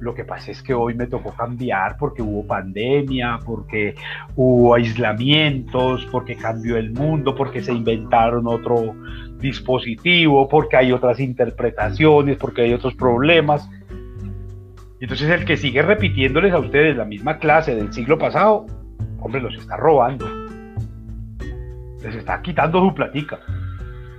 Lo 0.00 0.14
que 0.14 0.24
pasa 0.24 0.52
es 0.52 0.62
que 0.62 0.74
hoy 0.74 0.94
me 0.94 1.06
tocó 1.06 1.34
cambiar 1.34 1.96
porque 1.98 2.22
hubo 2.22 2.46
pandemia, 2.46 3.40
porque 3.44 3.96
hubo 4.36 4.74
aislamientos, 4.74 6.06
porque 6.12 6.36
cambió 6.36 6.76
el 6.76 6.92
mundo, 6.92 7.34
porque 7.34 7.60
se 7.60 7.72
inventaron 7.72 8.46
otro 8.46 8.94
dispositivo, 9.38 10.48
porque 10.48 10.76
hay 10.76 10.92
otras 10.92 11.18
interpretaciones, 11.18 12.36
porque 12.36 12.62
hay 12.62 12.72
otros 12.74 12.94
problemas. 12.94 13.68
Entonces 15.00 15.30
el 15.30 15.44
que 15.44 15.56
sigue 15.56 15.82
repitiéndoles 15.82 16.52
a 16.52 16.58
ustedes 16.58 16.96
la 16.96 17.04
misma 17.04 17.38
clase 17.38 17.74
del 17.74 17.92
siglo 17.92 18.18
pasado, 18.18 18.66
hombre, 19.20 19.40
los 19.40 19.54
está 19.54 19.76
robando. 19.76 20.26
Les 22.02 22.14
está 22.14 22.40
quitando 22.40 22.80
su 22.80 22.94
platica. 22.94 23.40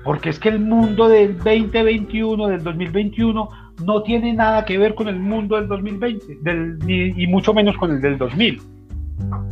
Porque 0.04 0.30
es 0.30 0.40
que 0.40 0.50
el 0.50 0.60
mundo 0.60 1.10
del 1.10 1.38
2021, 1.38 2.48
del 2.48 2.64
2021, 2.64 3.50
no 3.86 4.04
tiene 4.04 4.34
nada 4.34 4.66
que 4.66 4.78
ver 4.78 4.96
con 4.96 5.08
el 5.08 5.20
mundo 5.20 5.56
del 5.56 5.68
2020, 5.68 6.40
y 6.88 7.28
mucho 7.28 7.54
menos 7.54 7.78
con 7.78 7.92
el 7.92 8.02
del 8.02 8.18
2000. 8.18 8.62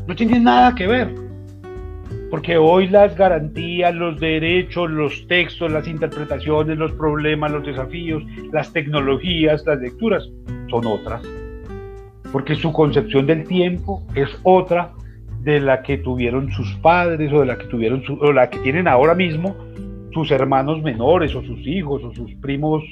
No 0.07 0.15
tiene 0.15 0.39
nada 0.39 0.73
que 0.75 0.87
ver. 0.87 1.13
Porque 2.29 2.57
hoy 2.57 2.87
las 2.89 3.15
garantías, 3.15 3.95
los 3.95 4.19
derechos, 4.19 4.89
los 4.91 5.27
textos, 5.27 5.71
las 5.71 5.87
interpretaciones, 5.87 6.77
los 6.77 6.91
problemas, 6.93 7.51
los 7.51 7.65
desafíos, 7.65 8.23
las 8.51 8.73
tecnologías, 8.73 9.65
las 9.65 9.79
lecturas, 9.79 10.29
son 10.69 10.85
otras. 10.87 11.21
Porque 12.31 12.55
su 12.55 12.73
concepción 12.73 13.27
del 13.27 13.47
tiempo 13.47 14.05
es 14.13 14.29
otra 14.43 14.91
de 15.41 15.61
la 15.61 15.81
que 15.81 15.97
tuvieron 15.97 16.51
sus 16.51 16.75
padres 16.75 17.31
o 17.31 17.39
de 17.39 17.45
la 17.45 17.57
que 17.57 17.65
tuvieron 17.65 18.03
o 18.19 18.33
la 18.33 18.49
que 18.49 18.59
tienen 18.59 18.87
ahora 18.89 19.15
mismo 19.15 19.55
sus 20.13 20.29
hermanos 20.31 20.81
menores 20.83 21.33
o 21.35 21.41
sus 21.43 21.65
hijos 21.65 22.03
o 22.03 22.13
sus 22.13 22.33
primos 22.35 22.83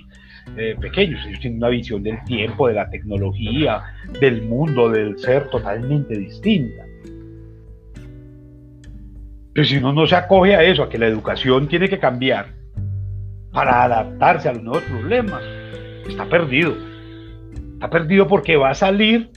eh, 0.57 0.75
pequeños. 0.79 1.25
Ellos 1.25 1.39
tienen 1.39 1.59
una 1.59 1.69
visión 1.69 2.03
del 2.03 2.23
tiempo, 2.25 2.67
de 2.67 2.75
la 2.75 2.89
tecnología, 2.89 3.81
del 4.19 4.43
mundo, 4.43 4.89
del 4.89 5.17
ser 5.19 5.49
totalmente 5.49 6.17
distinta. 6.17 6.83
Pero 9.53 9.65
si 9.65 9.77
uno 9.77 9.93
no 9.93 10.05
se 10.05 10.15
acoge 10.15 10.55
a 10.55 10.63
eso, 10.63 10.83
a 10.83 10.89
que 10.89 10.97
la 10.97 11.07
educación 11.07 11.67
tiene 11.67 11.87
que 11.87 11.99
cambiar 11.99 12.47
para 13.51 13.83
adaptarse 13.83 14.49
a 14.49 14.53
los 14.53 14.63
nuevos 14.63 14.83
problemas, 14.83 15.41
está 16.07 16.25
perdido. 16.25 16.75
Está 17.73 17.89
perdido 17.89 18.27
porque 18.27 18.57
va 18.57 18.71
a 18.71 18.75
salir 18.75 19.31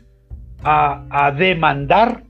a, 0.65 1.07
a 1.11 1.31
demandar 1.31 2.25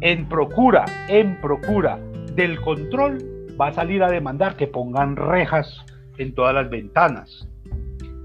en 0.00 0.28
procura, 0.28 0.84
en 1.08 1.40
procura 1.40 1.98
del 2.34 2.60
control 2.60 3.18
va 3.60 3.68
a 3.68 3.72
salir 3.72 4.02
a 4.02 4.10
demandar 4.10 4.56
que 4.56 4.66
pongan 4.66 5.16
rejas 5.16 5.84
en 6.18 6.34
todas 6.34 6.54
las 6.54 6.68
ventanas. 6.70 7.48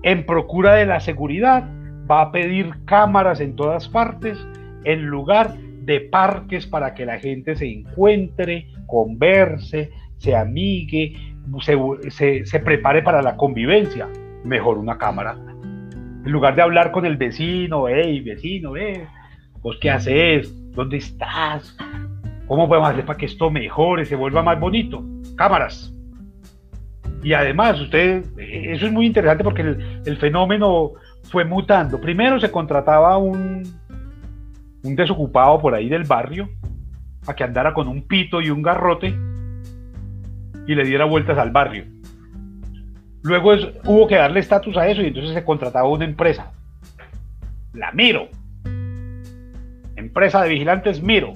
En 0.03 0.25
procura 0.25 0.75
de 0.75 0.85
la 0.85 0.99
seguridad, 0.99 1.69
va 2.09 2.21
a 2.21 2.31
pedir 2.31 2.71
cámaras 2.85 3.39
en 3.39 3.55
todas 3.55 3.87
partes 3.87 4.37
en 4.83 5.05
lugar 5.05 5.55
de 5.57 6.01
parques 6.01 6.67
para 6.67 6.93
que 6.93 7.05
la 7.05 7.19
gente 7.19 7.55
se 7.55 7.71
encuentre, 7.71 8.67
converse, 8.87 9.91
se 10.17 10.35
amigue, 10.35 11.15
se, 12.09 12.59
prepare 12.59 13.01
para 13.01 13.21
la 13.21 13.37
convivencia. 13.37 14.09
Mejor 14.43 14.77
una 14.77 14.97
cámara. 14.97 15.37
En 16.25 16.31
lugar 16.31 16.55
de 16.55 16.61
hablar 16.61 16.91
con 16.91 17.05
el 17.05 17.17
vecino, 17.17 17.87
hey, 17.87 18.21
vecino, 18.21 18.75
eh, 18.77 19.07
¿vos 19.61 19.77
qué 19.79 19.89
haces? 19.89 20.53
¿Dónde 20.71 20.97
estás? 20.97 21.77
¿Cómo 22.47 22.67
podemos 22.67 22.89
hacer 22.89 23.05
para 23.05 23.17
que 23.17 23.25
esto 23.25 23.49
mejore, 23.49 24.05
se 24.05 24.15
vuelva 24.15 24.43
más 24.43 24.59
bonito? 24.59 25.03
cámaras. 25.35 25.92
Y 27.23 27.33
además, 27.33 27.79
usted, 27.79 28.25
eso 28.37 28.85
es 28.85 28.91
muy 28.91 29.05
interesante 29.05 29.43
porque 29.43 29.61
el, 29.61 30.17
fenómeno 30.17 30.91
fue 31.23 31.45
mutando. 31.45 31.99
Primero 31.99 32.39
se 32.39 32.51
contrataba 32.51 33.17
un, 33.17 33.63
un 34.83 34.95
desocupado 34.95 35.59
por 35.59 35.73
ahí 35.73 35.87
del 35.87 36.03
barrio 36.03 36.49
a 37.25 37.33
que 37.33 37.45
andara 37.45 37.73
con 37.73 37.87
un 37.87 38.05
pito 38.05 38.41
y 38.41 38.49
un 38.49 38.61
garrote 38.61 39.15
y 40.67 40.75
le 40.75 40.83
diera 40.83 41.05
vueltas 41.05 41.37
al 41.37 41.51
barrio. 41.51 41.85
Luego 43.23 43.53
hubo 43.85 44.07
que 44.07 44.15
darle 44.15 44.41
estatus 44.41 44.75
a 44.75 44.87
eso 44.87 45.01
y 45.01 45.07
entonces 45.07 45.33
se 45.33 45.45
contrataba 45.45 45.87
una 45.87 46.03
empresa. 46.03 46.51
La 47.73 47.91
Miro. 47.93 48.27
Empresa 49.95 50.41
de 50.41 50.49
vigilantes 50.49 51.01
Miro. 51.01 51.33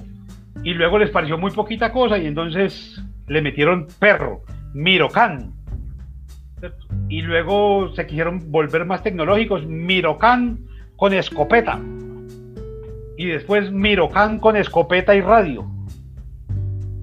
Y 0.62 0.74
luego 0.74 0.98
les 0.98 1.10
pareció 1.10 1.38
muy 1.38 1.50
poquita 1.50 1.92
cosa 1.92 2.18
y 2.18 2.26
entonces 2.26 3.02
le 3.26 3.40
metieron 3.40 3.86
perro, 3.98 4.42
Mirocan. 4.74 5.57
Y 7.08 7.22
luego 7.22 7.92
se 7.94 8.06
quisieron 8.06 8.50
volver 8.50 8.84
más 8.84 9.02
tecnológicos, 9.02 9.66
Mirocan 9.66 10.58
con 10.96 11.12
escopeta. 11.14 11.80
Y 13.16 13.26
después 13.26 13.70
Mirocan 13.72 14.38
con 14.38 14.56
escopeta 14.56 15.14
y 15.14 15.20
radio. 15.20 15.66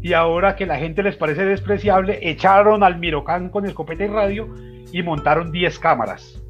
y 0.01 0.13
ahora 0.13 0.55
que 0.55 0.67
la 0.67 0.77
gente 0.77 1.01
les 1.01 1.15
parece 1.15 1.45
despreciable, 1.45 2.19
echaron 2.21 2.83
al 2.83 2.99
Mirocán 2.99 3.49
con 3.49 3.65
escopeta 3.65 4.03
y 4.03 4.07
radio 4.07 4.47
y 4.91 5.01
montaron 5.01 5.51
10 5.51 5.79
cámaras. 5.79 6.41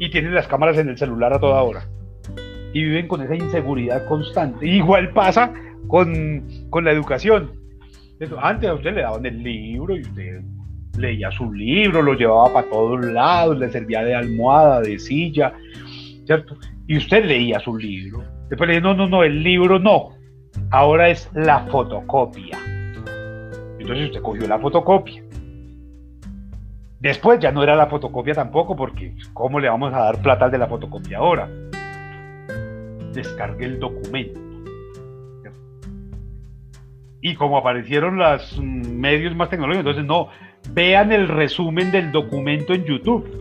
Y 0.00 0.10
tienen 0.10 0.34
las 0.34 0.48
cámaras 0.48 0.76
en 0.78 0.88
el 0.88 0.98
celular 0.98 1.32
a 1.32 1.38
toda 1.38 1.62
hora. 1.62 1.86
Y 2.72 2.82
viven 2.82 3.06
con 3.06 3.22
esa 3.22 3.36
inseguridad 3.36 4.04
constante. 4.08 4.66
Igual 4.66 5.12
pasa 5.12 5.52
con, 5.86 6.44
con 6.70 6.84
la 6.84 6.90
educación. 6.90 7.52
Antes 8.40 8.68
a 8.68 8.74
usted 8.74 8.94
le 8.94 9.02
daban 9.02 9.24
el 9.26 9.42
libro 9.42 9.96
y 9.96 10.00
usted 10.00 10.42
leía 10.96 11.30
su 11.30 11.52
libro, 11.52 12.02
lo 12.02 12.14
llevaba 12.14 12.52
para 12.52 12.68
todos 12.68 13.04
lados, 13.04 13.58
le 13.58 13.68
servía 13.68 14.02
de 14.02 14.14
almohada, 14.14 14.80
de 14.80 14.98
silla, 14.98 15.52
¿cierto? 16.24 16.56
Y 16.86 16.96
usted 16.96 17.24
leía 17.24 17.60
su 17.60 17.76
libro. 17.76 18.22
Después 18.48 18.68
le 18.68 18.74
dije, 18.74 18.82
no, 18.82 18.94
no, 18.94 19.08
no, 19.08 19.22
el 19.22 19.42
libro 19.42 19.78
no. 19.78 20.10
Ahora 20.70 21.08
es 21.08 21.30
la 21.34 21.60
fotocopia. 21.66 22.58
Entonces 23.78 24.06
usted 24.06 24.22
cogió 24.22 24.46
la 24.46 24.58
fotocopia. 24.58 25.22
Después 27.00 27.38
ya 27.38 27.52
no 27.52 27.62
era 27.62 27.76
la 27.76 27.86
fotocopia 27.86 28.34
tampoco, 28.34 28.74
porque 28.74 29.14
¿cómo 29.34 29.60
le 29.60 29.68
vamos 29.68 29.92
a 29.92 29.98
dar 29.98 30.22
plata 30.22 30.48
de 30.48 30.58
la 30.58 30.66
fotocopia 30.66 31.18
ahora? 31.18 31.48
Descargue 33.12 33.66
el 33.66 33.78
documento. 33.78 34.40
Y 37.20 37.34
como 37.36 37.56
aparecieron 37.56 38.18
los 38.18 38.58
medios 38.60 39.34
más 39.34 39.48
tecnológicos, 39.48 39.96
entonces 39.96 40.04
no, 40.04 40.28
vean 40.72 41.12
el 41.12 41.28
resumen 41.28 41.90
del 41.90 42.12
documento 42.12 42.74
en 42.74 42.84
YouTube. 42.84 43.40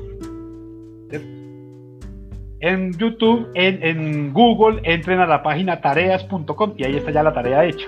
En 2.60 2.94
YouTube, 2.94 3.50
en, 3.56 4.32
Google, 4.32 4.82
entren 4.84 5.20
a 5.20 5.26
la 5.26 5.44
página 5.44 5.82
tareas.com 5.82 6.74
y 6.78 6.86
ahí 6.86 6.96
está 6.96 7.12
ya 7.12 7.22
la 7.22 7.34
tarea 7.34 7.66
hecha. 7.66 7.86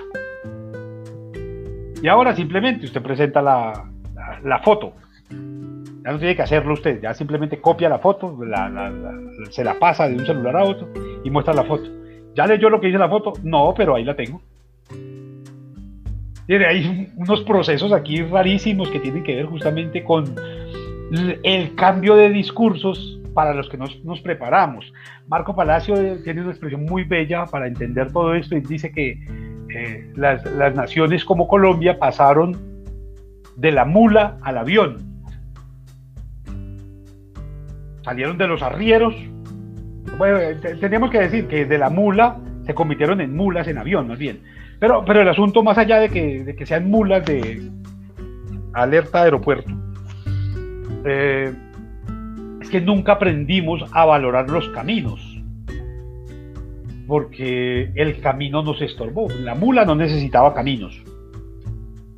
Y 2.02 2.08
ahora 2.08 2.36
simplemente 2.36 2.84
usted 2.84 3.00
presenta 3.00 3.40
la, 3.40 4.60
foto. 4.62 4.92
Ya 5.30 6.12
no 6.12 6.18
tiene 6.18 6.36
que 6.36 6.42
hacerlo 6.42 6.74
usted, 6.74 7.00
ya 7.00 7.14
simplemente 7.14 7.58
copia 7.58 7.88
la 7.88 7.98
foto, 7.98 8.38
se 9.50 9.64
la 9.64 9.78
pasa 9.78 10.08
de 10.08 10.16
un 10.16 10.26
celular 10.26 10.56
a 10.56 10.64
otro 10.64 10.88
y 11.24 11.30
muestra 11.30 11.54
la 11.54 11.64
foto. 11.64 11.90
¿Ya 12.34 12.46
leyó 12.46 12.68
lo 12.68 12.78
que 12.78 12.88
dice 12.88 12.98
la 12.98 13.08
foto? 13.08 13.32
No, 13.42 13.72
pero 13.74 13.94
ahí 13.94 14.04
la 14.04 14.14
tengo 14.14 14.42
hay 16.48 17.12
unos 17.16 17.42
procesos 17.42 17.92
aquí 17.92 18.22
rarísimos 18.22 18.88
que 18.90 19.00
tienen 19.00 19.24
que 19.24 19.36
ver 19.36 19.46
justamente 19.46 20.04
con 20.04 20.24
el 21.42 21.74
cambio 21.74 22.16
de 22.16 22.30
discursos 22.30 23.20
para 23.34 23.52
los 23.52 23.68
que 23.68 23.76
nos, 23.76 24.20
preparamos. 24.22 24.92
Marco 25.28 25.54
Palacio 25.54 25.94
tiene 26.22 26.40
una 26.40 26.50
expresión 26.50 26.84
muy 26.84 27.04
bella 27.04 27.44
para 27.46 27.66
entender 27.66 28.12
todo 28.12 28.34
esto 28.34 28.56
y 28.56 28.60
dice 28.60 28.90
que 28.90 29.20
eh, 29.68 30.10
las, 30.16 30.44
las 30.52 30.74
naciones 30.74 31.24
como 31.24 31.46
Colombia 31.46 31.98
pasaron 31.98 32.56
de 33.56 33.72
la 33.72 33.84
mula 33.84 34.38
al 34.42 34.58
avión. 34.58 34.98
Salieron 38.02 38.38
de 38.38 38.46
los 38.46 38.62
arrieros. 38.62 39.14
Bueno, 40.16 40.38
teníamos 40.80 41.10
que 41.10 41.18
decir 41.18 41.48
que 41.48 41.66
de 41.66 41.78
la 41.78 41.90
mula 41.90 42.38
se 42.64 42.74
convirtieron 42.74 43.20
en 43.20 43.36
mulas 43.36 43.68
en 43.68 43.78
avión, 43.78 44.08
más 44.08 44.18
bien. 44.18 44.40
Pero, 44.78 45.04
pero 45.04 45.22
el 45.22 45.28
asunto, 45.28 45.62
más 45.62 45.78
allá 45.78 46.00
de 46.00 46.08
que, 46.08 46.44
de 46.44 46.54
que 46.54 46.66
sean 46.66 46.90
mulas 46.90 47.24
de 47.24 47.70
alerta 48.74 49.22
aeropuerto, 49.22 49.72
eh, 51.04 51.54
es 52.60 52.70
que 52.70 52.80
nunca 52.80 53.12
aprendimos 53.12 53.84
a 53.92 54.04
valorar 54.04 54.50
los 54.50 54.68
caminos. 54.70 55.32
Porque 57.06 57.92
el 57.94 58.20
camino 58.20 58.62
nos 58.62 58.82
estorbó. 58.82 59.28
La 59.40 59.54
mula 59.54 59.84
no 59.84 59.94
necesitaba 59.94 60.52
caminos. 60.52 61.00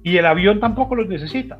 Y 0.02 0.16
el 0.16 0.24
avión 0.24 0.60
tampoco 0.60 0.94
los 0.94 1.08
necesita. 1.08 1.58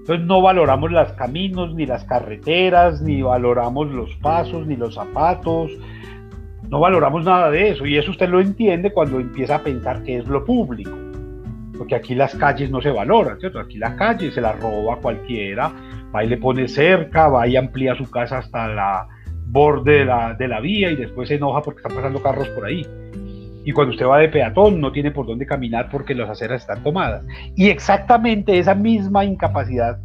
Entonces 0.00 0.26
no 0.26 0.42
valoramos 0.42 0.92
los 0.92 1.12
caminos, 1.12 1.74
ni 1.74 1.86
las 1.86 2.04
carreteras, 2.04 3.00
ni 3.00 3.22
valoramos 3.22 3.90
los 3.90 4.14
pasos, 4.16 4.66
ni 4.66 4.76
los 4.76 4.96
zapatos, 4.96 5.72
no 6.70 6.80
valoramos 6.80 7.24
nada 7.24 7.50
de 7.50 7.70
eso 7.70 7.86
y 7.86 7.96
eso 7.96 8.10
usted 8.10 8.28
lo 8.28 8.40
entiende 8.40 8.92
cuando 8.92 9.20
empieza 9.20 9.56
a 9.56 9.62
pensar 9.62 10.02
que 10.02 10.18
es 10.18 10.26
lo 10.26 10.44
público. 10.44 10.96
Porque 11.76 11.94
aquí 11.94 12.14
las 12.14 12.34
calles 12.36 12.70
no 12.70 12.80
se 12.80 12.90
valoran, 12.90 13.38
¿cierto? 13.40 13.58
Aquí 13.58 13.78
la 13.78 13.96
calle 13.96 14.30
se 14.30 14.40
la 14.40 14.52
roba 14.52 14.96
cualquiera, 14.96 15.72
va 16.14 16.24
y 16.24 16.28
le 16.28 16.36
pone 16.36 16.68
cerca, 16.68 17.28
va 17.28 17.46
y 17.48 17.56
amplía 17.56 17.96
su 17.96 18.08
casa 18.10 18.38
hasta 18.38 18.68
la 18.68 19.08
borde 19.46 19.98
de 19.98 20.04
la, 20.04 20.34
de 20.34 20.48
la 20.48 20.60
vía 20.60 20.90
y 20.90 20.96
después 20.96 21.28
se 21.28 21.34
enoja 21.34 21.62
porque 21.62 21.78
están 21.78 21.96
pasando 21.96 22.22
carros 22.22 22.48
por 22.50 22.64
ahí. 22.64 22.86
Y 23.64 23.72
cuando 23.72 23.92
usted 23.92 24.06
va 24.06 24.18
de 24.18 24.28
peatón 24.28 24.80
no 24.80 24.92
tiene 24.92 25.10
por 25.10 25.26
dónde 25.26 25.46
caminar 25.46 25.88
porque 25.90 26.14
las 26.14 26.28
aceras 26.28 26.62
están 26.62 26.82
tomadas. 26.82 27.24
Y 27.56 27.68
exactamente 27.68 28.58
esa 28.58 28.74
misma 28.74 29.24
incapacidad 29.24 29.98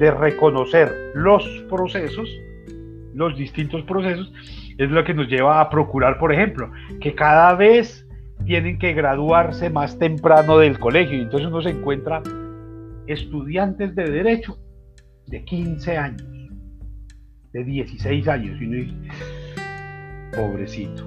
de 0.00 0.10
reconocer 0.10 1.12
los 1.14 1.46
procesos, 1.68 2.28
los 3.14 3.36
distintos 3.36 3.82
procesos, 3.82 4.32
es 4.78 4.90
lo 4.90 5.04
que 5.04 5.12
nos 5.12 5.28
lleva 5.28 5.60
a 5.60 5.68
procurar, 5.68 6.18
por 6.18 6.32
ejemplo, 6.32 6.70
que 7.00 7.14
cada 7.14 7.54
vez 7.54 8.06
tienen 8.46 8.78
que 8.78 8.92
graduarse 8.94 9.70
más 9.70 9.98
temprano 9.98 10.58
del 10.58 10.78
colegio. 10.78 11.18
Y 11.18 11.22
entonces 11.22 11.48
uno 11.48 11.60
se 11.60 11.70
encuentra 11.70 12.22
estudiantes 13.08 13.94
de 13.96 14.08
derecho 14.08 14.56
de 15.26 15.44
15 15.44 15.96
años, 15.96 16.22
de 17.52 17.64
16 17.64 18.28
años. 18.28 18.60
Y 18.60 18.66
uno 18.66 18.76
dice, 18.76 18.94
pobrecito. 20.34 21.06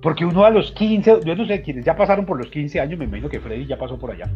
Porque 0.00 0.24
uno 0.24 0.44
a 0.44 0.50
los 0.50 0.70
15, 0.72 1.20
yo 1.24 1.34
no 1.34 1.46
sé 1.46 1.62
quiénes 1.62 1.84
ya 1.84 1.96
pasaron 1.96 2.24
por 2.24 2.38
los 2.38 2.48
15 2.50 2.80
años, 2.80 2.98
me 2.98 3.04
imagino 3.04 3.28
que 3.28 3.40
Freddy 3.40 3.66
ya 3.66 3.78
pasó 3.78 3.98
por 3.98 4.12
allá. 4.12 4.30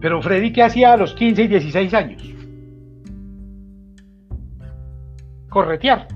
Pero 0.00 0.20
Freddy, 0.20 0.52
¿qué 0.52 0.62
hacía 0.62 0.92
a 0.92 0.96
los 0.96 1.14
15 1.14 1.42
y 1.42 1.48
16 1.48 1.94
años? 1.94 2.37
Corretear, 5.48 6.08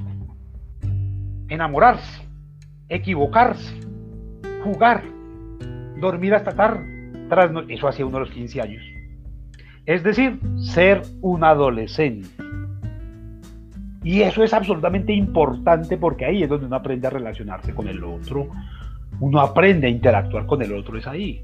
enamorarse, 1.49 2.23
equivocarse, 2.89 3.75
jugar, 4.65 5.03
dormir 6.01 6.35
hasta 6.35 6.53
tarde. 6.53 6.93
Eso 7.69 7.89
hacía 7.89 8.05
uno 8.05 8.19
a 8.19 8.21
los 8.21 8.31
15 8.31 8.61
años. 8.61 8.83
Es 9.87 10.03
decir, 10.03 10.39
ser 10.59 11.03
un 11.23 11.45
adolescente. 11.45 12.29
Y 14.05 14.23
eso 14.23 14.43
es 14.43 14.53
absolutamente 14.53 15.13
importante 15.13 15.97
porque 15.97 16.25
ahí 16.25 16.43
es 16.43 16.49
donde 16.49 16.67
uno 16.67 16.77
aprende 16.77 17.07
a 17.07 17.11
relacionarse 17.11 17.73
con 17.73 17.89
el 17.89 18.03
otro, 18.03 18.49
uno 19.21 19.41
aprende 19.41 19.87
a 19.87 19.91
interactuar 19.91 20.47
con 20.47 20.61
el 20.63 20.73
otro, 20.75 20.99
es 20.99 21.07
ahí. 21.07 21.43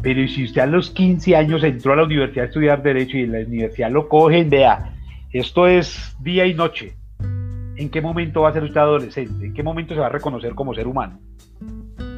Pero 0.00 0.26
si 0.28 0.44
usted 0.44 0.62
a 0.62 0.66
los 0.66 0.90
15 0.90 1.34
años 1.34 1.64
entró 1.64 1.92
a 1.92 1.96
la 1.96 2.04
universidad 2.04 2.44
a 2.44 2.48
estudiar 2.48 2.82
Derecho 2.82 3.18
y 3.18 3.22
en 3.22 3.32
la 3.32 3.40
universidad 3.40 3.90
lo 3.90 4.08
cogen, 4.08 4.48
vea, 4.48 4.94
esto 5.32 5.66
es 5.66 6.16
día 6.20 6.46
y 6.46 6.54
noche. 6.54 6.96
¿En 7.76 7.90
qué 7.90 8.00
momento 8.00 8.42
va 8.42 8.48
a 8.48 8.52
ser 8.52 8.64
usted 8.64 8.80
adolescente? 8.80 9.46
¿En 9.46 9.54
qué 9.54 9.62
momento 9.62 9.94
se 9.94 10.00
va 10.00 10.06
a 10.06 10.10
reconocer 10.10 10.54
como 10.54 10.74
ser 10.74 10.86
humano? 10.86 11.20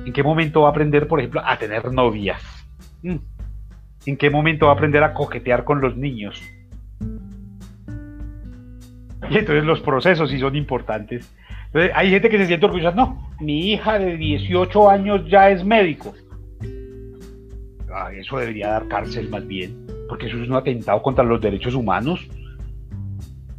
¿En 0.07 0.13
qué 0.13 0.23
momento 0.23 0.63
va 0.63 0.69
a 0.69 0.71
aprender, 0.71 1.07
por 1.07 1.19
ejemplo, 1.19 1.43
a 1.45 1.59
tener 1.59 1.93
novias? 1.93 2.43
Mm. 3.03 3.17
¿En 4.07 4.17
qué 4.17 4.31
momento 4.31 4.67
va 4.67 4.73
a 4.73 4.75
aprender 4.77 5.03
a 5.03 5.13
coquetear 5.13 5.65
con 5.65 5.81
los 5.81 5.97
niños? 5.97 6.41
Y 9.29 9.37
entonces 9.37 9.65
los 9.65 9.81
procesos 9.81 10.31
sí 10.31 10.39
son 10.39 10.57
importantes. 10.57 11.31
hay 11.95 12.11
gente 12.11 12.31
que 12.31 12.39
se 12.39 12.47
siente 12.47 12.67
orgullosa, 12.67 12.97
no, 12.97 13.31
mi 13.41 13.73
hija 13.73 13.99
de 13.99 14.17
18 14.17 14.89
años 14.91 15.29
ya 15.29 15.51
es 15.51 15.65
médico. 15.65 16.15
Ah, 17.93 18.11
eso 18.13 18.39
debería 18.39 18.71
dar 18.71 18.89
cárcel 18.89 19.29
más 19.29 19.47
bien, 19.47 19.87
porque 20.09 20.27
eso 20.27 20.37
es 20.39 20.49
un 20.49 20.57
atentado 20.57 21.03
contra 21.03 21.25
los 21.25 21.41
derechos 21.41 21.75
humanos. 21.75 22.27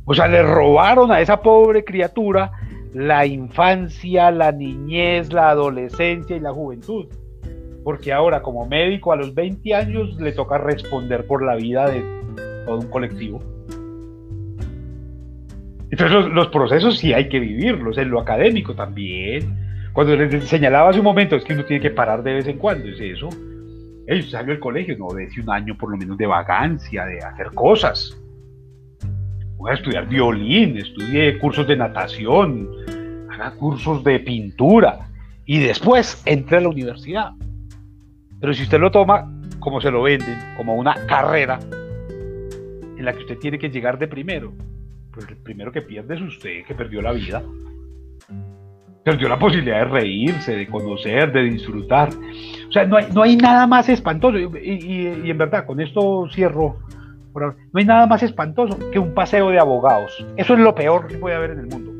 O 0.05 0.13
sea, 0.13 0.27
le 0.27 0.41
robaron 0.43 1.11
a 1.11 1.21
esa 1.21 1.41
pobre 1.41 1.83
criatura 1.83 2.51
la 2.93 3.25
infancia, 3.25 4.31
la 4.31 4.51
niñez, 4.51 5.31
la 5.31 5.49
adolescencia 5.49 6.35
y 6.35 6.39
la 6.39 6.51
juventud. 6.51 7.07
Porque 7.83 8.11
ahora 8.11 8.41
como 8.41 8.65
médico 8.65 9.11
a 9.11 9.15
los 9.15 9.33
20 9.33 9.73
años 9.73 10.19
le 10.19 10.31
toca 10.33 10.57
responder 10.57 11.25
por 11.25 11.43
la 11.43 11.55
vida 11.55 11.89
de 11.89 12.03
todo 12.65 12.79
un 12.79 12.89
colectivo. 12.89 13.39
Entonces 15.89 16.31
los, 16.31 16.47
procesos 16.47 16.97
sí 16.97 17.13
hay 17.13 17.27
que 17.27 17.39
vivirlos, 17.39 17.97
en 17.97 18.09
lo 18.09 18.19
académico 18.19 18.73
también. 18.75 19.55
Cuando 19.93 20.15
les 20.15 20.45
señalaba 20.45 20.89
hace 20.89 20.99
un 20.99 21.05
momento, 21.05 21.35
es 21.35 21.43
que 21.43 21.53
uno 21.53 21.65
tiene 21.65 21.81
que 21.81 21.89
parar 21.89 22.23
de 22.23 22.35
vez 22.35 22.47
en 22.47 22.57
cuando, 22.57 22.87
es 22.87 22.99
eso. 22.99 23.29
Ellos 24.07 24.31
salió 24.31 24.53
del 24.53 24.59
colegio, 24.59 24.97
no, 24.97 25.09
de 25.13 25.27
un 25.41 25.49
año 25.49 25.75
por 25.77 25.91
lo 25.91 25.97
menos 25.97 26.17
de 26.17 26.25
vagancia, 26.25 27.05
de 27.05 27.19
hacer 27.19 27.47
cosas 27.53 28.20
voy 29.61 29.71
a 29.71 29.75
estudiar 29.75 30.07
violín, 30.07 30.75
estudie 30.77 31.37
cursos 31.37 31.67
de 31.67 31.77
natación, 31.77 32.67
haga 33.29 33.51
cursos 33.51 34.03
de 34.03 34.19
pintura 34.19 35.07
y 35.45 35.59
después 35.59 36.19
entre 36.25 36.57
a 36.57 36.61
la 36.61 36.69
universidad. 36.69 37.31
Pero 38.39 38.53
si 38.55 38.63
usted 38.63 38.79
lo 38.79 38.89
toma 38.89 39.31
como 39.59 39.79
se 39.79 39.91
lo 39.91 40.01
venden, 40.01 40.35
como 40.57 40.73
una 40.73 40.95
carrera 41.05 41.59
en 41.61 43.05
la 43.05 43.13
que 43.13 43.19
usted 43.19 43.37
tiene 43.37 43.59
que 43.59 43.69
llegar 43.69 43.99
de 43.99 44.07
primero, 44.07 44.51
pues 45.13 45.27
el 45.29 45.37
primero 45.37 45.71
que 45.71 45.83
pierde 45.83 46.15
es 46.15 46.21
usted, 46.21 46.65
que 46.65 46.73
perdió 46.73 47.03
la 47.03 47.11
vida. 47.11 47.43
perdió 49.03 49.29
la 49.29 49.37
posibilidad 49.37 49.85
de 49.85 49.85
reírse, 49.85 50.55
de 50.55 50.65
conocer, 50.65 51.31
de 51.31 51.43
disfrutar. 51.43 52.09
O 52.67 52.71
sea, 52.71 52.85
no 52.85 52.97
hay, 52.97 53.05
no 53.13 53.21
hay 53.21 53.35
nada 53.35 53.67
más 53.67 53.89
espantoso. 53.89 54.39
Y, 54.39 55.29
en 55.29 55.37
verdad, 55.37 55.67
con 55.67 55.79
esto 55.79 56.27
cierro. 56.31 56.79
No 57.33 57.79
hay 57.79 57.85
nada 57.85 58.07
más 58.07 58.23
espantoso 58.23 58.77
que 58.91 58.99
un 58.99 59.13
paseo 59.13 59.49
de 59.49 59.59
abogados. 59.59 60.25
Eso 60.37 60.53
es 60.53 60.59
lo 60.59 60.75
peor 60.75 61.07
que 61.07 61.17
puede 61.17 61.35
haber 61.35 61.51
en 61.51 61.59
el 61.59 61.67
mundo. 61.67 61.91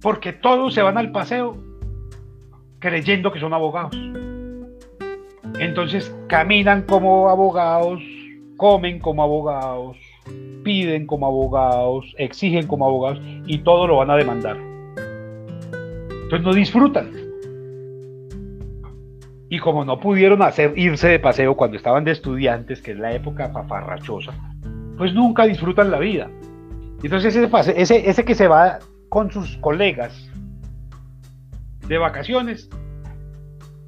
Porque 0.00 0.32
todos 0.32 0.74
se 0.74 0.82
van 0.82 0.98
al 0.98 1.12
paseo 1.12 1.56
creyendo 2.80 3.32
que 3.32 3.40
son 3.40 3.54
abogados. 3.54 3.96
Entonces 5.58 6.14
caminan 6.26 6.82
como 6.82 7.28
abogados, 7.28 8.02
comen 8.56 8.98
como 8.98 9.22
abogados, 9.22 9.96
piden 10.64 11.06
como 11.06 11.26
abogados, 11.26 12.12
exigen 12.18 12.66
como 12.66 12.86
abogados 12.86 13.20
y 13.46 13.58
todo 13.58 13.86
lo 13.86 13.98
van 13.98 14.10
a 14.10 14.16
demandar. 14.16 14.56
Entonces 16.24 16.42
no 16.42 16.52
disfrutan. 16.52 17.21
Y 19.52 19.58
como 19.58 19.84
no 19.84 20.00
pudieron 20.00 20.40
hacer 20.40 20.72
irse 20.78 21.08
de 21.08 21.18
paseo 21.18 21.54
cuando 21.54 21.76
estaban 21.76 22.04
de 22.04 22.12
estudiantes, 22.12 22.80
que 22.80 22.92
es 22.92 22.98
la 22.98 23.12
época 23.12 23.52
paparrachosa, 23.52 24.32
pues 24.96 25.12
nunca 25.12 25.44
disfrutan 25.44 25.90
la 25.90 25.98
vida. 25.98 26.30
Entonces 27.02 27.36
ese, 27.36 27.50
ese, 27.76 28.08
ese 28.08 28.24
que 28.24 28.34
se 28.34 28.48
va 28.48 28.78
con 29.10 29.30
sus 29.30 29.58
colegas 29.58 30.26
de 31.86 31.98
vacaciones 31.98 32.70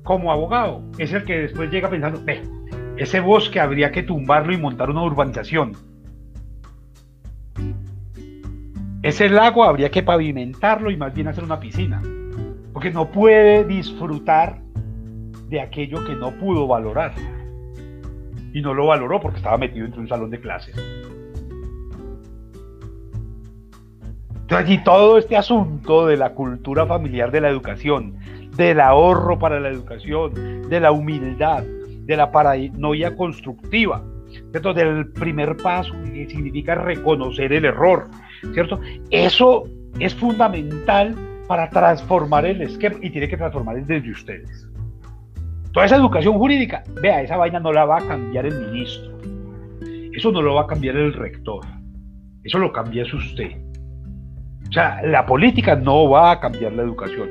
como 0.03 0.31
abogado 0.31 0.83
es 0.99 1.15
el 1.15 1.25
que 1.25 1.39
después 1.39 1.71
llega 1.71 1.89
pensando, 1.89 2.21
ve, 2.23 2.43
ese 2.99 3.21
bosque 3.21 3.59
habría 3.59 3.91
que 3.91 4.03
tumbarlo 4.03 4.53
y 4.53 4.59
montar 4.59 4.91
una 4.91 5.03
urbanización 5.03 5.73
Ese 9.03 9.31
lago 9.31 9.65
habría 9.65 9.91
que 9.91 10.03
pavimentarlo 10.03 10.91
y 10.91 10.99
más 10.99 11.15
bien 11.15 11.29
hacer 11.29 11.45
una 11.45 11.59
piscina, 11.59 12.03
porque 12.75 12.91
no 12.91 13.11
puede 13.11 13.65
disfrutar 13.65 14.64
de 15.49 15.61
aquello 15.61 16.05
que 16.05 16.15
no 16.15 16.33
pudo 16.33 16.67
valorar. 16.67 17.15
Y 18.53 18.61
no 18.61 18.73
lo 18.73 18.87
valoró 18.87 19.21
porque 19.21 19.39
estaba 19.39 19.59
metido 19.59 19.87
entre 19.87 20.01
un 20.01 20.09
salón 20.09 20.31
de 20.31 20.41
clases. 20.41 20.75
Entonces 24.45 24.67
allí 24.67 24.85
todo 24.85 25.17
este 25.17 25.37
asunto 25.37 26.07
de 26.07 26.19
la 26.19 26.35
cultura 26.35 26.87
familiar 26.87 27.31
de 27.31 27.41
la 27.41 27.49
educación, 27.49 28.15
del 28.57 28.79
ahorro 28.79 29.39
para 29.39 29.59
la 29.59 29.71
educación, 29.71 30.69
de 30.69 30.81
la 30.81 30.93
humildad, 30.93 31.65
de 31.65 32.17
la 32.17 32.31
paranoia 32.31 33.17
constructiva, 33.17 34.05
¿cierto? 34.51 34.75
del 34.75 35.09
primer 35.09 35.57
paso 35.57 35.95
que 36.05 36.29
significa 36.29 36.75
reconocer 36.75 37.55
el 37.55 37.65
error, 37.65 38.09
¿cierto? 38.53 38.81
Eso 39.11 39.65
es 39.99 40.15
fundamental 40.15 41.15
para 41.49 41.71
transformar 41.71 42.45
el 42.45 42.63
esquema 42.63 42.97
y 43.01 43.11
tiene 43.11 43.29
que 43.29 43.37
transformar 43.37 43.83
desde 43.85 44.11
ustedes. 44.11 44.69
Toda 45.75 45.87
esa 45.87 45.97
educación 45.97 46.39
jurídica, 46.39 46.85
vea, 47.03 47.21
esa 47.21 47.37
vaina 47.37 47.59
no 47.59 47.73
la 47.73 47.85
va 47.85 47.99
a 47.99 48.07
cambiar 48.07 48.47
el 48.47 48.55
ministro. 48.69 49.19
Eso 50.13 50.31
no 50.31 50.41
lo 50.41 50.55
va 50.55 50.63
a 50.63 50.67
cambiar 50.69 50.95
el 50.95 51.13
rector. 51.13 51.67
Eso 52.45 52.59
lo 52.59 52.73
cambia 52.73 53.03
usted. 53.03 53.51
O 54.69 54.73
sea, 54.73 55.03
la 55.03 55.27
política 55.27 55.75
no 55.75 56.09
va 56.09 56.31
a 56.31 56.39
cambiar 56.39 56.75
la 56.75 56.83
educación. 56.83 57.29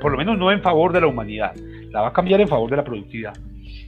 Por 0.00 0.10
lo 0.10 0.18
menos 0.18 0.36
no 0.36 0.50
en 0.50 0.62
favor 0.62 0.92
de 0.92 1.00
la 1.00 1.06
humanidad. 1.06 1.54
La 1.92 2.00
va 2.00 2.08
a 2.08 2.12
cambiar 2.12 2.40
en 2.40 2.48
favor 2.48 2.68
de 2.68 2.76
la 2.76 2.82
productividad. 2.82 3.34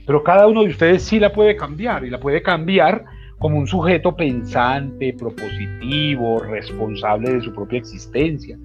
Pero 0.07 0.23
cada 0.23 0.47
uno 0.47 0.63
de 0.63 0.69
ustedes 0.69 1.03
sí 1.03 1.19
la 1.19 1.33
puede 1.33 1.57
cambiar 1.57 2.05
y 2.05 2.09
la 2.09 2.21
puede 2.21 2.41
cambiar 2.41 3.03
como 3.37 3.57
un 3.57 3.67
sujeto 3.67 4.15
pensante, 4.15 5.13
propositivo, 5.13 6.39
responsable 6.39 7.33
de 7.33 7.41
su 7.41 7.53
propia 7.53 7.79
existencia, 7.79 8.57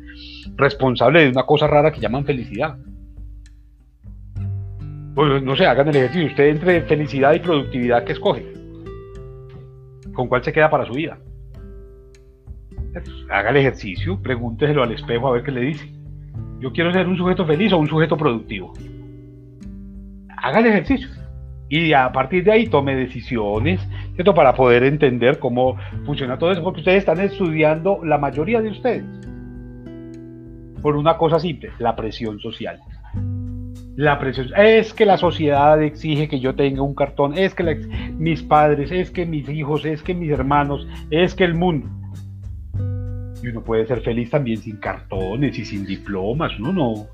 responsable 0.55 1.25
de 1.25 1.31
una 1.31 1.43
cosa 1.43 1.67
rara 1.67 1.91
que 1.91 2.01
llaman 2.01 2.25
felicidad. 2.25 2.77
Pues 5.15 5.43
no 5.43 5.55
sé, 5.55 5.67
hagan 5.67 5.89
el 5.89 5.97
ejercicio. 5.97 6.27
Usted 6.27 6.49
entre 6.49 6.83
felicidad 6.83 7.35
y 7.35 7.39
productividad, 7.39 8.05
¿qué 8.05 8.13
escoge? 8.13 8.45
¿Con 10.13 10.29
cuál 10.29 10.43
se 10.43 10.53
queda 10.53 10.71
para 10.71 10.87
su 10.87 10.95
vida? 10.95 11.19
Haga 13.31 13.51
el 13.51 13.57
ejercicio, 13.57 14.21
pregúnteselo 14.21 14.83
al 14.83 14.93
espejo 14.93 15.29
a 15.29 15.33
ver 15.33 15.43
qué 15.43 15.51
le 15.51 15.61
dice. 15.61 15.93
Yo 16.61 16.73
quiero 16.73 16.93
ser 16.93 17.07
un 17.07 17.17
sujeto 17.17 17.45
feliz 17.45 17.73
o 17.73 17.79
un 17.79 17.89
sujeto 17.89 18.17
productivo. 18.17 18.73
Haga 20.37 20.61
el 20.61 20.67
ejercicio 20.67 21.09
y 21.69 21.93
a 21.93 22.13
partir 22.13 22.45
de 22.45 22.53
ahí 22.53 22.67
tome 22.67 22.95
decisiones, 22.95 23.81
¿cierto? 24.15 24.35
Para 24.35 24.55
poder 24.55 24.85
entender 24.85 25.39
cómo 25.39 25.77
funciona 26.05 26.39
todo 26.39 26.53
eso, 26.53 26.63
porque 26.63 26.81
ustedes 26.81 26.99
están 26.99 27.21
estudiando, 27.21 28.01
la 28.05 28.19
mayoría 28.19 28.61
de 28.61 28.71
ustedes, 28.71 29.05
por 30.83 30.97
una 30.97 31.17
cosa 31.17 31.39
simple, 31.39 31.71
la 31.79 31.97
presión 31.97 32.39
social. 32.39 32.79
La 33.97 34.19
presión, 34.19 34.49
es 34.57 34.93
que 34.93 35.07
la 35.07 35.17
sociedad 35.17 35.81
exige 35.83 36.29
que 36.29 36.41
yo 36.41 36.55
tenga 36.55 36.83
un 36.83 36.95
cartón, 36.95 37.39
es 37.39 37.55
que 37.55 37.77
mis 38.17 38.43
padres, 38.43 38.91
es 38.91 39.11
que 39.11 39.25
mis 39.25 39.49
hijos, 39.49 39.85
es 39.85 40.03
que 40.03 40.15
mis 40.15 40.31
hermanos, 40.31 40.87
es 41.11 41.35
que 41.35 41.45
el 41.45 41.55
mundo. 41.55 41.89
Y 43.43 43.49
uno 43.49 43.63
puede 43.63 43.87
ser 43.87 44.01
feliz 44.01 44.31
también 44.31 44.59
sin 44.59 44.79
cartones 44.79 45.59
y 45.59 45.65
sin 45.65 45.87
diplomas, 45.87 46.59
uno 46.59 46.73
no, 46.73 47.07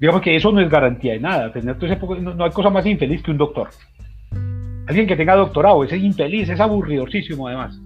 Digamos 0.00 0.22
que 0.22 0.34
eso 0.34 0.50
no 0.50 0.60
es 0.60 0.70
garantía 0.70 1.12
de 1.12 1.20
nada. 1.20 1.52
Tener 1.52 1.76
no, 2.22 2.44
hay 2.44 2.50
cosa 2.50 2.70
más 2.70 2.86
infeliz 2.86 3.22
que 3.22 3.30
un 3.30 3.36
doctor. 3.36 3.68
Alguien 4.86 5.06
que 5.06 5.14
tenga 5.14 5.36
doctorado, 5.36 5.84
es 5.84 5.92
infeliz, 5.92 6.48
es 6.48 6.58
aburridorcísimo 6.58 7.46
además. 7.46 7.78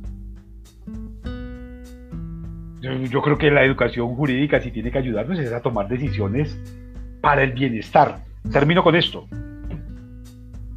Yo, 3.10 3.22
creo 3.22 3.36
que 3.36 3.50
la 3.50 3.64
educación 3.64 4.14
jurídica 4.14 4.60
si 4.60 4.70
tiene 4.70 4.92
que 4.92 4.98
ayudarnos 4.98 5.38
es 5.38 5.52
a 5.52 5.60
tomar 5.60 5.88
decisiones 5.88 6.56
para 7.24 7.42
el 7.42 7.52
bienestar. 7.52 8.18
Termino 8.52 8.84
con 8.84 8.94
esto. 8.94 9.26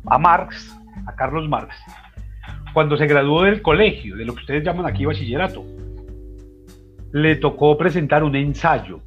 A 0.06 0.18
Marx, 0.18 0.76
a 1.06 1.16
Carlos 1.16 1.48
Marx, 1.48 1.76
cuando 2.74 2.98
se 2.98 3.06
graduó 3.06 3.44
del 3.44 3.62
colegio, 3.62 4.16
de 4.16 4.26
lo 4.26 4.34
que 4.34 4.42
ustedes 4.42 4.64
llaman 4.64 4.86
aquí 4.86 5.06
bachillerato, 5.06 5.66
le 7.12 7.36
tocó 7.36 7.78
presentar 7.78 8.24
un 8.24 8.36
ensayo 8.36 9.02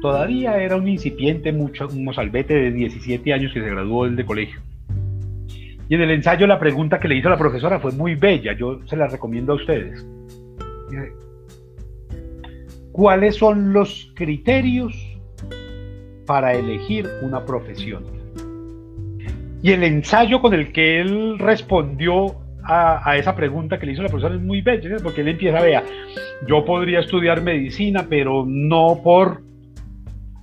Todavía 0.00 0.56
era 0.58 0.76
un 0.76 0.86
incipiente, 0.86 1.52
mucho, 1.52 1.88
un 1.88 2.04
mozalbete 2.04 2.54
de 2.54 2.70
17 2.70 3.32
años 3.32 3.52
que 3.52 3.60
se 3.60 3.68
graduó 3.68 4.04
del 4.04 4.14
de 4.14 4.24
colegio. 4.24 4.60
Y 5.88 5.94
en 5.94 6.02
el 6.02 6.10
ensayo 6.10 6.46
la 6.46 6.60
pregunta 6.60 7.00
que 7.00 7.08
le 7.08 7.16
hizo 7.16 7.28
la 7.28 7.38
profesora 7.38 7.80
fue 7.80 7.92
muy 7.92 8.14
bella, 8.14 8.52
yo 8.52 8.80
se 8.86 8.96
la 8.96 9.08
recomiendo 9.08 9.52
a 9.54 9.56
ustedes. 9.56 10.06
¿Cuáles 12.92 13.36
son 13.36 13.72
los 13.72 14.12
criterios 14.14 14.94
para 16.28 16.52
elegir 16.52 17.08
una 17.22 17.44
profesión? 17.44 18.04
Y 19.62 19.72
el 19.72 19.82
ensayo 19.82 20.40
con 20.40 20.54
el 20.54 20.70
que 20.72 21.00
él 21.00 21.38
respondió 21.40 22.36
a, 22.62 23.16
esa 23.16 23.34
pregunta 23.34 23.78
que 23.78 23.86
le 23.86 23.92
hizo 23.92 24.02
la 24.02 24.08
profesora 24.08 24.34
es 24.34 24.42
muy 24.42 24.60
bella, 24.60 24.98
porque 25.02 25.22
él 25.22 25.28
empieza, 25.28 25.60
vea, 25.60 25.82
yo 26.46 26.64
podría 26.64 27.00
estudiar 27.00 27.42
medicina, 27.42 28.06
pero 28.08 28.44
no 28.46 29.00
por 29.02 29.42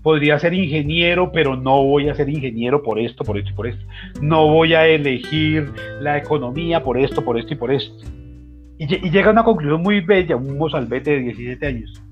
podría 0.02 0.38
ser 0.38 0.54
ingeniero, 0.54 1.32
pero 1.32 1.56
no 1.56 1.84
voy 1.84 2.10
a 2.10 2.16
ser 2.16 2.30
ingeniero 2.30 2.84
por 2.84 3.00
esto, 3.00 3.24
por 3.24 3.38
esto 3.38 3.52
y 3.52 3.54
por 3.54 3.68
esto. 3.68 3.84
No 4.22 4.48
voy 4.48 4.74
a 4.74 4.86
elegir 4.88 5.72
la 6.00 6.18
economía 6.18 6.84
por 6.84 6.98
esto, 7.00 7.24
por 7.24 7.40
esto 7.40 7.54
y 7.54 7.58
por 7.58 7.72
esto. 7.72 8.06
Y, 8.78 8.86
llega 8.88 9.30
a 9.30 9.32
una 9.32 9.44
conclusión 9.44 9.82
muy 9.82 10.02
bella, 10.02 10.36
un 10.36 10.58
mozalbete 10.58 11.12
de 11.12 11.20
17 11.20 11.66
años. 11.66 12.04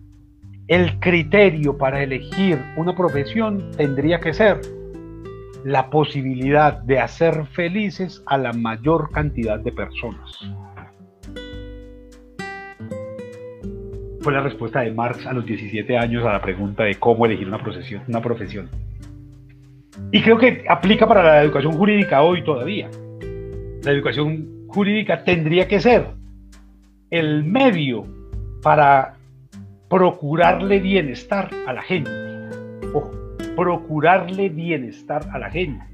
El 0.67 0.99
criterio 0.99 1.77
para 1.77 2.01
elegir 2.01 2.59
una 2.77 2.95
profesión 2.95 3.71
tendría 3.75 4.19
que 4.19 4.33
ser 4.33 4.61
la 5.63 5.89
posibilidad 5.89 6.81
de 6.83 6.99
hacer 6.99 7.45
felices 7.47 8.23
a 8.25 8.37
la 8.37 8.53
mayor 8.53 9.11
cantidad 9.11 9.59
de 9.59 9.71
personas. 9.71 10.39
fue 14.23 14.33
la 14.33 14.41
respuesta 14.41 14.79
de 14.79 14.91
Marx 14.91 15.25
a 15.27 15.33
los 15.33 15.45
17 15.45 15.97
años 15.97 16.25
a 16.25 16.31
la 16.31 16.41
pregunta 16.41 16.83
de 16.83 16.95
cómo 16.95 17.25
elegir 17.25 17.47
una 17.47 17.57
profesión. 17.57 18.03
Una 18.07 18.21
profesión. 18.21 18.69
Y 20.11 20.21
creo 20.21 20.37
que 20.37 20.63
aplica 20.67 21.05
para 21.07 21.23
la 21.23 21.43
educación 21.43 21.73
jurídica 21.73 22.21
hoy 22.21 22.43
todavía. 22.43 22.89
La 23.83 23.91
educación 23.91 24.65
jurídica 24.69 25.23
tendría 25.23 25.67
que 25.67 25.79
ser 25.79 26.07
el 27.11 27.43
medio 27.43 28.05
para 28.61 29.17
procurarle 29.93 30.79
bienestar 30.79 31.51
a 31.67 31.73
la 31.73 31.83
gente. 31.83 32.09
o 32.95 33.11
procurarle 33.55 34.49
bienestar 34.49 35.21
a 35.31 35.37
la 35.37 35.51
gente. 35.51 35.85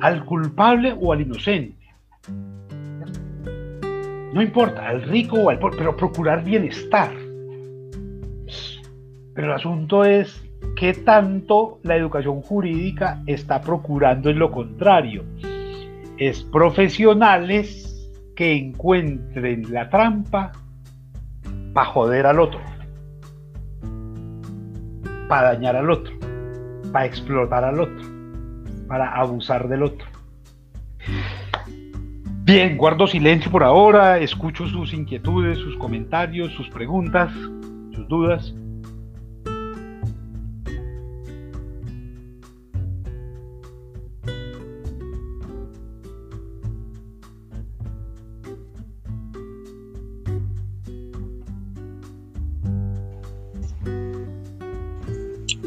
Al 0.00 0.24
culpable 0.24 0.96
o 0.98 1.12
al 1.12 1.20
inocente. 1.20 1.86
No 4.32 4.40
importa, 4.40 4.88
al 4.88 5.02
rico 5.02 5.36
o 5.36 5.50
al 5.50 5.58
pobre, 5.58 5.76
pero 5.76 5.94
procurar 5.94 6.42
bienestar. 6.42 7.12
Pero 9.34 9.48
el 9.48 9.52
asunto 9.52 10.06
es 10.06 10.42
qué 10.74 10.94
tanto 10.94 11.80
la 11.82 11.96
educación 11.96 12.40
jurídica 12.40 13.22
está 13.26 13.60
procurando 13.60 14.30
en 14.30 14.38
lo 14.38 14.50
contrario. 14.50 15.24
Es 16.16 16.42
profesionales 16.42 18.10
que 18.34 18.54
encuentren 18.54 19.70
la 19.70 19.90
trampa 19.90 20.52
para 21.74 21.86
joder 21.90 22.26
al 22.26 22.40
otro. 22.40 22.73
Para 25.28 25.54
dañar 25.54 25.76
al 25.76 25.90
otro, 25.90 26.14
para 26.92 27.06
explotar 27.06 27.64
al 27.64 27.80
otro, 27.80 28.06
para 28.88 29.12
abusar 29.12 29.68
del 29.68 29.82
otro. 29.82 30.06
Bien, 32.44 32.76
guardo 32.76 33.06
silencio 33.06 33.50
por 33.50 33.64
ahora, 33.64 34.18
escucho 34.18 34.66
sus 34.68 34.92
inquietudes, 34.92 35.58
sus 35.58 35.76
comentarios, 35.76 36.52
sus 36.52 36.68
preguntas, 36.68 37.32
sus 37.94 38.06
dudas. 38.08 38.54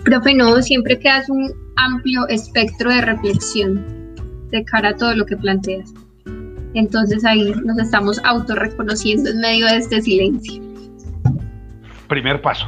Profe, 0.08 0.34
no, 0.34 0.62
siempre 0.62 0.97
quedas 0.97 1.28
un 1.30 1.51
amplio 1.76 2.26
espectro 2.30 2.89
de 2.89 3.01
reflexión 3.01 4.16
de 4.51 4.64
cara 4.64 4.91
a 4.91 4.95
todo 4.95 5.14
lo 5.14 5.26
que 5.26 5.36
planteas. 5.36 5.93
Entonces 6.76 7.26
ahí 7.26 7.53
nos 7.66 7.78
estamos 7.78 8.18
autorreconociendo 8.24 9.30
en 9.30 9.41
medio 9.41 9.66
de 9.66 9.76
este 9.76 10.01
silencio. 10.01 10.64
Primer 12.08 12.41
paso. 12.41 12.68